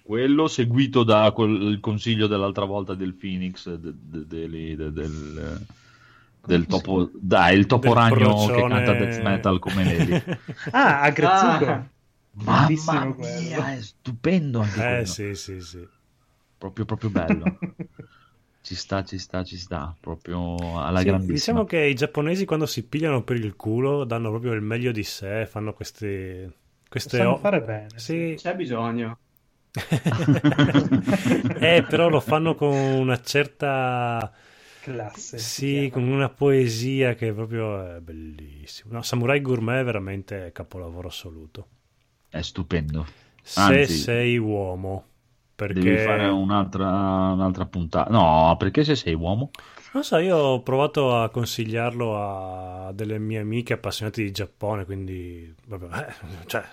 [0.06, 1.34] Quello seguito dal
[1.82, 5.65] consiglio dell'altra volta del Phoenix, de- de- de- de- del,
[6.45, 10.23] del topo, dai, il topo Del ragno procione- che canta death metal come Nelly.
[10.69, 11.72] Ah, a Grezzuko.
[11.72, 11.90] Ah.
[12.38, 15.06] Mamma mia, è stupendo anche Eh quello.
[15.06, 15.88] sì, sì, sì.
[16.56, 17.57] Proprio, proprio bello.
[18.61, 19.95] Ci sta, ci sta, ci sta.
[19.99, 21.34] Proprio alla Sì, grandissima.
[21.36, 25.03] diciamo che i giapponesi quando si pigliano per il culo danno proprio il meglio di
[25.03, 26.52] sé, fanno queste...
[26.90, 27.90] queste o- fare bene.
[27.95, 28.34] Sì.
[28.38, 29.18] C'è bisogno.
[31.60, 34.31] Eh, però lo fanno con una certa...
[34.81, 35.39] Classe.
[35.39, 38.93] Sì, con una poesia che proprio è bellissimo.
[38.93, 41.68] No, Samurai Gourmet è veramente capolavoro assoluto.
[42.30, 43.07] È stupendo.
[43.41, 45.06] Se Anzi, sei uomo,
[45.56, 45.80] perché...
[45.80, 48.11] Devi fare un'altra, un'altra puntata.
[48.11, 49.49] No, perché se sei uomo?
[49.93, 55.56] Non so, io ho provato a consigliarlo a delle mie amiche appassionate di Giappone, quindi
[55.72, 56.14] eh,
[56.45, 56.64] cioè,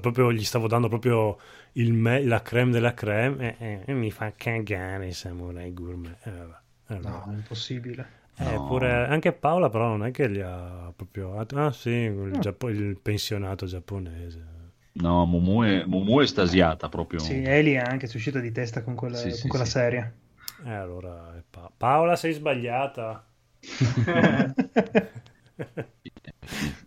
[0.00, 1.36] proprio gli stavo dando proprio
[1.72, 6.16] il me- la creme della creme e, e- e mi fa cagare Samurai Gourmet.
[6.26, 6.56] Eh, vabbè.
[6.88, 7.30] Eh, No, vabbè.
[7.30, 8.08] è impossibile.
[8.36, 8.66] Eh, No.
[8.66, 11.38] pure- anche Paola però non è che gli ha proprio...
[11.38, 12.38] Ah sì, il, Ah.
[12.38, 14.52] Giappo- il pensionato giapponese.
[14.94, 17.18] No, Mumu è, Mumu è estasiata proprio.
[17.20, 19.70] Sì, Eli è anche è uscita di testa con quella, Sì, con sì, quella sì.
[19.72, 20.14] serie.
[20.64, 21.42] E allora...
[21.48, 23.24] Pa- Paola sei sbagliata.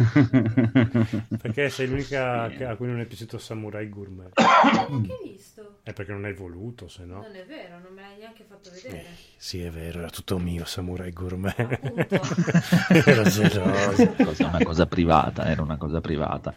[1.40, 4.30] Perché sei l'unica che- a cui non è piaciuto Samurai Gourmet.
[4.34, 5.78] Che hai visto?
[5.82, 7.22] È perché non hai voluto, se no.
[7.26, 9.04] Non è vero, non me l'hai neanche fatto vedere.
[9.36, 11.56] Sì, è vero, era tutto mio Samurai Gourmet.
[13.06, 14.14] Era geloso.
[14.22, 16.54] Cosa- una cosa privata, era una cosa privata.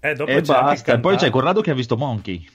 [0.00, 0.92] E dopo E c'è anche basta.
[0.94, 2.48] E poi c'è Corrado che ha visto Monkey.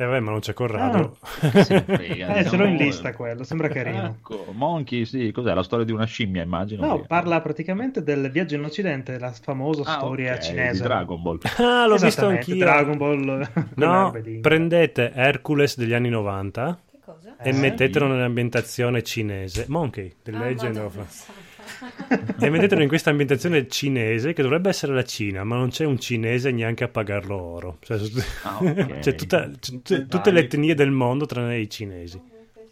[0.00, 1.16] Eh vabbè, ma non c'è Corrado.
[1.42, 1.50] Ne
[1.82, 4.04] frega, Eh, ce l'ho in diciamo- lista quello, sembra carino.
[4.18, 5.52] Ecco, Monkey, sì, cos'è?
[5.54, 6.86] La storia di una scimmia, immagino.
[6.86, 10.80] No, che- parla praticamente del viaggio in Occidente, la famosa Ah, storia ok, cinese.
[10.82, 11.38] di Dragon Ball.
[11.58, 12.64] Ah, l'ho visto Esattamente, anch'io.
[12.64, 13.48] Dragon Ball.
[13.74, 17.36] No, prendete Hercules degli anni 90 Che cosa?
[17.42, 17.52] e Eh?
[17.52, 19.64] mettetelo nell'ambientazione cinese.
[19.68, 21.30] Monkey, The Ah, Legend Madonna of...
[22.40, 25.98] E mettetelo in questa ambientazione cinese che dovrebbe essere la Cina, ma non c'è un
[25.98, 27.78] cinese neanche a pagarlo oro.
[27.80, 27.98] Cioè,
[28.44, 28.98] Ah, ok.
[29.00, 32.20] c'è tutta- c'è- c'è tutte le etnie del mondo tranne i cinesi.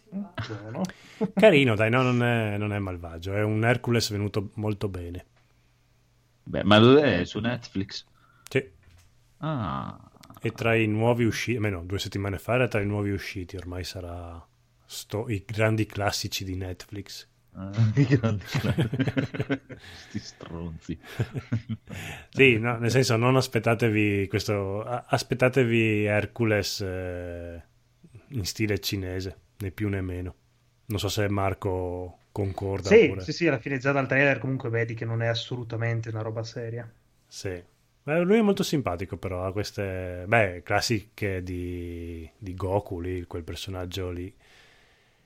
[0.08, 0.82] Buono.
[1.34, 5.24] Carino, dai, no, non è, non è malvagio, è un Hercules venuto molto bene.
[6.44, 8.04] Beh, ma lo è su Netflix?
[8.48, 8.64] Sì.
[9.38, 9.98] Ah,
[10.40, 13.82] E tra i nuovi usciti, no, due settimane fa era tra i nuovi usciti, ormai
[13.84, 14.44] sarà
[14.84, 17.26] sto- i grandi classici di Netflix.
[17.96, 18.44] i grandi
[20.08, 20.98] Sti stronzi.
[22.28, 27.62] Sì, no, nel senso non aspettatevi questo, aspettatevi Hercules eh,
[28.28, 30.34] in stile cinese, né più né meno.
[30.86, 33.20] Non so se Marco concorda Sì, oppure...
[33.22, 36.42] sì, sì, alla fine già dal trailer comunque vedi che non è assolutamente una roba
[36.44, 36.90] seria.
[37.26, 37.62] Sì.
[38.02, 43.42] Beh, lui è molto simpatico però, ha queste beh, classiche di, di Goku lì, quel
[43.42, 44.32] personaggio lì.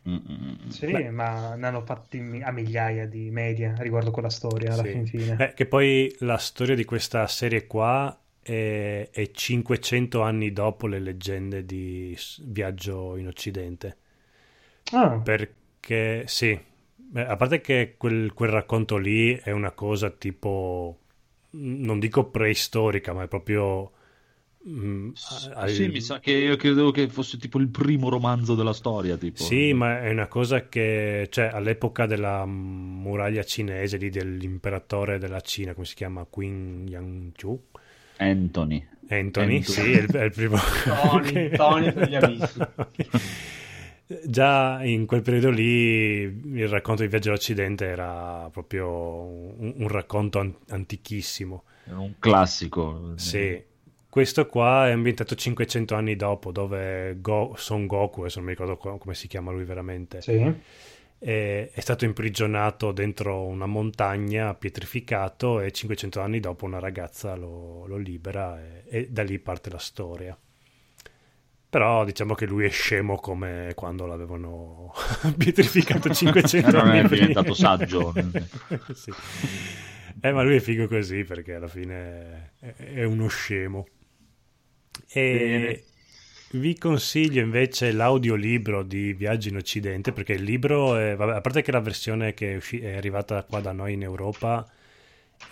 [0.09, 0.71] Mm, mm, mm.
[0.71, 1.11] Sì, Beh.
[1.11, 4.89] ma ne hanno fatti a migliaia di media riguardo quella storia alla Sì.
[4.89, 5.37] fin fine.
[5.37, 10.99] Beh, che poi la storia di questa serie qua è, è 500 anni dopo le
[11.01, 13.97] leggende di Viaggio in Occidente.
[14.93, 16.59] Ah, Perché sì,
[16.97, 20.99] beh, a parte che quel, quel racconto lì è una cosa tipo,
[21.51, 23.93] non dico preistorica, ma è proprio...
[24.69, 25.11] mm,
[25.55, 29.17] al- Sì, mi sa che io credevo che fosse tipo il primo romanzo della storia.
[29.17, 29.43] Tipo.
[29.43, 35.73] Sì, ma è una cosa che, cioè, all'epoca della muraglia cinese, lì dell'imperatore della Cina,
[35.75, 36.27] come si chiama?
[36.29, 37.33] Qin Yang
[38.17, 38.87] Anthony.
[39.09, 39.63] Anthony, Anthony.
[39.63, 40.57] sì, è il, è il primo.
[40.85, 42.59] Tony, Tony per gli amici.
[44.25, 50.39] Già in quel periodo lì il racconto di Viaggio all'Occidente era proprio un, un racconto
[50.41, 51.65] an- antichissimo.
[51.85, 53.13] Era un classico.
[53.17, 53.63] Sì,
[54.11, 58.77] questo qua è ambientato 500 anni dopo, dove Go- Son Goku, adesso non mi ricordo
[58.77, 60.33] co- come si chiama lui veramente, sì.
[61.19, 67.87] è, è stato imprigionato dentro una montagna, pietrificato, e 500 anni dopo una ragazza lo,
[67.87, 70.37] lo libera e, e da lì parte la storia.
[71.71, 74.93] Però diciamo che lui è scemo come quando l'avevano
[75.39, 77.27] pietrificato 500 Non anni è prima.
[77.27, 78.13] diventato saggio.
[78.93, 79.13] Sì.
[80.23, 83.87] Eh, ma lui è figo così perché alla fine è, è uno scemo.
[85.09, 85.85] E
[86.53, 91.63] vi consiglio invece l'audiolibro di Viaggio in Occidente perché il libro, è, vabbè, a parte
[91.63, 94.69] che la versione che è, usci- è arrivata qua da noi in Europa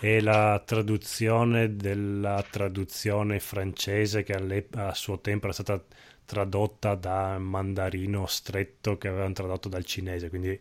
[0.01, 5.83] è la traduzione della traduzione francese che a suo tempo era stata
[6.25, 10.61] tradotta da mandarino stretto che avevano tradotto dal cinese, quindi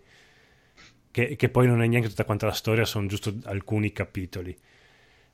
[1.11, 4.55] che, che poi non è neanche tutta quanta la storia, sono giusto alcuni capitoli.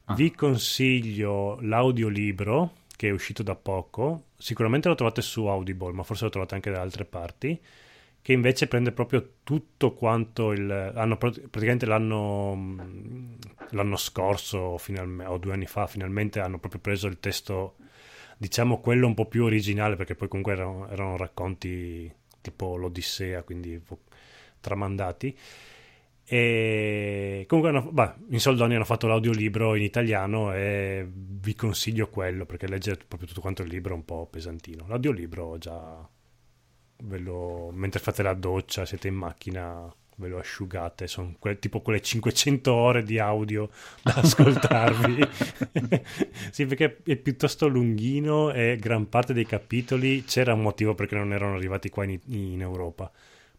[0.05, 0.15] Ah.
[0.15, 6.25] Vi consiglio l'audiolibro che è uscito da poco, sicuramente lo trovate su Audible, ma forse
[6.25, 7.59] lo trovate anche da altre parti,
[8.21, 10.69] che invece prende proprio tutto quanto il...
[10.95, 13.37] Hanno, praticamente l'anno, mh,
[13.71, 17.75] l'anno scorso, finalme- o due anni fa, finalmente hanno proprio preso il testo,
[18.37, 23.81] diciamo quello un po' più originale, perché poi comunque erano, erano racconti tipo l'Odissea, quindi
[24.61, 25.37] tramandati.
[26.33, 32.47] E comunque hanno, bah, in soldoni hanno fatto l'audiolibro in italiano e vi consiglio quello
[32.47, 34.85] perché leggere proprio tutto quanto il libro è un po' pesantino.
[34.87, 36.09] L'audiolibro già
[37.03, 41.05] ve lo, mentre fate la doccia, siete in macchina, ve lo asciugate.
[41.05, 43.69] Sono que- tipo quelle 500 ore di audio
[44.01, 45.27] da ascoltarvi.
[46.49, 51.31] sì, perché è piuttosto lunghino e gran parte dei capitoli c'era un motivo perché non
[51.31, 53.11] erano arrivati qua in, in Europa.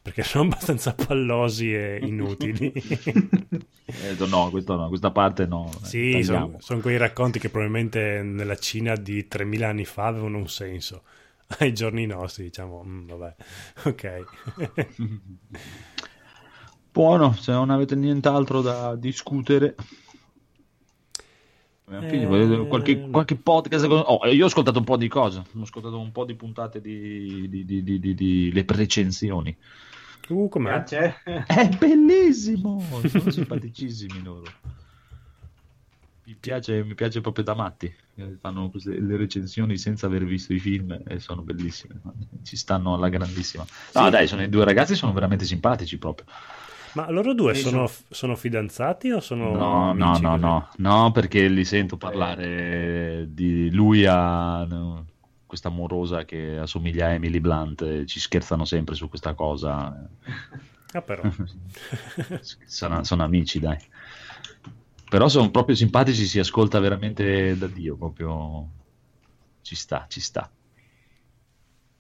[0.05, 2.71] Perché sono abbastanza pallosi e inutili.
[2.71, 5.71] eh, no, questo no, questa parte no.
[5.81, 10.49] Sì, sono, sono quei racconti che probabilmente nella Cina di 3000 anni fa avevano un
[10.49, 11.05] senso
[11.59, 13.35] ai giorni nostri, diciamo, mm, vabbè,
[13.89, 14.25] ok.
[16.93, 19.75] Buono, se non avete nient'altro da discutere.
[21.91, 22.67] Eh...
[22.69, 23.87] Qualche, qualche, podcast.
[23.87, 25.39] Oh, io ho ascoltato un po' di cose.
[25.39, 29.57] Ho ascoltato un po' di puntate di, di, di, di, di le recensioni.
[30.29, 30.83] Uh, com'è?
[30.83, 32.83] È bellissimo!
[33.07, 34.45] Sono simpaticissimi loro.
[36.27, 37.95] Mi piace, mi piace proprio da matti.
[38.41, 42.01] Fanno queste, le recensioni senza aver visto i film e sono bellissime.
[42.43, 43.65] Ci stanno alla grandissima.
[43.93, 44.11] No, sì.
[44.11, 46.27] dai, sono, i due ragazzi sono veramente simpatici proprio.
[46.95, 51.65] Ma loro due sono, sono, fidanzati o sono no, no, no, no, no, perché li
[51.65, 54.65] sento parlare di lui a
[55.55, 60.09] questa amorosa che assomiglia a Emily Blunt, ci scherzano sempre su questa cosa.
[60.93, 61.23] Ah, però.
[62.67, 63.79] sono, sono amici, dai.
[65.09, 68.69] Però sono proprio simpatici, si ascolta veramente da Dio, proprio
[69.63, 70.51] ci sta, ci sta.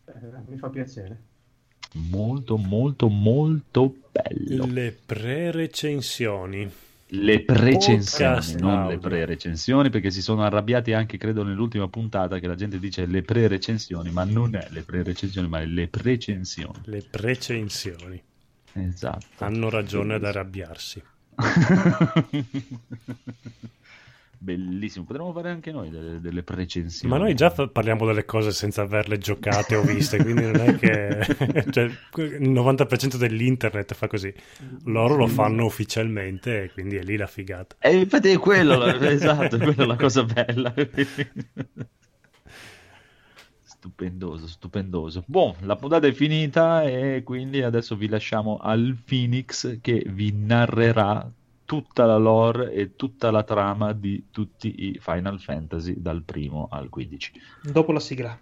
[0.06, 0.12] Eh,
[0.48, 1.22] mi fa piacere.
[1.92, 4.66] Molto, molto, molto bello.
[4.66, 6.68] Le pre-recensioni.
[7.20, 12.54] Le pre-recensioni, non le pre-recensioni, perché si sono arrabbiati anche, credo, nell'ultima puntata che la
[12.54, 16.80] gente dice le pre-recensioni, ma non è le pre-recensioni, ma è le precensioni.
[16.84, 18.22] Le precensioni.
[18.72, 19.44] Esatto.
[19.44, 21.02] Hanno ragione ad arrabbiarsi.
[24.44, 27.10] Bellissimo, potremmo fare anche noi delle, delle precensioni.
[27.10, 31.64] Ma noi già parliamo delle cose senza averle giocate o viste, quindi non è che
[31.72, 34.30] cioè, il 90% dell'internet fa così.
[34.84, 37.76] Loro lo fanno ufficialmente e quindi è lì la figata.
[37.78, 40.74] E infatti è quello, esatto, è quella la cosa bella.
[43.62, 45.24] Stupendoso, stupendoso.
[45.26, 51.32] Boh, la puntata è finita e quindi adesso vi lasciamo al Phoenix che vi narrerà
[51.64, 56.88] tutta la lore e tutta la trama di tutti i Final Fantasy dal primo al
[56.88, 57.32] 15.
[57.62, 58.38] Dopo la sigla.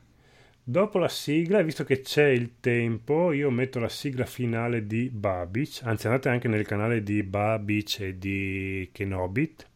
[0.65, 5.81] Dopo la sigla, visto che c'è il tempo, io metto la sigla finale di Babic,
[5.82, 9.70] anzi andate anche nel canale di Babic e di Kenobit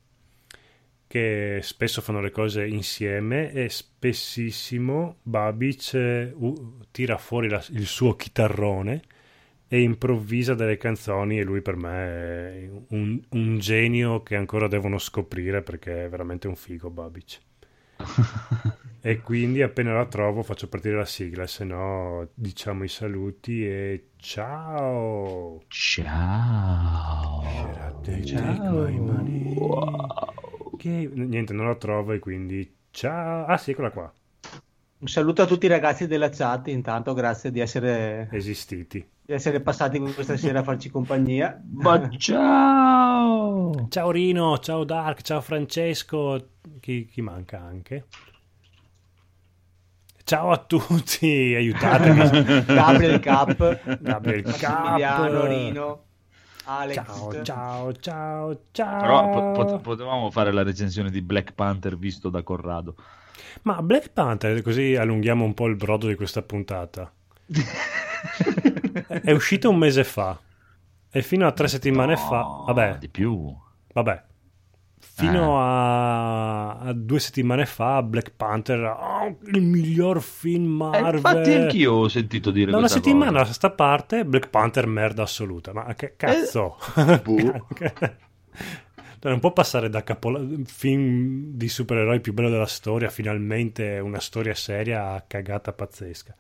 [1.09, 8.16] che spesso fanno le cose insieme e spessissimo Babic uh, tira fuori la, il suo
[8.16, 9.02] chitarrone
[9.68, 14.98] e improvvisa delle canzoni e lui per me è un, un, genio che ancora devono
[14.98, 17.40] scoprire perché è veramente un figo Babic
[19.01, 24.09] e quindi appena la trovo faccio partire la sigla se no diciamo i saluti e
[24.16, 27.43] ciao ciao
[28.24, 28.62] ciao
[29.56, 30.26] wow
[30.76, 33.44] che niente, non la trovo e quindi ciao.
[33.47, 34.12] Ah, sì, eccola qua.
[34.98, 39.05] Un saluto a tutti i ragazzi della chat, intanto grazie di essere esistiti.
[39.26, 41.60] Di essere passati questa sera a farci compagnia.
[41.72, 43.88] Ma ciao!
[43.88, 46.50] Ciao Rino, ciao Dark, ciao Francesco.
[46.78, 48.04] Chi, chi manca anche?
[50.22, 52.64] Ciao a tutti, aiutatemi.
[52.72, 56.04] Gabriel Cap, Gabriel Cap, Rino.
[56.66, 56.94] Alex.
[56.94, 59.00] Ciao, ciao, ciao, ciao.
[59.00, 62.94] Però pot- potevamo fare la recensione di Black Panther visto da Corrado.
[63.62, 67.10] Ma Black Panther, così allunghiamo un po' il brodo di questa puntata.
[69.06, 70.39] è uscito un mese fa.
[71.10, 72.43] E fino a tre settimane no, fa...
[72.66, 72.98] Vabbè.
[72.98, 73.55] Di più.
[73.93, 74.23] Vabbè
[74.98, 75.62] fino eh.
[75.62, 81.93] a, a, due settimane fa Black Panther oh, il miglior film Marvel eh, infatti anch'io
[81.93, 83.51] ho sentito dire da una settimana cosa.
[83.51, 87.66] a sta parte Black Panther merda assoluta ma che cazzo eh, boh.
[89.23, 94.55] non può passare da capola- film di supereroi più bello della storia finalmente una storia
[94.55, 96.35] seria a cagata pazzesca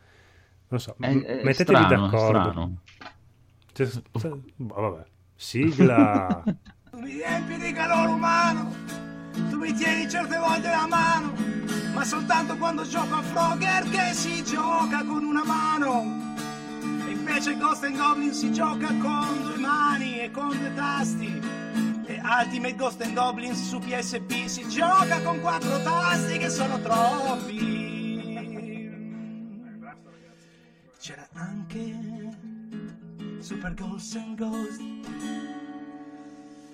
[0.68, 2.70] non so è, è mettetevi strano, d'accordo
[3.72, 3.88] cioè,
[4.18, 6.42] cioè, vabbè sigla
[6.96, 8.74] Tu mi riempi di calore umano,
[9.50, 11.34] tu mi tieni certe volte la mano,
[11.92, 16.34] ma soltanto quando gioco a Frogger che si gioca con una mano.
[17.06, 21.38] E Invece Ghost and Goblin si gioca con due mani e con due tasti.
[22.06, 27.85] E Ultimate Ghost and Goblins su PSP si gioca con quattro tasti che sono troppi.
[31.06, 31.94] C'era anche
[33.38, 34.80] Super Ghost and Ghost.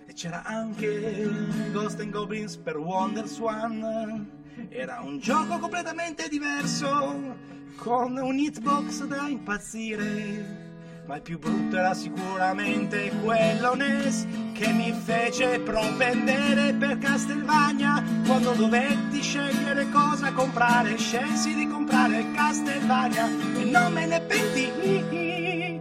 [0.07, 1.29] E c'era anche
[1.71, 4.27] Ghost and Goblins per WonderSwan.
[4.71, 7.37] Era un gioco completamente diverso,
[7.77, 10.71] con un hitbox da impazzire.
[11.05, 18.03] Ma il più brutto era sicuramente quello NES che mi fece propendere per Castelvania.
[18.25, 23.27] Quando dovetti scegliere cosa comprare, scelsi di comprare Castelvania
[23.73, 25.81] non me ne pentii.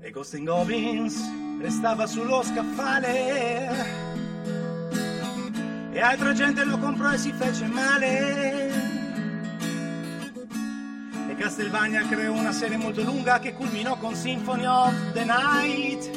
[0.00, 1.16] E Ghost and Goblins
[1.60, 3.68] restava sullo scaffale
[5.92, 8.70] e altra gente lo comprò e si fece male.
[11.28, 16.10] E Castelvania creò una serie molto lunga che culminò con Symphony of the Night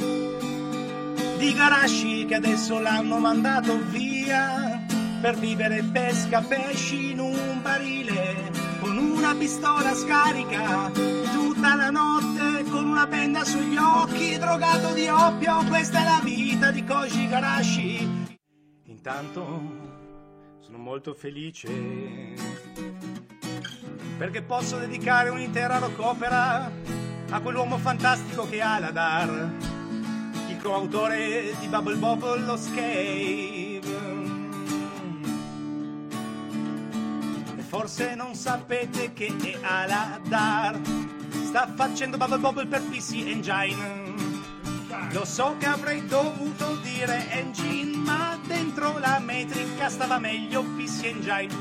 [1.37, 4.83] di Garashi che adesso l'hanno mandato via
[5.21, 8.64] per vivere pesca pesci in un barile
[9.25, 15.99] una pistola scarica tutta la notte con una benda sugli occhi drogato di oppio questa
[15.99, 18.07] è la vita di Koji Garashi
[18.83, 19.61] Intanto
[20.59, 22.35] sono molto felice
[24.15, 26.71] perché posso dedicare un'intera rock opera
[27.31, 29.49] a quell'uomo fantastico che è Aladar,
[30.49, 33.74] il coautore di Bubble Bobble lo Scave.
[37.75, 40.79] Forse non sapete che è Aladar,
[41.43, 44.13] sta facendo Bubble Bobble per PC Engine.
[45.11, 51.53] Lo so che avrei dovuto dire engine, ma dentro la metrica stava meglio PC Engine.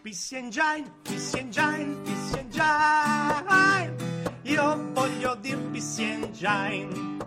[0.00, 3.96] PC Engine, PC Engine, PC Engine.
[4.44, 7.17] Io voglio dir PC Engine.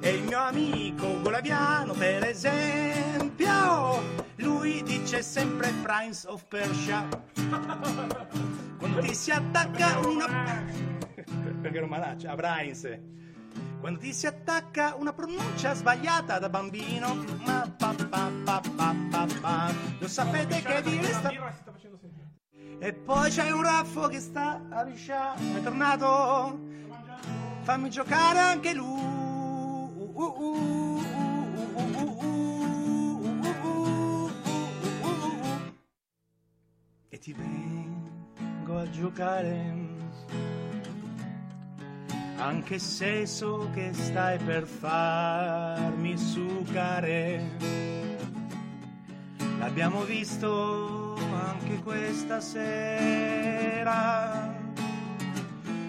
[0.00, 4.02] E il mio amico Golaviano, per esempio,
[4.36, 7.06] lui dice sempre Prince of Persia.
[8.78, 10.64] Quando ti si attacca una...
[11.60, 13.16] Perché non malaccia, a Prince.
[13.80, 17.14] Quando ti si attacca una pronuncia sbagliata da bambino,
[17.44, 21.30] ma pa pa pa pa pa pa, lo sapete che vi resta...
[22.80, 26.60] E poi c'è un raffo che sta a liscia, è tornato,
[27.62, 29.27] fammi giocare anche lui.
[37.10, 39.86] E ti vengo a giocare
[42.38, 47.56] anche se so che stai per farmi sucare.
[49.60, 53.38] L'abbiamo visto anche questa sera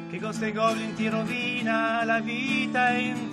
[0.09, 3.29] che con ste goblin ti rovina la vita intera.